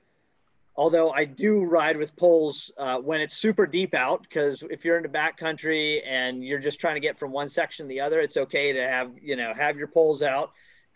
[0.75, 4.97] although I do ride with poles uh, when it's super deep out, because if you're
[4.97, 8.19] in the backcountry and you're just trying to get from one section to the other,
[8.19, 10.51] it's okay to have you know have your poles out.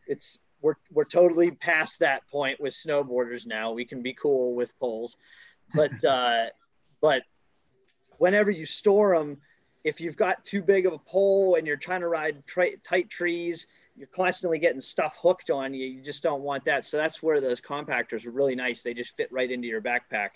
[0.07, 3.71] It's we're we're totally past that point with snowboarders now.
[3.71, 5.17] We can be cool with poles,
[5.75, 6.47] but uh,
[7.01, 7.21] but
[8.17, 9.39] whenever you store them,
[9.83, 13.11] if you've got too big of a pole and you're trying to ride tra- tight
[13.11, 15.85] trees you're constantly getting stuff hooked on you.
[15.85, 16.85] You just don't want that.
[16.85, 18.81] So that's where those compactors are really nice.
[18.81, 20.29] They just fit right into your backpack.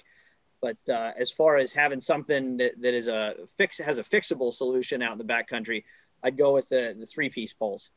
[0.61, 4.53] But uh, as far as having something that, that is a fix has a fixable
[4.53, 5.83] solution out in the backcountry,
[6.23, 7.89] I'd go with the, the three piece poles.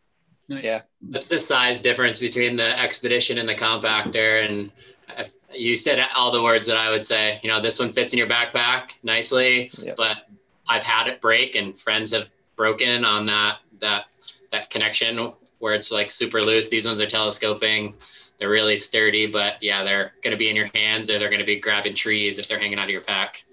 [0.50, 0.64] Nice.
[0.64, 0.80] Yeah.
[1.00, 4.44] That's the size difference between the expedition and the compactor.
[4.44, 4.72] And
[5.16, 7.38] if you said all the words that I would say.
[7.42, 9.96] You know, this one fits in your backpack nicely, Yep.
[9.96, 10.28] but
[10.68, 14.14] I've had it break, and friends have broken on that that
[14.50, 16.68] that connection where it's like super loose.
[16.68, 17.94] These ones are telescoping.
[18.38, 21.40] They're really sturdy, but yeah, they're going to be in your hands or they're going
[21.40, 23.44] to be grabbing trees if they're hanging out of your pack.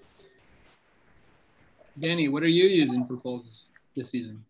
[1.98, 4.42] Danny, what are you using for poles this, this season?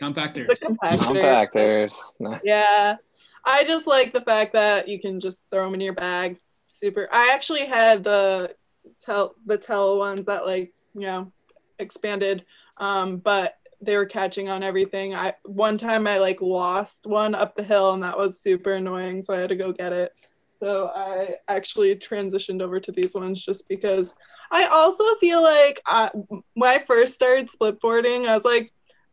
[0.00, 0.46] Compactors.
[0.46, 1.50] The compactor.
[1.52, 1.94] Compactors.
[2.20, 2.40] Nice.
[2.44, 2.96] Yeah.
[3.44, 6.38] I just like the fact that you can just throw them in your bag.
[6.68, 7.08] Super.
[7.12, 8.54] I actually had the
[9.00, 11.32] tell the tell ones that like, you know,
[11.78, 12.44] expanded.
[12.76, 15.14] Um, but they were catching on everything.
[15.14, 19.22] I one time I like lost one up the hill and that was super annoying,
[19.22, 20.12] so I had to go get it.
[20.60, 24.16] So I actually transitioned over to these ones just because
[24.50, 26.10] I also feel like I,
[26.54, 28.72] when I first started split boarding, I was like,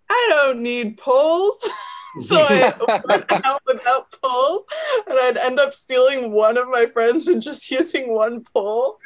[0.09, 1.57] I don't need poles.
[2.23, 4.63] so I went out without poles,
[5.07, 8.97] and I'd end up stealing one of my friends and just using one pole.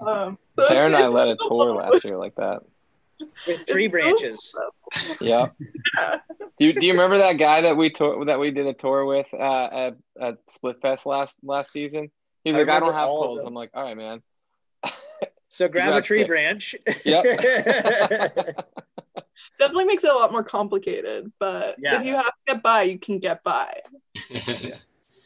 [0.00, 1.92] Um, so Bear and I it's led a tour fun.
[1.92, 2.62] last year like that.
[3.46, 4.60] With tree It's so
[4.92, 5.20] branches.
[5.20, 5.48] Yeah.
[6.58, 9.04] Do you, do you remember that guy that we tour that we did a tour
[9.04, 12.10] with uh, at at Splitfest last last season?
[12.44, 13.44] He's I like, I don't have poles.
[13.44, 14.22] I'm like, all right, man.
[15.50, 16.28] So grab a tree it.
[16.28, 16.76] branch.
[19.58, 22.00] Definitely makes it a lot more complicated, but Yeah.
[22.00, 23.80] if you have to get by, you can get by.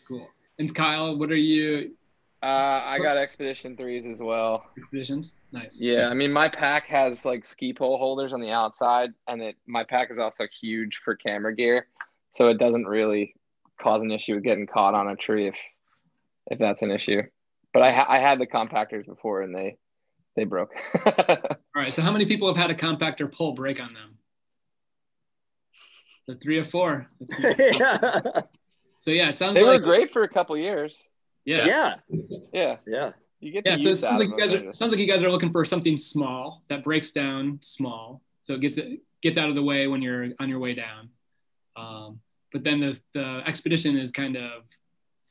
[0.08, 0.28] Cool.
[0.58, 1.94] And Kyle, what are you
[2.42, 4.64] Uh, I got Expedition threes as well.
[4.76, 5.36] expeditions?
[5.52, 5.80] Nice.
[5.80, 9.56] Yeah, I mean, my pack has like ski pole holders on the outside, and it
[9.66, 11.86] my pack is also huge for camera gear,
[12.34, 13.34] so it doesn't really
[13.80, 15.56] cause an issue with getting caught on a tree if
[16.50, 17.22] if that's an issue.
[17.72, 19.76] But I ha- I had the compactors before, and they
[20.36, 20.72] they broke.
[21.06, 21.92] All right.
[21.92, 24.18] So how many people have had a compactor pull break on them?
[26.26, 27.08] So three or four.
[29.02, 30.96] So yeah, it sounds they were great for a couple years.
[31.44, 31.66] Yeah.
[31.66, 31.94] yeah.
[32.52, 33.10] Yeah, Yeah.
[33.40, 35.00] you get to Yeah, so it sounds out like of you guys are sounds like
[35.00, 39.00] you guys are looking for something small that breaks down small, so it gets it
[39.20, 41.08] gets out of the way when you're on your way down.
[41.74, 42.20] Um,
[42.52, 44.62] but then the the expedition is kind of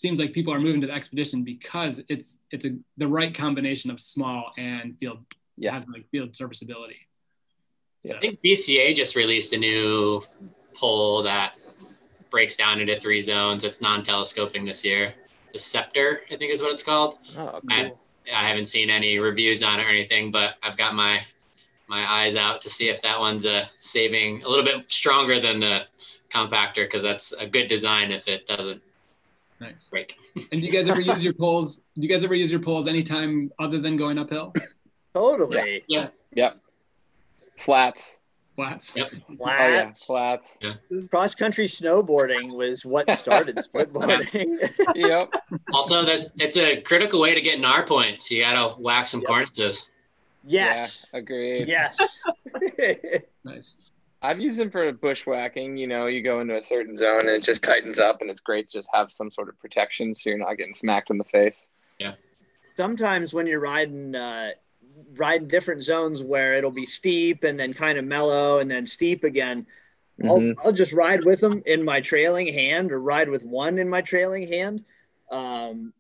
[0.02, 3.92] seems like people are moving to the expedition because it's it's a the right combination
[3.92, 5.20] of small and field
[5.58, 5.74] Yeah.
[5.76, 6.98] has like field serviceability.
[8.04, 10.24] So, I think BCA just released a new
[10.74, 11.54] pole that
[12.32, 13.64] breaks down into three zones.
[13.64, 15.14] It's non-telescoping this year.
[15.54, 17.20] The Scepter, I think is what it's called.
[17.38, 17.92] Oh, I-
[18.34, 21.22] I haven't seen any reviews on it or anything, but I've got my
[21.88, 25.60] my eyes out to see if that one's a saving a little bit stronger than
[25.60, 25.86] the
[26.30, 28.82] compactor because that's a good design if it doesn't
[29.62, 29.90] nice.
[29.90, 30.14] break.
[30.52, 31.78] And do you guys ever use your poles?
[31.96, 34.54] Do you guys ever use your poles anytime other than going uphill?
[35.14, 35.84] Totally.
[35.88, 36.10] Yeah.
[36.34, 36.58] Yep.
[37.60, 38.20] Flats.
[38.56, 38.92] Flats.
[38.96, 39.12] Yep.
[39.30, 40.06] Oh yeah, Flats.
[40.06, 40.58] flats.
[41.10, 44.70] Cross country snowboarding was what started splitboarding.
[44.96, 45.32] yep.
[45.74, 48.30] Also, that's it's a critical way to get NAR points.
[48.30, 49.30] You gotta whack some Yep.
[49.30, 49.88] cornices.
[50.46, 51.10] yes.
[51.14, 51.68] Yeah, agreed.
[51.68, 51.98] Yes.
[53.44, 53.91] Nice.
[54.22, 55.78] I've used them for bushwhacking.
[55.78, 58.42] You know, you go into a certain zone and it just tightens up, and it's
[58.42, 61.24] great to just have some sort of protection so you're not getting smacked in the
[61.24, 61.66] face.
[62.00, 62.14] Yeah.
[62.78, 64.52] Sometimes when you're riding, uh,
[65.16, 69.24] riding different zones where it'll be steep and then kind of mellow and then steep
[69.24, 69.66] again,
[70.22, 70.56] Mhm.
[70.60, 73.90] I'll, I'll just ride with them in my trailing hand or ride with one in
[73.90, 74.84] my trailing hand.
[75.32, 75.94] Um,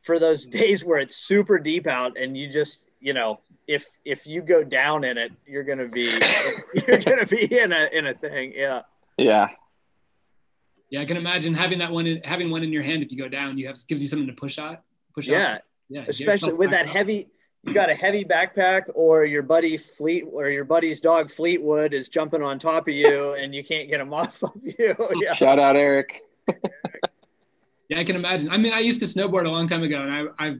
[0.00, 4.26] for those days where it's super deep out and you just, you know, if if
[4.26, 6.10] you go down in it, you're gonna be
[6.88, 8.52] you're gonna be in a in a thing.
[8.56, 8.82] Yeah.
[9.16, 9.48] Yeah.
[10.90, 13.02] Yeah, I can imagine having that one, in, having one in your hand.
[13.02, 14.80] If you go down, you have gives you something to push out.
[15.14, 15.56] Push Yeah.
[15.56, 15.60] Off.
[15.90, 16.04] Yeah.
[16.08, 16.92] especially with that up.
[16.92, 17.30] heavy
[17.64, 22.08] you got a heavy backpack or your buddy fleet or your buddy's dog fleetwood is
[22.08, 25.58] jumping on top of you and you can't get him off of you yeah Shout
[25.58, 26.22] out Eric.
[27.88, 28.50] Yeah, I can imagine.
[28.50, 30.56] I mean, I used to snowboard a long time ago, and I, I,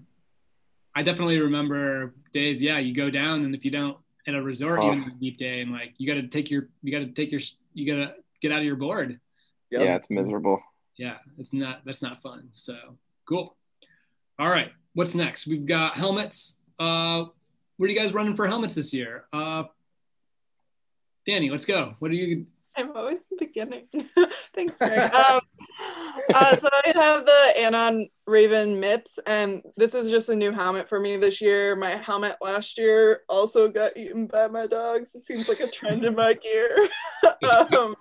[0.98, 2.60] I definitely remember days.
[2.60, 3.96] Yeah, you go down, and if you don't
[4.26, 4.88] at a resort, Oh.
[4.90, 7.12] even on a deep day, and like you got to take your, you got to
[7.12, 7.40] take your,
[7.72, 9.20] you got to get out of your board.
[9.70, 9.80] Yep.
[9.80, 10.60] Yeah, it's miserable.
[10.96, 11.82] Yeah, it's not.
[11.84, 12.48] That's not fun.
[12.50, 12.74] So
[13.28, 13.56] cool.
[14.40, 15.46] All right, what's next?
[15.46, 16.56] We've got helmets.
[16.80, 17.26] Uh,
[17.76, 19.26] where are you guys running for helmets this year?
[19.32, 19.64] Uh,
[21.26, 21.94] Danny, let's go.
[22.00, 22.46] What are you?
[22.78, 23.88] I'm always the beginning.
[24.54, 25.12] Thanks, Greg.
[25.12, 25.40] Um,
[26.32, 30.88] uh, so I have the Anon Raven MIPS, and this is just a new helmet
[30.88, 31.74] for me this year.
[31.74, 35.12] My helmet last year also got eaten by my dogs.
[35.16, 36.88] It seems like a trend in my gear.
[37.76, 37.96] um,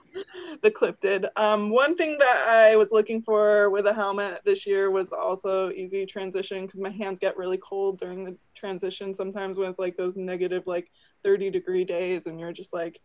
[0.61, 1.25] the clip did.
[1.37, 5.71] Um, one thing that I was looking for with a helmet this year was also
[5.71, 9.95] easy transition because my hands get really cold during the transition sometimes when it's like
[9.97, 10.91] those negative like
[11.23, 12.99] 30 degree days and you're just like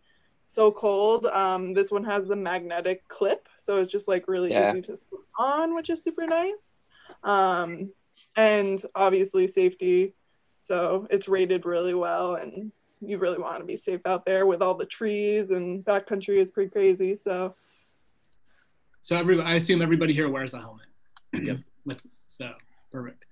[0.52, 1.24] so cold.
[1.26, 4.70] Um, this one has the magnetic clip, so it's just like really Yeah.
[4.70, 6.76] easy to slip on, which is super nice.
[7.24, 7.90] Um,
[8.36, 10.14] and obviously safety,
[10.60, 12.70] so it's rated really well, and
[13.00, 16.50] you really want to be safe out there with all the trees and backcountry is
[16.50, 17.16] pretty crazy.
[17.16, 17.54] So
[19.00, 20.86] So everybody, I assume everybody here wears a helmet.
[21.32, 21.60] Yep.
[21.86, 22.06] Let's.
[22.26, 22.52] So
[22.92, 23.24] perfect.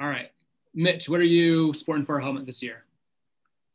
[0.00, 0.30] All right,
[0.74, 2.84] Mitch, what are you sporting for a helmet this year?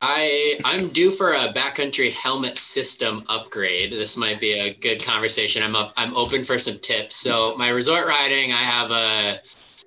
[0.00, 3.92] I I'm due for a backcountry helmet system upgrade.
[3.92, 5.62] This might be a good conversation.
[5.62, 5.92] I'm up.
[5.96, 7.16] I'm open for some tips.
[7.16, 9.40] So my resort riding, I have a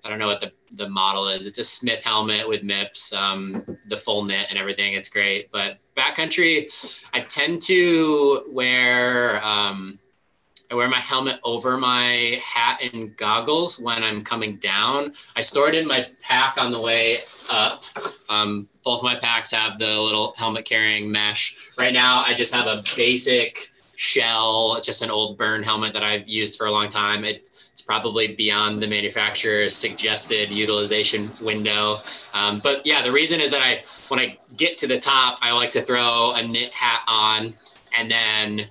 [0.06, 1.46] I don't know what the the model is.
[1.46, 4.94] It's a Smith helmet with MIPS, um, the full knit and everything.
[4.94, 5.52] It's great.
[5.52, 6.68] But backcountry,
[7.14, 10.00] I tend to wear um,
[10.74, 15.14] I wear my helmet over my hat and goggles when I'm coming down.
[15.36, 17.20] I store it in my pack on the way
[17.52, 17.84] up.
[18.28, 21.56] Um, both my packs have the little helmet carrying mesh.
[21.78, 26.28] Right now, I just have a basic shell, just an old Bern helmet that I've
[26.28, 27.24] used for a long time.
[27.24, 31.98] It, it's probably beyond the manufacturer's suggested utilization window.
[32.34, 35.52] Um, but yeah, the reason is that I, when I get to the top, I
[35.52, 37.54] like to throw a knit hat on
[37.96, 38.68] and then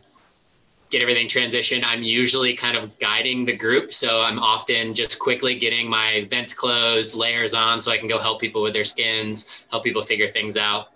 [0.93, 1.83] get everything transitioned.
[1.85, 3.95] I'm usually kind of guiding the group.
[3.95, 8.19] So I'm often just quickly getting my vents closed, layers on so I can go
[8.19, 10.89] help people with their skins, help people figure things out.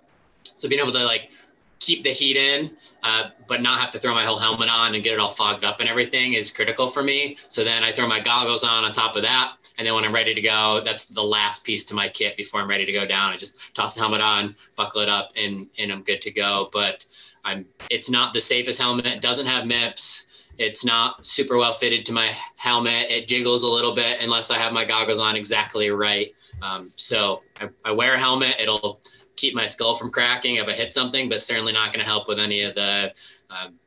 [0.59, 1.31] So being able to like
[1.78, 5.02] keep the heat in, uh, but not have to throw my whole helmet on and
[5.02, 7.39] get it all fogged up and everything is critical for me.
[7.48, 9.55] So then I throw my goggles on on top of that.
[9.78, 12.60] And then when I'm ready to go, that's the last piece to my kit before
[12.60, 13.32] I'm ready to go down.
[13.32, 16.70] I just toss the helmet on, buckle it up, and, and I'm good to go.
[16.73, 17.05] But
[17.47, 19.06] I'm it's not the safest helmet.
[19.06, 20.27] It doesn't have MIPS.
[20.59, 23.10] It's not super well fitted to my helmet.
[23.10, 26.35] It jiggles a little bit unless I have my goggles on exactly right.
[26.60, 28.56] Um, so I, I wear a helmet.
[28.59, 29.01] It'll
[29.36, 32.27] keep my skull from cracking if I hit something, but certainly not going to help
[32.27, 33.12] with any of the
[33.51, 33.78] um,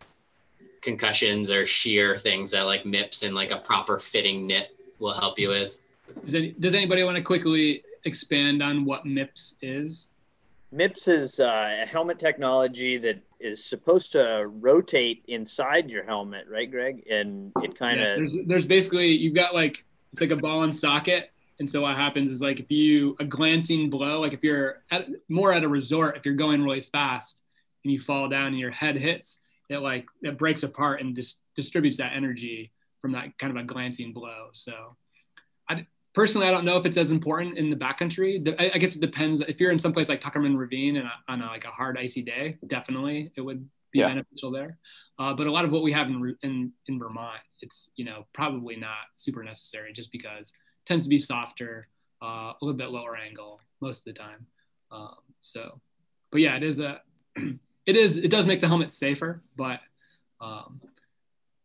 [0.81, 5.37] concussions or shear things that like MIPS and like a proper fitting knit will help
[5.37, 5.81] you with.
[6.33, 10.08] Any, does anybody want to quickly expand on what MIPS is?
[10.71, 16.69] MIPS is uh, a helmet technology that is supposed to rotate inside your helmet, right,
[16.69, 17.05] Greg?
[17.09, 20.63] And it kind Yeah, of there's there's basically you've got like it's like a ball
[20.63, 24.43] and socket, and so what happens is like if you a glancing blow, like if
[24.43, 27.41] you're at, more at a resort, if you're going really fast
[27.83, 29.39] and you fall down and your head hits,
[29.69, 32.71] it like it breaks apart and dis- distributes that energy
[33.01, 34.49] from that kind of a glancing blow.
[34.53, 34.95] So,
[35.67, 35.87] I
[36.19, 38.43] personally I don't know if it's as important in the backcountry.
[38.43, 39.39] The- I, I guess it depends.
[39.39, 42.21] If you're in some place like Tuckerman Ravine and on a, like a hard icy
[42.21, 43.61] day, definitely it would
[43.93, 44.09] be Yeah.
[44.09, 44.77] beneficial there.
[45.17, 48.25] Uh, but a lot of what we have in, in in Vermont, it's you know
[48.33, 51.87] probably not super necessary just because it tends to be softer,
[52.21, 54.45] uh, a little bit lower angle most of the time.
[54.91, 55.79] Um, so,
[56.31, 57.01] but yeah, it is a
[57.85, 59.79] it is it does make the helmet safer, but
[60.41, 60.81] um,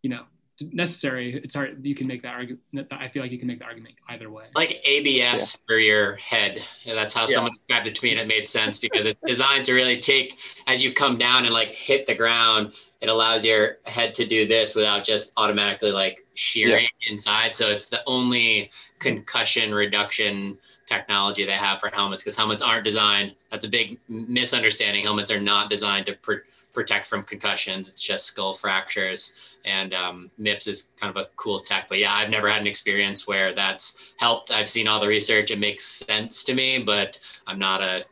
[0.03, 0.25] you know
[0.63, 1.41] necessary.
[1.43, 1.85] It's hard.
[1.85, 2.89] You can make that argument.
[2.91, 4.45] I feel like you can make the argument either way.
[4.55, 5.61] Like ABS yeah.
[5.67, 6.63] for your head.
[6.87, 7.35] that's how yeah.
[7.35, 10.39] someone described it to me, and it made sense because it's designed to really take
[10.67, 12.75] as you come down and like hit the ground.
[13.01, 17.13] It allows your head to do this without just automatically like shearing yeah.
[17.13, 17.55] inside.
[17.55, 23.35] So it's the only concussion reduction technology they have for helmets because helmets aren't designed.
[23.51, 25.05] That's a big misunderstanding.
[25.05, 26.45] Helmets are not designed to pr-
[26.75, 27.89] protect from concussions.
[27.89, 29.57] It's just skull fractures.
[29.65, 31.89] And um, MIPS is kind of a cool tech.
[31.89, 34.51] But yeah, I've never had an experience where that's helped.
[34.51, 35.51] I've seen all the research.
[35.51, 38.05] It makes sense to me, but I'm not a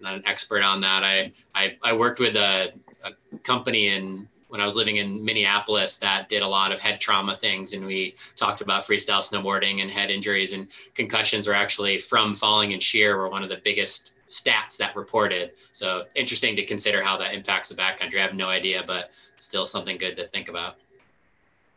[0.00, 1.02] not an expert on that.
[1.04, 2.72] I I, I worked with a,
[3.04, 7.00] a company in when I was living in Minneapolis that did a lot of head
[7.00, 7.74] trauma things.
[7.74, 12.72] And we talked about freestyle snowboarding and head injuries and concussions were actually from falling
[12.72, 15.52] in shear were one of the biggest stats that reported.
[15.72, 18.18] So interesting to consider how that impacts the backcountry.
[18.18, 20.76] I have no idea, but still something good to think about.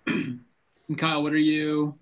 [0.98, 1.96] Kyle, what are you?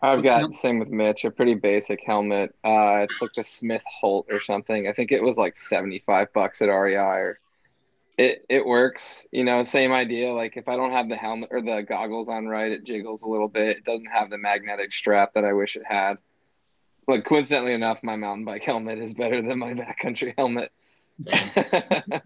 [0.00, 2.54] I've got same with Mitch, a pretty basic helmet.
[2.64, 4.88] Uh, it's like a Smith Holt or something.
[4.88, 7.38] I think it was like 75 bucks at REI or
[8.18, 9.26] it it works.
[9.32, 10.32] You know, same idea.
[10.32, 13.28] Like if I don't have the helmet or the goggles on right, it jiggles a
[13.28, 13.78] little bit.
[13.78, 16.16] It doesn't have the magnetic strap that I wish it had.
[17.06, 20.72] But coincidentally enough, my mountain bike helmet is better than my backcountry helmet.
[21.32, 22.20] uh,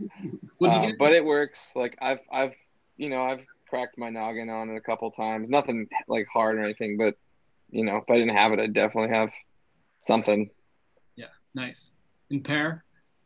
[0.61, 1.73] but it works.
[1.77, 2.55] Like I've I've
[2.97, 5.49] you know I've cracked my noggin on it a couple times.
[5.49, 7.15] Nothing like hard or anything, but
[7.71, 9.31] you know if I didn't have it, I'd definitely have
[10.01, 10.51] something.
[11.15, 11.93] Yeah, nice.
[12.31, 12.83] In Per,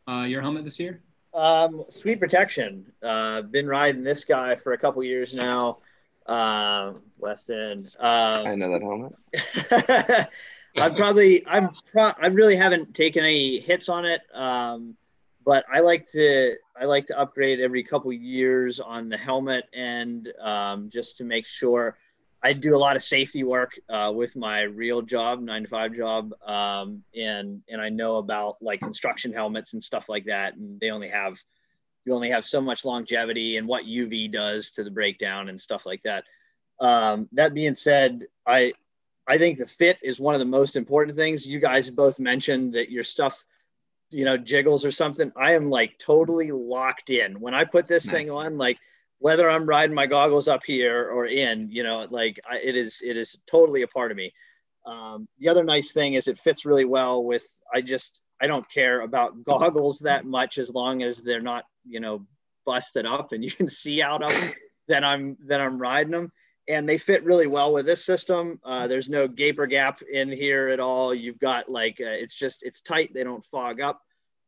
[0.09, 1.03] uh, your helmet this year?
[1.33, 2.93] Um, sweet protection.
[3.03, 5.79] Uh, been riding this guy for a couple years now.
[6.27, 7.95] Uh, West End.
[7.99, 10.29] Uh, I know that helmet.
[10.77, 14.23] I'm probably I'm pro- I really haven't taken any hits on it.
[14.33, 14.97] Um,
[15.45, 20.33] but I like to I like to upgrade every couple years on the helmet and
[20.41, 21.97] um, just to make sure
[22.43, 25.95] I do a lot of safety work uh, with my real job, nine to five
[25.95, 30.57] job, um, and and I know about like construction helmets and stuff like that.
[30.57, 31.39] And they only have
[32.05, 35.87] you only have so much longevity and what UV does to the breakdown and stuff
[35.87, 36.25] like that.
[36.81, 38.75] Um, that being said, I
[39.27, 41.47] I think the fit is one of the most important things.
[41.47, 43.45] You guys both mentioned that your stuff,
[44.11, 45.33] you know, jiggles or something.
[45.37, 48.13] I am like totally locked in when I put this nice.
[48.13, 48.59] thing on.
[48.59, 48.79] Like
[49.19, 53.01] whether I'm riding my goggles up here or in, you know, like I, it is,
[53.03, 54.33] it is totally a part of me.
[54.85, 58.71] Um, the other nice thing is it fits really well with, I just, I don't
[58.71, 62.27] care about goggles that much as long as they're not, you know,
[62.67, 64.53] busted up and you can see out of them,
[64.89, 66.31] then I'm, then I'm riding them
[66.69, 68.59] and they fit really well with this system.
[68.65, 71.15] Uh, there's no gaper gap in here at all.
[71.15, 73.13] You've got like, uh, it's just, it's tight.
[73.13, 74.01] They don't fog up.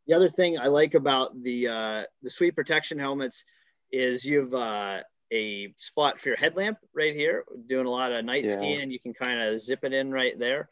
[0.07, 3.45] The other thing I like about the, uh, the sweet protection helmets
[3.93, 5.01] is you've uh,
[5.33, 7.45] a spot for your headlamp right here.
[7.69, 8.53] Doing a lot of night yeah.
[8.53, 10.69] skiing, you can kind of zip it in right there,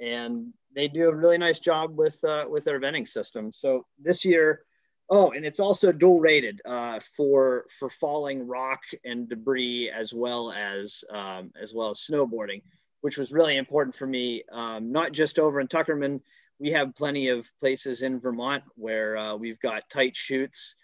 [0.00, 3.52] and they do a really nice job with uh, with their venting system.
[3.52, 4.62] So this year,
[5.10, 10.52] oh, and it's also dual rated uh, for for falling rock and debris as well
[10.52, 12.62] as um, as well as snowboarding,
[13.00, 14.42] which was really important for me.
[14.52, 16.20] Um, not just over in Tuckerman,
[16.58, 20.74] we have plenty of places in Vermont where uh, we've got tight chutes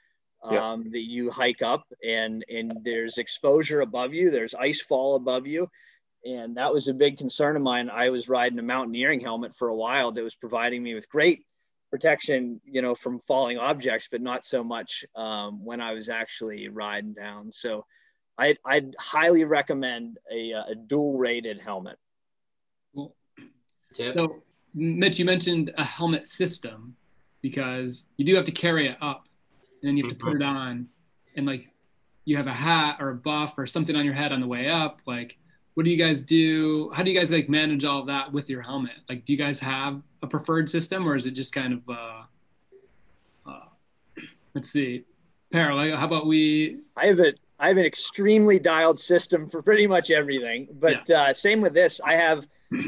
[0.45, 5.47] um, that you hike up and and there's exposure above you there's ice fall above
[5.47, 5.69] you.
[6.25, 7.91] And that was a big concern of mine.
[7.91, 11.45] I was riding a mountaineering helmet for a while that was providing me with great
[11.93, 16.69] protection you know from falling objects but not so much um, when i was actually
[16.69, 17.85] riding down so
[18.39, 21.99] I'd, I'd highly recommend a, a dual rated helmet
[22.95, 23.15] cool.
[23.93, 24.43] so
[24.73, 26.97] mitch you mentioned a helmet system
[27.43, 29.29] because you do have to carry it up
[29.83, 30.57] and then you have to put it mm-hmm.
[30.57, 30.89] on
[31.37, 31.69] and like
[32.25, 34.71] you have a hat or a buff or something on your head on the way
[34.71, 35.37] up like
[35.75, 38.49] what do you guys do how do you guys like manage all of that with
[38.49, 41.73] your helmet like do you guys have a preferred system or is it just kind
[41.73, 42.23] of uh,
[43.47, 43.61] uh
[44.55, 45.05] let's see
[45.53, 49.87] like, how about we i have a i have an extremely dialed system for pretty
[49.87, 51.23] much everything but yeah.
[51.23, 52.47] uh, same with this i have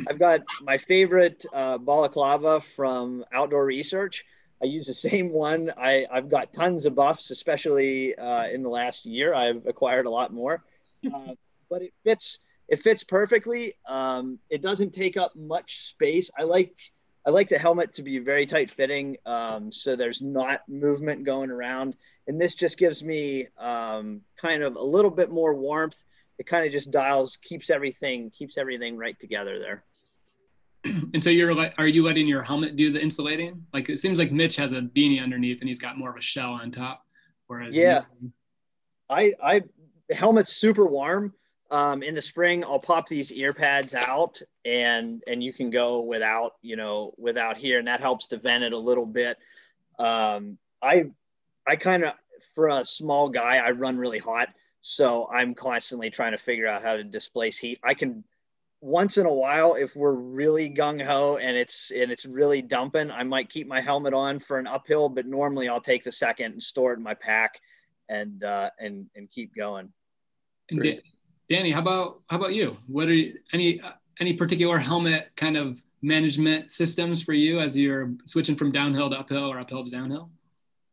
[0.08, 4.24] i've got my favorite uh, balaclava from outdoor research
[4.62, 5.70] I use the same one.
[5.76, 9.34] I, I've got tons of buffs, especially uh, in the last year.
[9.34, 10.64] I've acquired a lot more,
[11.12, 11.34] uh,
[11.68, 12.38] but it fits.
[12.68, 13.74] It fits perfectly.
[13.86, 16.30] Um, it doesn't take up much space.
[16.38, 16.74] I like
[17.26, 21.50] I like the helmet to be very tight fitting, um, so there's not movement going
[21.50, 21.96] around.
[22.26, 26.02] And this just gives me um, kind of a little bit more warmth.
[26.38, 29.84] It kind of just dials, keeps everything keeps everything right together there.
[30.84, 33.64] and so you're like, are you letting your helmet do the insulating?
[33.72, 36.22] Like it seems like Mitch has a beanie underneath and he's got more of a
[36.22, 37.04] shell on top.
[37.46, 38.02] Whereas yeah,
[39.08, 39.62] I I
[40.08, 41.32] the helmet's super warm,
[41.70, 46.02] um, in the spring, I'll pop these ear pads out and and you can go
[46.02, 49.38] without you know without here, and that helps to vent it a little bit.
[49.98, 51.10] Um, I
[51.66, 52.12] I kind of
[52.54, 54.50] for a small guy, I run really hot,
[54.82, 57.80] so I'm constantly trying to figure out how to displace heat.
[57.82, 58.24] I can
[58.84, 63.10] once in a while, if we're really gung ho and it's and it's really dumping,
[63.10, 66.52] I might keep my helmet on for an uphill, but normally I'll take the second
[66.52, 67.58] and store it in my pack
[68.10, 69.90] and uh, and and keep going.
[71.48, 72.76] Danny, how about how about you?
[72.86, 73.80] What are you, any
[74.20, 79.18] any particular helmet kind of management systems for you as you're switching from downhill to
[79.18, 80.30] uphill or uphill to downhill?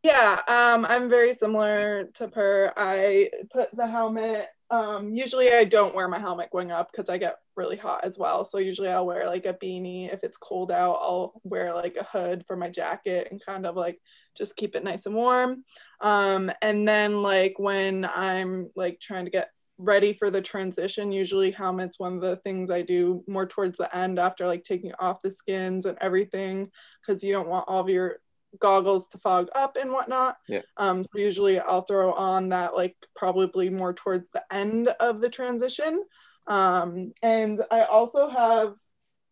[0.04, 2.74] Yeah, um, I'm very similar to Per.
[2.76, 4.48] I put the helmet.
[4.72, 8.18] Um, usually, I don't wear my helmet going up because I get really hot as
[8.18, 8.44] well.
[8.44, 10.12] So usually, I'll wear like a beanie.
[10.12, 13.76] If it's cold out, I'll wear like a hood for my jacket and kind of
[13.76, 14.02] like
[14.36, 15.64] just keep it nice and warm.
[16.00, 19.52] Um, and then like when I'm like trying to get
[19.82, 23.94] ready for the transition, usually helmets one of the things I do more towards the
[23.96, 26.70] end after like taking off the skins and everything
[27.02, 28.18] because you don't want all of your
[28.60, 30.38] goggles to fog up and whatnot.
[30.48, 30.62] Yeah.
[30.78, 35.30] Um, so usually I'll throw on that like probably more towards the end of the
[35.30, 36.04] transition.
[36.48, 38.76] Um, and I also have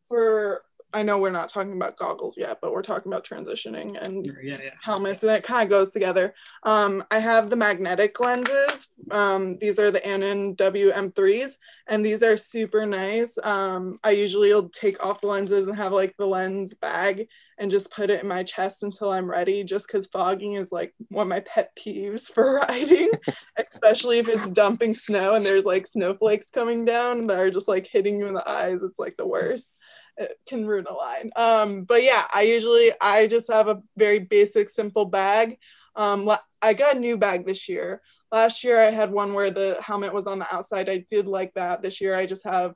[0.08, 0.64] for
[0.94, 4.58] I know we're not talking about goggles yet, but we're talking about transitioning and yeah,
[4.62, 4.70] yeah.
[4.82, 6.34] helmets, and it kind of goes together.
[6.64, 8.88] Um, I have the magnetic lenses.
[9.12, 11.58] Um, these are the Anon WM3s,
[11.88, 13.38] and these are super nice.
[13.44, 17.28] Um, I usually will take off the lenses and have like the lens bag
[17.60, 20.94] and just put it in my chest until I'm ready, just because fogging is like
[21.10, 23.12] one of my pet peeves for riding,
[23.58, 27.88] especially if it's dumping snow and there's like snowflakes coming down that are just like
[27.92, 28.82] hitting you in the eyes.
[28.82, 29.76] It's like the worst
[30.20, 31.32] it can ruin a line.
[31.36, 35.58] Um, but yeah, I usually I just have a very basic, simple bag.
[35.96, 36.30] Um,
[36.62, 38.02] I got a new bag this year.
[38.32, 40.90] Last year I had one where the helmet was on the outside.
[40.90, 41.82] I did like that.
[41.82, 42.76] This year I just have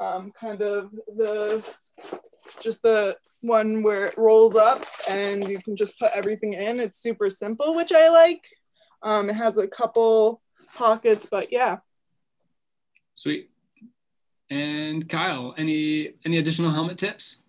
[0.00, 1.64] um, kind of the
[2.60, 6.78] just the one where it rolls up and you can just put everything in.
[6.78, 8.44] It's super simple, which I like.
[9.02, 10.40] Um, it has a couple
[10.74, 11.78] pockets, but yeah.
[13.14, 13.51] Sweet.
[14.52, 17.42] And Kyle, any any additional helmet tips?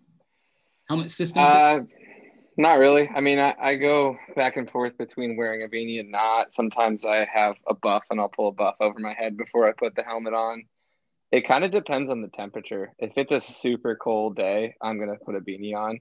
[0.88, 1.44] Helmet system?
[1.44, 1.82] Uh,
[2.56, 3.10] not really.
[3.14, 6.54] I mean, I, I go back and forth between wearing a beanie and not.
[6.54, 9.74] Sometimes I have a buff and I'll pull a buff over my head before I
[9.74, 10.64] put the helmet on.
[11.30, 12.94] It kind of depends on the temperature.
[13.00, 16.00] If it's a super cold day, I'm gonna put a beanie on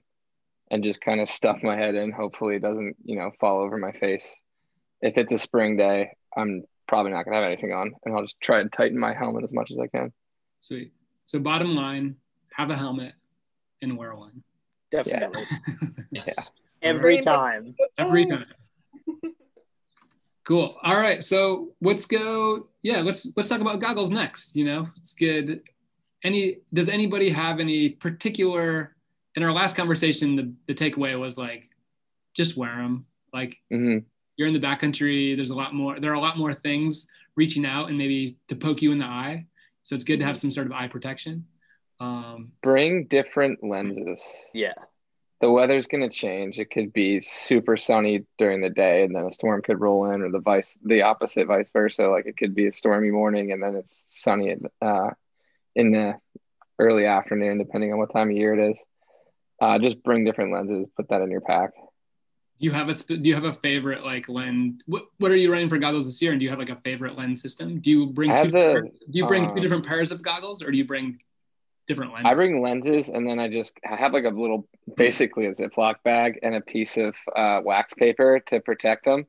[0.71, 2.13] and just kind of stuff my head in.
[2.13, 4.37] Hopefully, it doesn't you know fall over my face.
[5.01, 8.39] If it's a spring day, I'm probably not gonna have anything on, and I'll just
[8.39, 10.13] try and tighten my helmet as much as I can.
[10.63, 10.93] Sweet.
[11.25, 12.15] So bottom line,
[12.53, 13.11] have a helmet
[13.81, 14.43] and wear one.
[14.91, 15.43] Definitely.
[16.11, 16.23] Yeah.
[16.27, 16.43] yeah.
[16.83, 17.73] Every time.
[17.97, 18.45] Every time.
[20.43, 20.77] Cool.
[20.83, 21.23] All right.
[21.23, 22.67] So let's go.
[22.83, 24.55] Yeah, let's let's talk about goggles next.
[24.55, 25.63] You know, it's good.
[26.23, 28.95] Any does anybody have any particular
[29.35, 31.69] in our last conversation the, the takeaway was like
[32.35, 33.07] just wear them.
[33.33, 34.05] Like mm-hmm.
[34.37, 37.65] you're in the backcountry, there's a lot more there are a lot more things reaching
[37.65, 39.47] out and maybe to poke you in the eye
[39.83, 41.45] so it's good to have some sort of eye protection.
[41.99, 44.23] Um, Bring different lenses.
[44.53, 44.73] Yeah.
[45.41, 46.57] The weather's going to change.
[46.57, 50.21] It could be super sunny during the day, and then a storm could roll in,
[50.21, 52.07] or the vice, the opposite, vice versa.
[52.07, 55.09] Like it could be a stormy morning, and then it's sunny uh,
[55.75, 56.15] in the
[56.79, 58.83] early afternoon, depending on what time of year it is.
[59.61, 60.87] Uh, just bring different lenses.
[60.95, 61.71] Put that in your pack
[62.59, 64.81] do you have a do you have a favorite like lens?
[64.85, 66.31] What what are you running for goggles this year?
[66.31, 67.79] And do you have like a favorite lens system?
[67.79, 68.51] Do you bring two?
[68.51, 71.19] The, do you bring um, two different pairs of goggles, or do you bring
[71.87, 72.31] different lenses?
[72.31, 75.95] I bring lenses, and then I just I have like a little, basically a Ziploc
[76.03, 79.25] bag and a piece of uh, wax paper to protect them,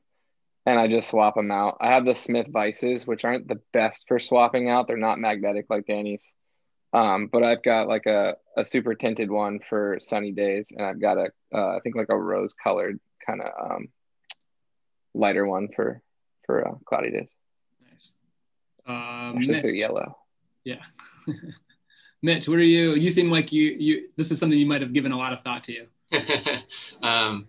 [0.67, 1.79] and I just swap them out.
[1.81, 4.87] I have the Smith Vices, which aren't the best for swapping out.
[4.87, 6.31] They're not magnetic like Danny's.
[6.93, 11.01] Um, but I've got like a, a super tinted one for sunny days, and I've
[11.01, 13.89] got a uh, I think like a rose colored kind of um,
[15.15, 16.01] lighter one for
[16.45, 17.29] for uh, cloudy days.
[17.91, 18.15] Nice.
[18.87, 20.17] Um, Actually, they're yellow.
[20.65, 20.83] Yeah.
[22.23, 22.95] Mitch, what are you?
[22.95, 24.09] You seem like you you.
[24.17, 25.87] This is something you might have given a lot of thought to.
[27.03, 27.49] um,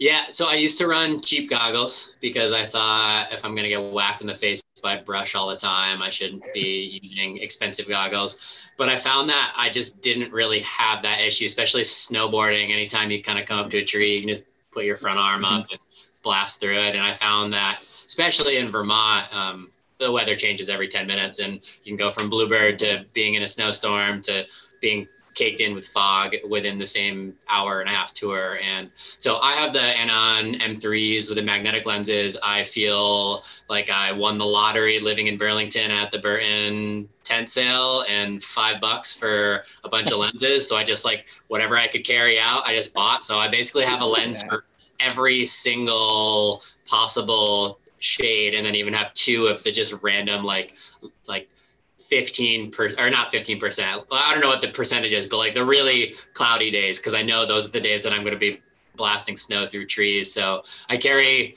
[0.00, 3.68] yeah, so I used to run cheap goggles because I thought if I'm going to
[3.68, 7.86] get whacked in the face by brush all the time, I shouldn't be using expensive
[7.86, 8.70] goggles.
[8.78, 12.72] But I found that I just didn't really have that issue, especially snowboarding.
[12.72, 15.18] Anytime you kind of come up to a tree, you can just put your front
[15.18, 15.80] arm up and
[16.22, 16.94] blast through it.
[16.94, 21.54] And I found that, especially in Vermont, um, the weather changes every 10 minutes and
[21.54, 24.44] you can go from bluebird to being in a snowstorm to
[24.80, 28.58] being caked in with fog within the same hour and a half tour.
[28.62, 32.36] And so I have the Anon M3s with the magnetic lenses.
[32.42, 38.04] I feel like I won the lottery living in Burlington at the Burton tent sale
[38.08, 40.68] and five bucks for a bunch of lenses.
[40.68, 43.24] So I just like whatever I could carry out, I just bought.
[43.24, 44.64] So I basically have a lens for
[44.98, 50.74] every single possible shade and then even have two of the just random like
[51.28, 51.48] like
[52.10, 55.54] 15 per or not 15 percent i don't know what the percentage is but like
[55.54, 58.38] the really cloudy days because i know those are the days that i'm going to
[58.38, 58.60] be
[58.96, 61.56] blasting snow through trees so i carry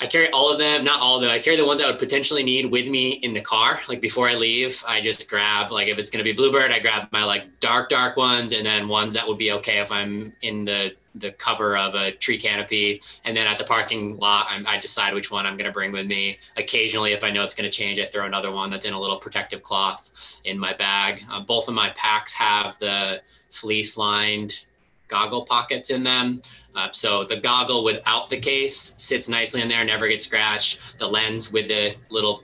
[0.00, 1.30] I carry all of them, not all of them.
[1.30, 3.80] I carry the ones I would potentially need with me in the car.
[3.88, 7.08] Like before I leave, I just grab like if it's gonna be Bluebird, I grab
[7.10, 10.64] my like dark, dark ones, and then ones that would be okay if I'm in
[10.64, 13.02] the the cover of a tree canopy.
[13.24, 16.06] And then at the parking lot, I'm, i decide which one I'm gonna bring with
[16.06, 16.38] me.
[16.56, 19.18] Occasionally, if I know it's gonna change, I throw another one that's in a little
[19.18, 21.24] protective cloth in my bag.
[21.28, 23.20] Uh, both of my packs have the
[23.50, 24.64] fleece lined
[25.08, 26.40] goggle pockets in them.
[26.74, 30.98] Uh, so the goggle without the case sits nicely in there, never gets scratched.
[30.98, 32.42] The lens with the little,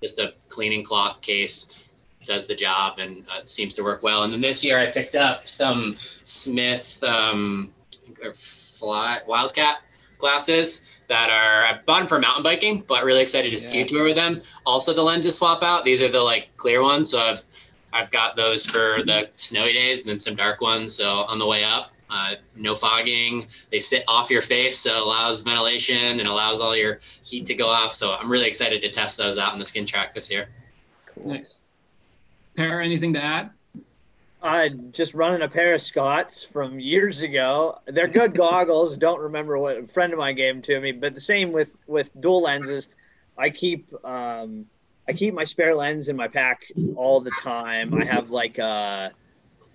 [0.00, 1.82] just a cleaning cloth case
[2.24, 4.22] does the job and uh, seems to work well.
[4.22, 7.72] And then this year I picked up some Smith um,
[8.34, 9.78] fly, Wildcat
[10.18, 14.04] glasses that are I bought them for mountain biking, but really excited to ski tour
[14.04, 14.40] with them.
[14.64, 15.84] Also the lenses swap out.
[15.84, 17.10] These are the like clear ones.
[17.10, 17.42] So I've
[17.92, 20.94] I've got those for the snowy days and then some dark ones.
[20.94, 23.46] So on the way up, uh, no fogging.
[23.70, 27.54] They sit off your face, so it allows ventilation and allows all your heat to
[27.54, 27.94] go off.
[27.94, 30.48] So I'm really excited to test those out in the skin track this year.
[31.06, 31.32] Cool.
[31.32, 31.62] Nice.
[32.54, 33.50] Per, anything to add?
[34.42, 37.78] I just running a pair of Scotts from years ago.
[37.86, 38.96] They're good goggles.
[38.98, 41.76] Don't remember what a friend of mine gave them to me, but the same with
[41.86, 42.88] with dual lenses.
[43.38, 44.66] I keep um,
[45.08, 46.62] I keep my spare lens in my pack
[46.96, 47.94] all the time.
[47.94, 49.10] I have like uh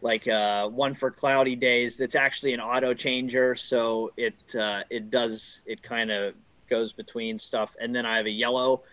[0.02, 5.10] like uh one for cloudy days that's actually an auto changer, so it uh, it
[5.12, 6.34] does it kind of
[6.70, 7.76] goes between stuff.
[7.80, 8.84] And then I have a yellow,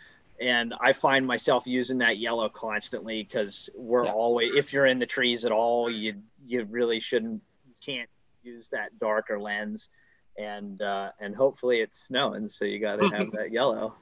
[0.41, 4.13] and I find myself using that yellow constantly because we're yeah.
[4.13, 6.15] always if you're in the trees at all, you
[6.47, 7.43] you really shouldn't
[7.81, 8.11] can't
[8.43, 9.91] use that darker lens
[10.37, 13.95] and uh, and hopefully it's snowing, so you got to have that yellow.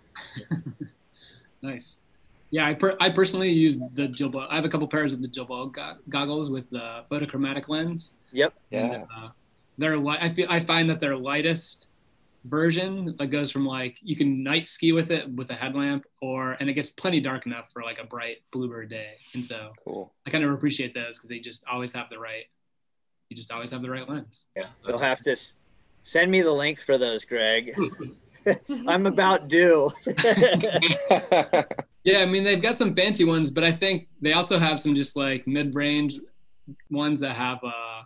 [1.63, 2.01] nice.
[2.53, 4.47] Yeah, I, per- I personally use the Julbo.
[4.49, 8.13] I have a couple pairs of the Julbo go- goggles with the photochromatic lens.
[8.31, 8.53] Yep.
[8.71, 8.93] Yeah.
[8.93, 9.29] And, uh,
[9.79, 10.21] they're light.
[10.21, 11.89] I feel I find that their lightest
[12.45, 16.53] version that goes from like you can night ski with it with a headlamp, or
[16.61, 19.15] and it gets plenty dark enough for like a bright bluebird day.
[19.33, 20.13] And so cool.
[20.27, 22.45] I kind of appreciate those because they just always have the right.
[23.31, 24.45] You just always have the right lens.
[24.55, 24.67] Yeah.
[24.87, 25.35] You'll have to
[26.03, 27.75] send me the link for those, Greg.
[28.87, 29.91] I'm about due.
[32.05, 34.95] yeah, I mean they've got some fancy ones, but I think they also have some
[34.95, 36.19] just like mid-range
[36.91, 38.03] ones that have uh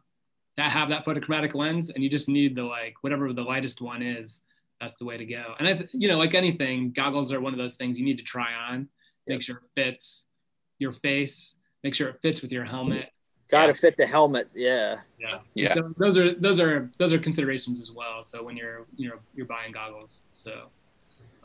[0.56, 4.02] that have that photochromatic lens, and you just need the like whatever the lightest one
[4.02, 4.42] is.
[4.80, 5.54] That's the way to go.
[5.58, 8.24] And I, you know, like anything, goggles are one of those things you need to
[8.24, 8.88] try on,
[9.26, 10.26] make sure it fits
[10.78, 13.10] your face, make sure it fits with your helmet.
[13.48, 14.48] Got to fit the helmet.
[14.54, 14.98] Yeah.
[15.20, 15.38] Yeah.
[15.54, 15.74] Yeah.
[15.74, 18.22] So those are those are those are considerations as well.
[18.22, 20.22] So when you're you know you're buying goggles.
[20.32, 20.68] So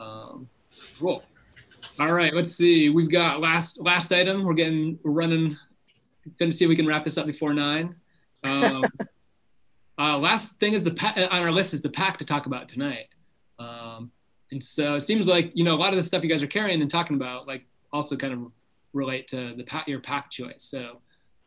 [0.00, 0.48] um,
[0.98, 1.24] cool.
[2.00, 2.34] All right.
[2.34, 2.88] Let's see.
[2.88, 4.44] We've got last last item.
[4.44, 5.56] We're getting we're running.
[6.38, 7.96] Going to see if we can wrap this up before nine.
[8.44, 8.84] Um,
[9.98, 12.68] uh, last thing is the pa- on our list is the pack to talk about
[12.68, 13.08] tonight.
[13.58, 14.10] Um,
[14.52, 16.48] and so it seems like you know a lot of the stuff you guys are
[16.48, 18.52] carrying and talking about like also kind of
[18.92, 20.64] relate to the pack your pack choice.
[20.64, 21.00] So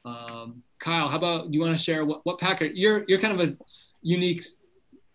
[0.05, 2.65] um, Kyle, how about you want to share what, what Packer?
[2.65, 3.57] You're you're kind of a
[4.01, 4.45] unique.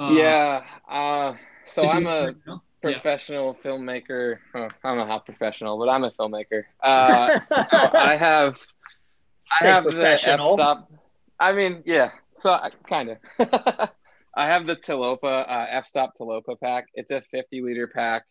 [0.01, 0.65] Uh, yeah.
[0.89, 1.35] Uh,
[1.67, 2.35] so I'm a
[2.83, 3.71] professional yeah.
[3.71, 4.39] filmmaker.
[4.55, 6.65] Oh, I don't know how professional, but I'm a filmmaker.
[6.83, 8.59] Uh, so I have
[9.61, 10.91] I have the f-stop.
[11.39, 12.11] I mean, yeah.
[12.35, 12.59] So
[12.89, 13.19] kind of.
[14.35, 16.87] I have the Tilopa uh, f-stop Tilopa pack.
[16.95, 18.25] It's a 50 liter pack.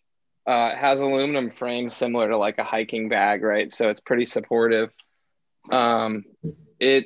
[0.47, 3.71] Uh, it has aluminum frame similar to like a hiking bag, right?
[3.73, 4.91] So it's pretty supportive.
[5.71, 6.25] Um,
[6.79, 7.05] it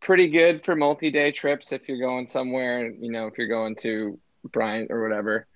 [0.00, 2.90] pretty good for multi-day trips if you're going somewhere.
[2.90, 5.46] You know, if you're going to Bryant or whatever.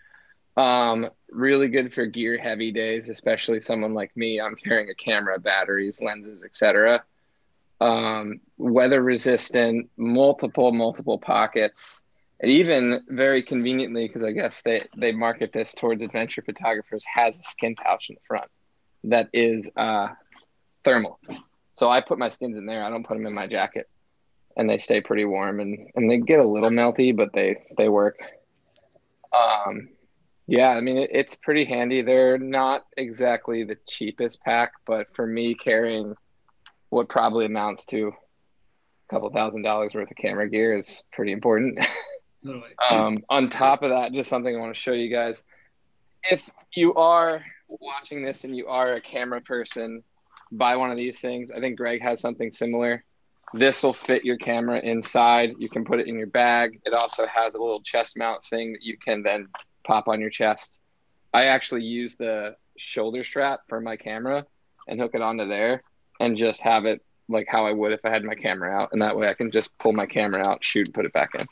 [0.56, 4.40] Um, really good for gear heavy days, especially someone like me.
[4.40, 7.02] I'm carrying a camera, batteries, lenses, etc.
[7.80, 12.02] Um, weather resistant, multiple multiple pockets,
[12.40, 17.38] and even very conveniently, because I guess they they market this towards adventure photographers, has
[17.38, 18.50] a skin pouch in the front
[19.04, 20.08] that is uh,
[20.84, 21.18] thermal.
[21.74, 22.84] So I put my skins in there.
[22.84, 23.88] I don't put them in my jacket,
[24.56, 27.88] and they stay pretty warm and and they get a little melty, but they they
[27.88, 28.18] work.
[29.32, 29.88] Um,
[30.46, 32.02] yeah, I mean it, it's pretty handy.
[32.02, 36.14] They're not exactly the cheapest pack, but for me carrying
[36.90, 41.78] what probably amounts to a couple thousand dollars worth of camera gear is pretty important.
[42.90, 45.42] um, on top of that, just something I want to show you guys.
[46.30, 50.02] If you are watching this and you are a camera person,
[50.52, 51.50] buy one of these things.
[51.50, 53.04] I think Greg has something similar.
[53.54, 55.54] This will fit your camera inside.
[55.58, 56.80] You can put it in your bag.
[56.84, 59.48] It also has a little chest mount thing that you can then
[59.84, 60.78] pop on your chest.
[61.34, 64.46] I actually use the shoulder strap for my camera
[64.88, 65.82] and hook it onto there
[66.20, 68.90] and just have it like how I would if I had my camera out.
[68.92, 71.30] And that way I can just pull my camera out, shoot, and put it back
[71.34, 71.46] in.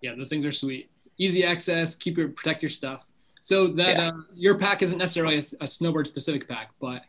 [0.00, 0.90] Yeah, those things are sweet.
[1.18, 3.06] Easy access, keep your protect your stuff.
[3.40, 4.08] So that yeah.
[4.08, 7.02] uh, your pack isn't necessarily a, a, snowboard specific pack, but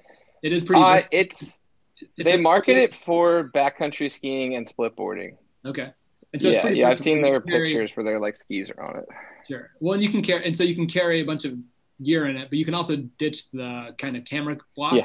[0.44, 0.82] it is pretty.
[0.82, 1.60] Uh, it's,
[2.00, 5.38] it's, they market it for backcountry skiing and split boarding.
[5.66, 5.92] Okay.
[6.34, 9.00] And so yeah, yeah, I've seen their carry, pictures where their like skis are on
[9.00, 9.08] it.
[9.48, 9.72] Sure.
[9.80, 11.58] Well, and you can carry, and so you can carry a bunch of
[12.04, 14.96] gear in it, but you can also ditch the kind of camera blocks.
[14.96, 15.04] Yeah.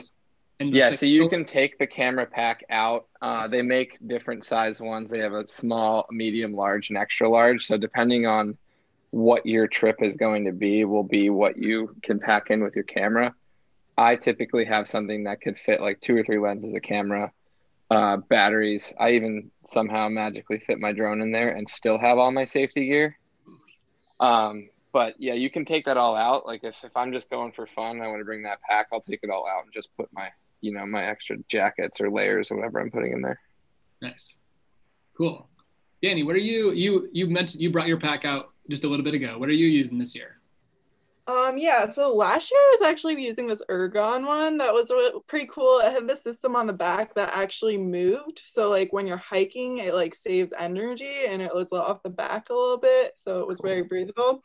[0.60, 3.06] And yeah, so you can take the camera pack out.
[3.20, 5.10] Uh, they make different size ones.
[5.10, 7.66] They have a small, medium, large, and extra large.
[7.66, 8.56] So depending on
[9.12, 12.74] what your trip is going to be, will be what you can pack in with
[12.74, 13.34] your camera.
[13.96, 17.30] I typically have something that could fit like two or three lenses of camera,
[17.90, 18.90] uh, batteries.
[18.98, 22.86] I even somehow magically fit my drone in there and still have all my safety
[22.86, 23.18] gear.
[24.18, 26.46] Um, but yeah, you can take that all out.
[26.46, 29.02] Like if, if I'm just going for fun, I want to bring that pack, I'll
[29.02, 30.28] take it all out and just put my,
[30.62, 33.38] you know, my extra jackets or layers or whatever I'm putting in there.
[34.00, 34.38] Nice.
[35.18, 35.50] Cool.
[36.02, 39.04] Danny, what are you, you, you mentioned, you brought your pack out just a little
[39.04, 39.38] bit ago.
[39.38, 40.38] What are you using this year?
[41.26, 44.90] Um, yeah, so last year I was actually using this Ergon one that was
[45.28, 45.78] pretty cool.
[45.78, 48.42] It had the system on the back that actually moved.
[48.46, 52.48] So like when you're hiking, it like saves energy and it was off the back
[52.48, 53.12] a little bit.
[53.16, 54.42] So it was very breathable.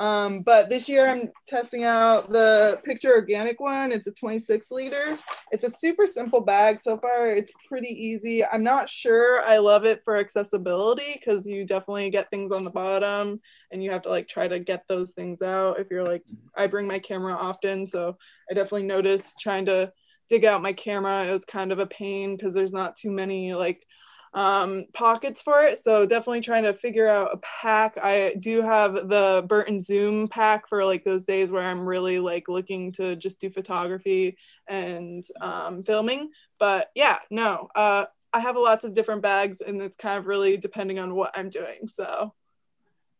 [0.00, 3.92] Um, but this year I'm testing out the Picture Organic one.
[3.92, 5.18] It's a 26 liter.
[5.52, 7.30] It's a super simple bag so far.
[7.30, 8.42] It's pretty easy.
[8.42, 12.70] I'm not sure I love it for accessibility because you definitely get things on the
[12.70, 15.78] bottom and you have to like try to get those things out.
[15.78, 16.22] If you're like,
[16.56, 18.16] I bring my camera often, so
[18.50, 19.92] I definitely noticed trying to
[20.30, 21.24] dig out my camera.
[21.24, 23.84] It was kind of a pain because there's not too many like
[24.32, 25.78] um, pockets for it.
[25.78, 27.98] So definitely trying to figure out a pack.
[28.00, 32.48] I do have the Burton Zoom pack for like those days where I'm really like
[32.48, 34.36] looking to just do photography
[34.68, 36.30] and um, filming.
[36.58, 40.56] But yeah, no, uh, I have lots of different bags and it's kind of really
[40.56, 41.88] depending on what I'm doing.
[41.88, 42.32] So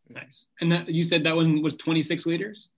[0.08, 0.48] nice.
[0.60, 2.68] And that you said that one was 26 liters.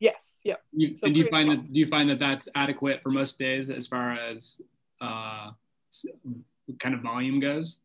[0.00, 0.36] Yes.
[0.44, 0.62] Yep.
[0.72, 1.56] You, so do you find small.
[1.56, 4.60] that do you find that that's adequate for most days as far as
[5.00, 5.50] uh,
[6.78, 7.80] kind of volume goes?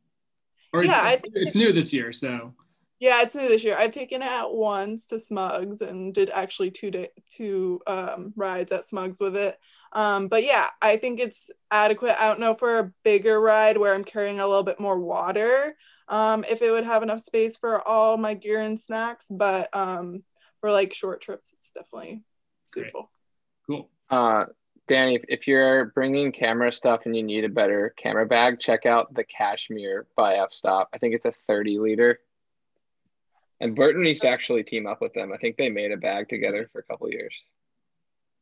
[0.74, 2.54] Or yeah, it's, it's new this year, so.
[3.00, 3.78] Yeah, it's new this year.
[3.80, 8.74] I've taken it out once to Smugs and did actually two day, two um, rides
[8.74, 9.58] at Smugs with it.
[9.94, 12.22] Um, but yeah, I think it's adequate.
[12.22, 15.78] I don't know for a bigger ride where I'm carrying a little bit more water,
[16.10, 19.28] um, if it would have enough space for all my gear and snacks.
[19.30, 20.24] But um,
[20.60, 22.24] for like short trips, it's definitely
[22.68, 23.10] suitable.
[23.66, 23.90] Cool.
[24.10, 24.48] Uh,
[24.90, 28.88] Danny, if, if you're bringing camera stuff and you need a better camera bag, check
[28.88, 30.90] out the Kashmir by F Stop.
[30.94, 32.20] I think it's a 30 liter.
[33.62, 35.32] And Burton used to actually team up with them.
[35.32, 37.36] I think they made a bag together for a couple years.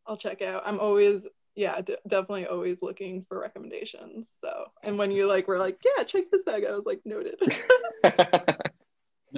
[0.06, 0.64] I'll check out.
[0.66, 4.32] I'm always, yeah, d- definitely always looking for recommendations.
[4.40, 7.40] So, and when you like were like, yeah, check this bag, I was like, noted.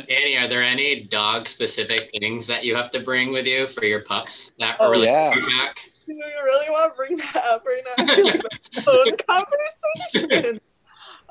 [0.08, 3.86] Danny, are there any dog specific things that you have to bring with you for
[3.86, 5.34] your pups that oh, are really yeah.
[5.34, 5.78] back?
[6.10, 7.84] Do you really want to bring that up right
[8.74, 8.82] now?
[8.82, 9.16] phone
[10.12, 10.60] conversation.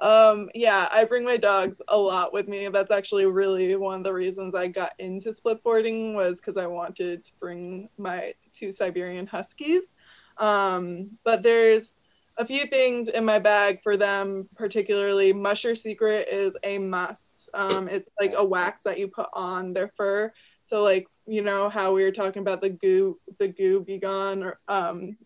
[0.01, 2.69] Um, yeah, I bring my dogs a lot with me.
[2.69, 7.25] That's actually really one of the reasons I got into splitboarding was because I wanted
[7.25, 9.95] to bring my two Siberian Huskies.
[10.37, 11.93] Um, but there's
[12.37, 17.49] a few things in my bag for them, particularly Musher Secret is a must.
[17.53, 20.33] Um, it's like a wax that you put on their fur
[20.69, 24.43] so like you know how we were talking about the goo the goo be gone
[24.43, 25.16] or um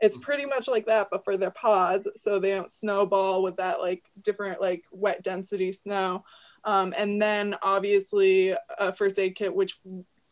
[0.00, 3.80] it's pretty much like that but for their paws so they don't snowball with that
[3.80, 6.24] like different like wet density snow.
[6.64, 9.78] Um, and then obviously a first aid kit which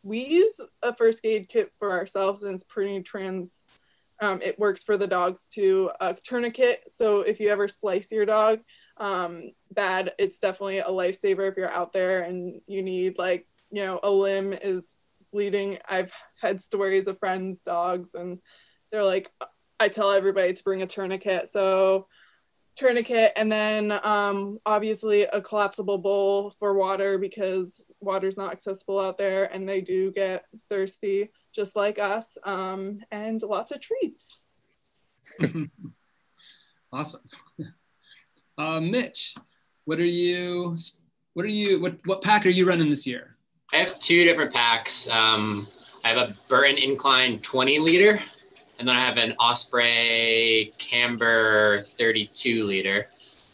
[0.02, 3.64] we use a first aid kit for ourselves and it's pretty trans
[4.20, 6.84] um, it works for the dogs too a tourniquet.
[6.88, 8.60] So if you ever slice your dog
[8.98, 13.84] um, bad it's definitely a lifesaver if you're out there and you need like you
[13.84, 14.98] know a limb is
[15.32, 18.38] bleeding i've had stories of friends dogs and
[18.90, 19.30] they're like
[19.80, 22.06] i tell everybody to bring a tourniquet so
[22.76, 29.16] tourniquet and then um, obviously a collapsible bowl for water because water's not accessible out
[29.16, 34.40] there and they do get thirsty just like us um, and lots of treats
[36.92, 37.20] awesome
[38.56, 39.34] Uh, Mitch,
[39.84, 40.76] what are you?
[41.34, 41.80] What are you?
[41.80, 43.33] What what pack are you running this year?
[43.74, 45.08] I have two different packs.
[45.08, 45.66] Um,
[46.04, 48.20] I have a Burton Incline 20 liter,
[48.78, 53.06] and then I have an Osprey Kamber 32 liter.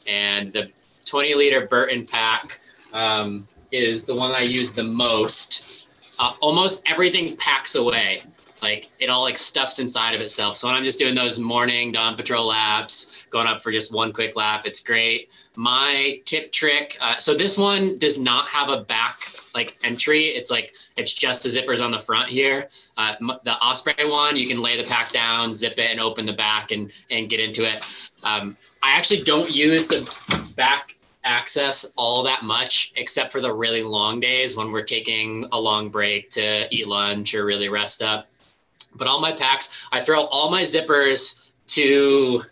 [0.07, 0.71] And the
[1.07, 2.61] 20 liter Burton pack
[2.93, 5.89] um, is the one I use the most.
[6.19, 8.23] Uh, almost everything packs away.
[8.61, 10.59] Like it all like stuffs inside of itself.
[10.59, 14.13] So when I'm just doing those morning dawn patrol laps, going up for just one
[14.13, 15.31] quick lap, it's great.
[15.57, 16.99] My tip trick.
[17.01, 20.27] Uh, so this one does not have a back like entry.
[20.27, 22.68] It's like it's just the zippers on the front here.
[22.97, 23.14] Uh,
[23.44, 26.70] the Osprey one, you can lay the pack down, zip it, and open the back
[26.70, 27.82] and and get into it.
[28.24, 33.82] Um, I actually don't use the back access all that much except for the really
[33.82, 38.27] long days when we're taking a long break to eat lunch or really rest up.
[38.94, 42.43] But all my packs, I throw all my zippers to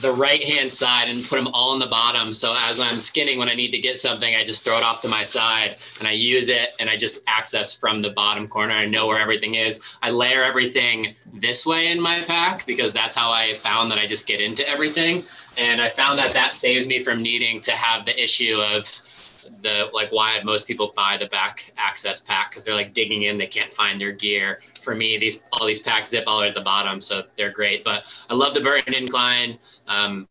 [0.00, 2.32] the right hand side and put them all in the bottom.
[2.32, 5.02] So as I'm skinning, when I need to get something, I just throw it off
[5.02, 8.72] to my side and I use it and I just access from the bottom corner.
[8.72, 9.80] I know where everything is.
[10.02, 14.06] I layer everything this way in my pack because that's how I found that I
[14.06, 15.24] just get into everything.
[15.58, 19.01] And I found that that saves me from needing to have the issue of
[19.62, 23.38] the like why most people buy the back access pack because they're like digging in
[23.38, 26.48] they can't find their gear for me these all these packs zip all the way
[26.48, 29.58] at the bottom so they're great but i love the burton incline
[29.88, 30.28] um,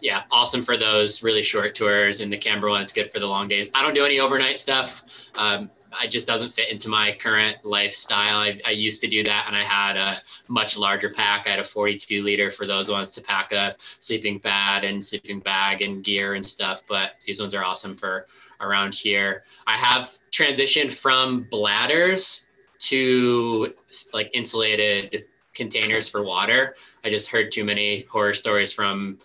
[0.00, 3.26] yeah awesome for those really short tours and the Kamber one it's good for the
[3.26, 5.02] long days i don't do any overnight stuff
[5.34, 5.70] um,
[6.02, 8.38] it just doesn't fit into my current lifestyle.
[8.38, 10.16] I, I, used to do that and I had a
[10.48, 11.46] much larger pack.
[11.46, 15.40] I had a 42 liter for those ones to pack a sleeping pad and sleeping
[15.40, 16.82] bag and gear and stuff.
[16.88, 18.26] But these ones are awesome for
[18.64, 19.44] around here.
[19.66, 22.46] I have transitioned from bladders
[22.80, 23.74] to
[24.12, 25.24] like insulated
[25.54, 26.74] containers for water.
[27.04, 29.18] I just heard too many horror stories from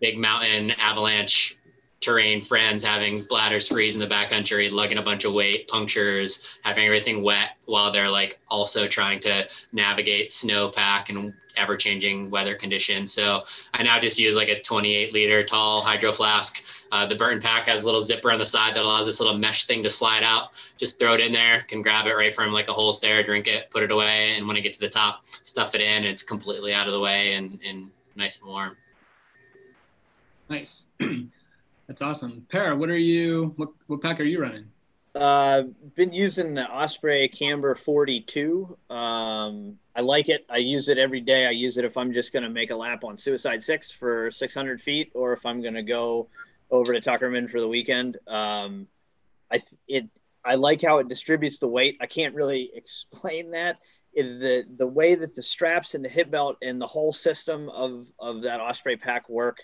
[0.00, 1.58] big mountain avalanche
[2.02, 6.84] terrain friends having bladders freeze in the backcountry, lugging a bunch of weight, punctures, having
[6.84, 13.12] everything wet while they're like also trying to navigate snowpack and ever changing weather conditions.
[13.12, 13.42] So
[13.74, 16.62] I now just use like a 28 liter tall hydro flask.
[16.90, 19.36] Uh, the Burton pack has a little zipper on the side that allows this little
[19.36, 20.50] mesh thing to slide out.
[20.76, 23.46] Just throw it in there, can grab it right from like a holster, there, drink
[23.46, 24.34] it, put it away.
[24.36, 25.88] And when I get to the top, stuff it in.
[25.88, 28.76] And it's completely out of the way and, and nice and warm.
[30.48, 30.86] Nice.
[31.92, 32.46] That's awesome.
[32.48, 33.52] Per, what are you?
[33.56, 34.64] What what pack are you running?
[35.14, 35.64] Uh,
[35.94, 38.78] been using the Osprey Kamber 42.
[38.88, 40.46] Um, I like it.
[40.48, 41.44] I use it every day.
[41.44, 44.30] I use it if I'm just going to make a lap on Suicide Six for
[44.30, 46.28] 600 feet, or if I'm going to go
[46.70, 48.16] over to Tuckerman for the weekend.
[48.26, 48.86] Um,
[49.52, 50.08] I it
[50.42, 51.98] I like how it distributes the weight.
[52.00, 53.80] I can't really explain that.
[54.14, 57.68] It, the the way that the straps and the hip belt and the whole system
[57.68, 59.58] of of that Osprey pack work,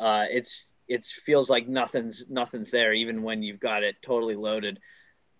[0.00, 4.78] uh, it's it feels like nothing's nothing's there even when you've got it totally loaded.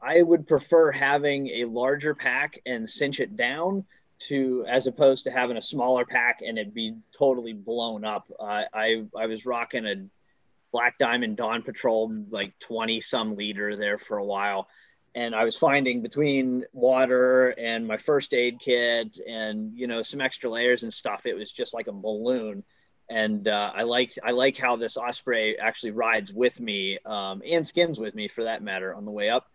[0.00, 3.84] I would prefer having a larger pack and cinch it down
[4.18, 8.30] to as opposed to having a smaller pack and it be totally blown up.
[8.38, 10.06] Uh, i i was rocking a
[10.72, 14.68] black diamond dawn patrol like 20 some liter there for a while.
[15.14, 20.20] And i was finding between water and my first aid kit and you know some
[20.20, 22.64] extra layers and stuff it was just like a balloon
[23.08, 27.66] and uh, I like I like how this Osprey actually rides with me um, and
[27.66, 29.46] skins with me for that matter on the way up.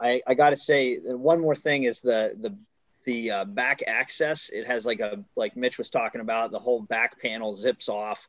[0.00, 2.56] I, I got to say one more thing is the the
[3.04, 4.50] the uh, back access.
[4.50, 8.28] It has like a like Mitch was talking about the whole back panel zips off,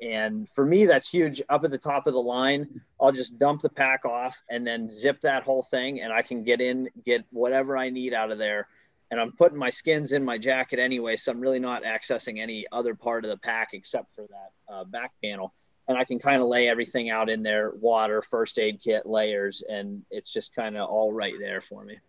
[0.00, 1.42] and for me that's huge.
[1.50, 4.88] Up at the top of the line, I'll just dump the pack off and then
[4.88, 8.38] zip that whole thing, and I can get in get whatever I need out of
[8.38, 8.68] there
[9.14, 12.66] and I'm putting my skins in my jacket anyway, so I'm really not accessing any
[12.72, 15.54] other part of the pack except for that uh, back panel.
[15.86, 19.62] And I can kind of lay everything out in there: water, first aid kit, layers,
[19.68, 22.00] and it's just kind of all right there for me.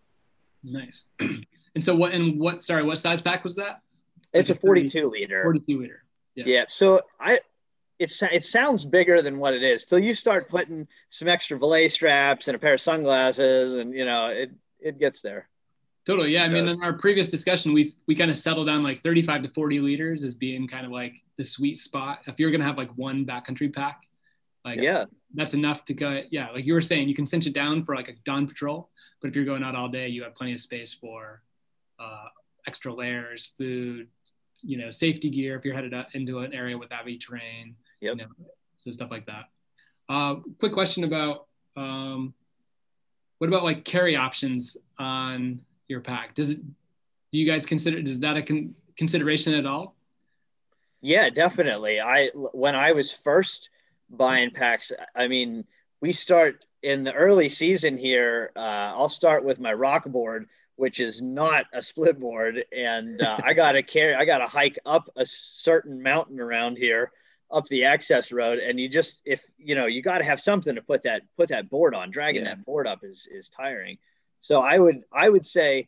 [0.63, 1.05] Nice.
[1.75, 2.63] And so, what and what?
[2.63, 3.81] Sorry, what size pack was that?
[4.31, 5.43] It's like a 42 liter.
[5.43, 6.03] 42 liter.
[6.33, 6.43] Yeah.
[6.47, 6.65] yeah.
[6.69, 7.41] So I,
[7.99, 11.89] it's it sounds bigger than what it is till you start putting some extra belay
[11.89, 15.49] straps and a pair of sunglasses, and you know it it gets there.
[16.05, 16.31] Totally.
[16.31, 16.43] Yeah.
[16.43, 19.49] I mean, in our previous discussion, we've, we kind of settled on like 35 to
[19.49, 22.19] 40 liters as being kind of like the sweet spot.
[22.27, 24.03] If you're going to have like one backcountry pack,
[24.63, 26.21] like, yeah, that's enough to go.
[26.29, 26.51] Yeah.
[26.51, 28.89] Like you were saying, you can cinch it down for like a dawn patrol,
[29.21, 31.41] but if you're going out all day, you have plenty of space for
[31.99, 32.25] uh,
[32.67, 34.07] extra layers, food,
[34.61, 35.55] you know, safety gear.
[35.57, 38.15] If you're headed into an area with heavy terrain, yep.
[38.17, 38.29] you know,
[38.77, 39.45] so stuff like that.
[40.07, 42.33] Uh, quick question about, um,
[43.39, 46.35] what about like carry options on your pack.
[46.35, 46.59] Does it?
[47.31, 47.97] Do you guys consider?
[47.97, 49.95] Is that a con- consideration at all?
[51.01, 51.99] Yeah, definitely.
[51.99, 53.69] I when I was first
[54.09, 54.91] buying packs.
[55.15, 55.65] I mean,
[56.01, 58.51] we start in the early season here.
[58.55, 63.37] Uh, I'll start with my rock board, which is not a split board, and uh,
[63.43, 64.15] I got to carry.
[64.15, 67.11] I got to hike up a certain mountain around here,
[67.51, 70.75] up the access road, and you just if you know you got to have something
[70.75, 72.11] to put that put that board on.
[72.11, 72.55] Dragging yeah.
[72.55, 73.97] that board up is is tiring.
[74.45, 75.87] So I would I would say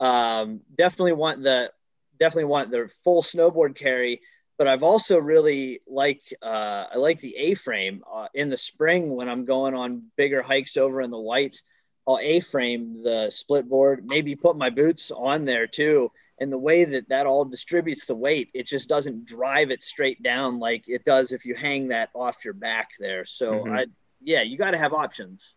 [0.00, 1.70] um, definitely want the
[2.18, 4.22] definitely want the full snowboard carry
[4.56, 9.28] but I've also really like uh, I like the A-frame uh, in the spring when
[9.28, 11.64] I'm going on bigger hikes over in the whites.
[12.06, 16.10] I'll A-frame the split board, maybe put my boots on there too.
[16.40, 20.22] And the way that that all distributes the weight, it just doesn't drive it straight
[20.22, 23.26] down like it does if you hang that off your back there.
[23.26, 23.74] So mm-hmm.
[23.74, 23.86] I,
[24.22, 25.54] yeah, you got to have options.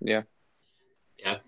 [0.00, 0.22] Yeah.
[1.18, 1.38] Yeah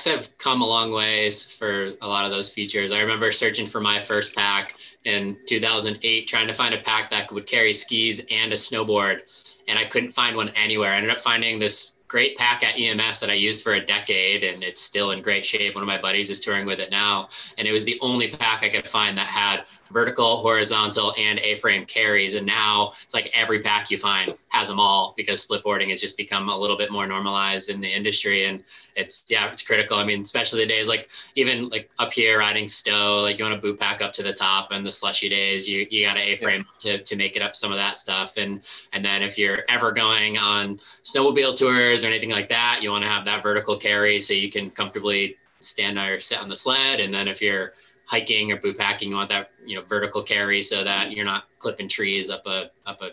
[0.00, 2.90] packs have come a long ways for a lot of those features.
[2.90, 4.72] I remember searching for my first pack
[5.04, 9.20] in 2008, trying to find a pack that would carry skis and a snowboard,
[9.68, 10.92] and I couldn't find one anywhere.
[10.92, 14.42] I ended up finding this great pack at EMS that I used for a decade
[14.42, 15.74] and it's still in great shape.
[15.74, 17.28] One of my buddies is touring with it now.
[17.56, 21.84] And it was the only pack I could find that had vertical, horizontal, and A-frame
[21.84, 22.34] carries.
[22.34, 26.00] And now it's like every pack you find has them all because split boarding has
[26.00, 28.46] just become a little bit more normalized in the industry.
[28.46, 28.64] And
[28.96, 29.96] it's yeah, it's critical.
[29.96, 33.54] I mean, especially the days like even like up here riding Stowe, like you want
[33.54, 36.22] to boot pack up to the top and the slushy days, you you got an
[36.22, 36.96] A-frame yeah.
[36.96, 38.36] to, to make it up some of that stuff.
[38.36, 38.62] And
[38.92, 43.04] and then if you're ever going on snowmobile tours or anything like that, you want
[43.04, 47.00] to have that vertical carry so you can comfortably stand or sit on the sled.
[47.00, 47.74] And then if you're
[48.10, 51.44] hiking or boot packing, you want that you know vertical carry so that you're not
[51.60, 53.10] clipping trees up a up a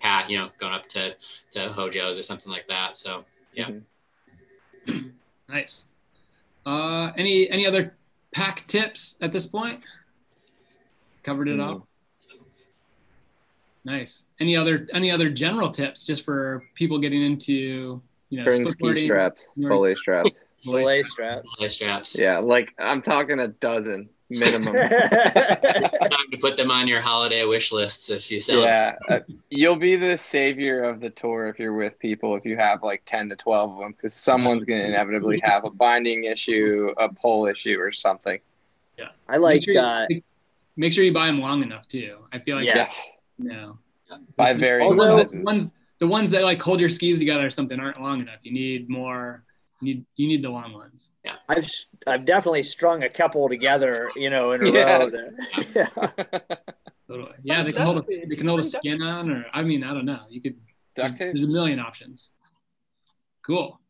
[0.00, 1.14] path, you know, going up to
[1.52, 2.96] to Hojo's or something like that.
[2.96, 3.24] So
[3.54, 3.70] yeah.
[4.86, 5.08] Mm-hmm.
[5.48, 5.86] nice.
[6.66, 7.94] Uh, any any other
[8.32, 9.86] pack tips at this point?
[11.22, 11.76] Covered it mm.
[11.76, 11.86] up.
[13.84, 14.24] Nice.
[14.40, 19.04] Any other any other general tips just for people getting into you know bring ski
[19.04, 22.18] straps, belay straps, belay straps, belay straps.
[22.18, 24.72] Yeah, like I'm talking a dozen minimum.
[24.74, 28.62] Time to put them on your holiday wish lists if you sell.
[28.62, 32.56] Yeah, uh, you'll be the savior of the tour if you're with people if you
[32.56, 36.24] have like ten to twelve of them because someone's going to inevitably have a binding
[36.24, 38.38] issue, a pole issue, or something.
[38.98, 39.66] Yeah, I like.
[39.66, 40.22] Make sure, uh, you,
[40.76, 42.18] make sure you buy them long enough too.
[42.32, 43.78] I feel like yes, no.
[44.36, 47.78] By very Although, the ones the ones that like hold your skis together or something
[47.78, 48.40] aren't long enough.
[48.42, 49.44] You need more
[49.82, 51.10] you need you need the long ones.
[51.24, 51.68] Yeah, I've
[52.06, 54.98] I've definitely strung a couple together, you know, in a yeah.
[54.98, 55.10] row.
[55.74, 55.86] yeah.
[57.08, 57.32] totally.
[57.42, 59.92] Yeah, they can hold a, they can hold a skin on, or I mean, I
[59.92, 60.20] don't know.
[60.30, 60.56] You could.
[60.94, 62.30] There's, there's a million options.
[63.46, 63.80] Cool.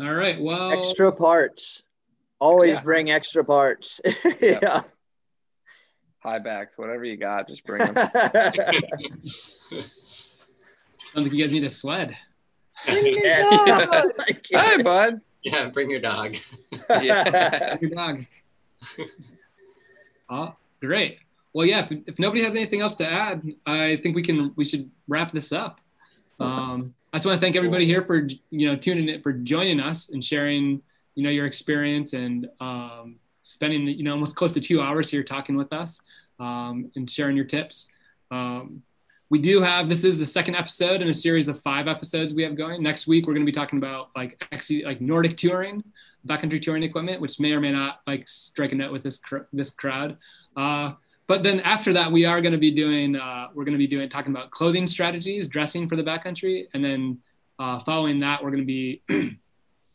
[0.00, 0.40] All right.
[0.40, 1.82] Well, extra parts.
[2.38, 2.82] Always yeah.
[2.82, 4.00] bring extra parts.
[4.40, 4.82] yeah.
[6.18, 7.94] High backs, whatever you got, just bring them.
[11.14, 12.16] Sounds like you guys need a sled.
[12.86, 15.20] Hi, bud.
[15.42, 16.34] Yeah, bring your dog.
[17.02, 18.24] yeah, bring your dog.
[20.28, 21.18] oh, great.
[21.52, 21.86] Well, yeah.
[21.88, 25.32] If, if, nobody has anything else to add, I think we can we should wrap
[25.32, 25.80] this up.
[26.38, 29.80] Um, I just want to thank everybody here for you know tuning in for joining
[29.80, 30.82] us and sharing
[31.14, 35.22] you know your experience and um, spending you know almost close to two hours here
[35.22, 36.02] talking with us
[36.38, 37.88] um, and sharing your tips.
[38.30, 38.82] Um,
[39.28, 42.42] we do have this is the second episode in a series of five episodes we
[42.44, 42.82] have going.
[42.82, 44.40] Next week we're going to be talking about like
[44.84, 45.82] like Nordic touring,
[46.26, 49.48] backcountry touring equipment, which may or may not like strike a note with this cr-
[49.52, 50.16] this crowd.
[50.56, 50.92] Uh,
[51.26, 53.88] but then after that, we are going to be doing uh, we're going to be
[53.88, 57.18] doing talking about clothing strategies, dressing for the backcountry, and then
[57.58, 59.02] uh, following that, we're going to be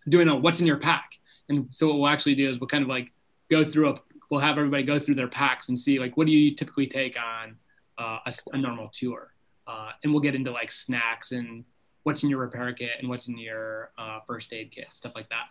[0.09, 1.17] doing a what's in your pack.
[1.47, 3.13] And so what we'll actually do is we'll kind of like
[3.49, 3.95] go through a
[4.29, 7.17] we'll have everybody go through their packs and see like what do you typically take
[7.17, 7.57] on
[8.02, 9.34] uh, a, a, normal tour.
[9.68, 11.64] Uh, and we'll get into like snacks and
[12.03, 15.30] what's in your repair kit and what's in your uh, first aid kit, stuff like
[15.30, 15.45] that.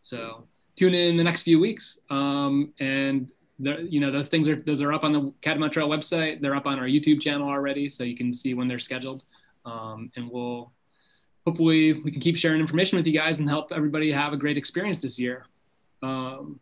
[0.00, 0.46] So
[0.76, 1.98] tune in the next few weeks.
[2.10, 3.28] Um, and
[3.58, 6.40] you know, those things are, those are up on the Catamount Trail website.
[6.40, 7.88] They're up on our YouTube channel already.
[7.88, 9.24] So you can see when they're scheduled.
[9.64, 10.72] Um, and we'll,
[11.46, 14.56] hopefully we can keep sharing information with you guys and help everybody have a great
[14.56, 15.46] experience this year.
[16.02, 16.60] Um,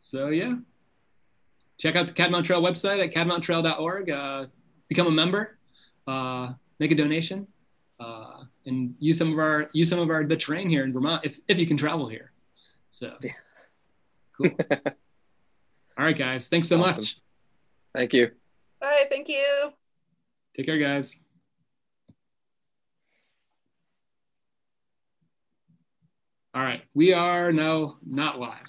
[0.00, 0.54] so yeah,
[1.78, 4.10] check out the Catamount Trail website at catamounttrail.org.
[4.10, 4.46] Uh,
[4.88, 5.58] become a member,
[6.06, 7.46] uh, make a donation,
[8.00, 11.24] uh, and use some of our use some of our the terrain here in Vermont
[11.24, 12.32] if if you can travel here.
[12.90, 13.16] So,
[14.36, 14.50] cool.
[15.96, 16.48] All right, guys.
[16.48, 17.00] Thanks so awesome.
[17.00, 17.20] much.
[17.94, 18.30] Thank you.
[18.80, 19.06] Bye.
[19.08, 19.72] Thank you.
[20.56, 21.16] Take care, guys.
[26.54, 28.54] All right, we are now not live.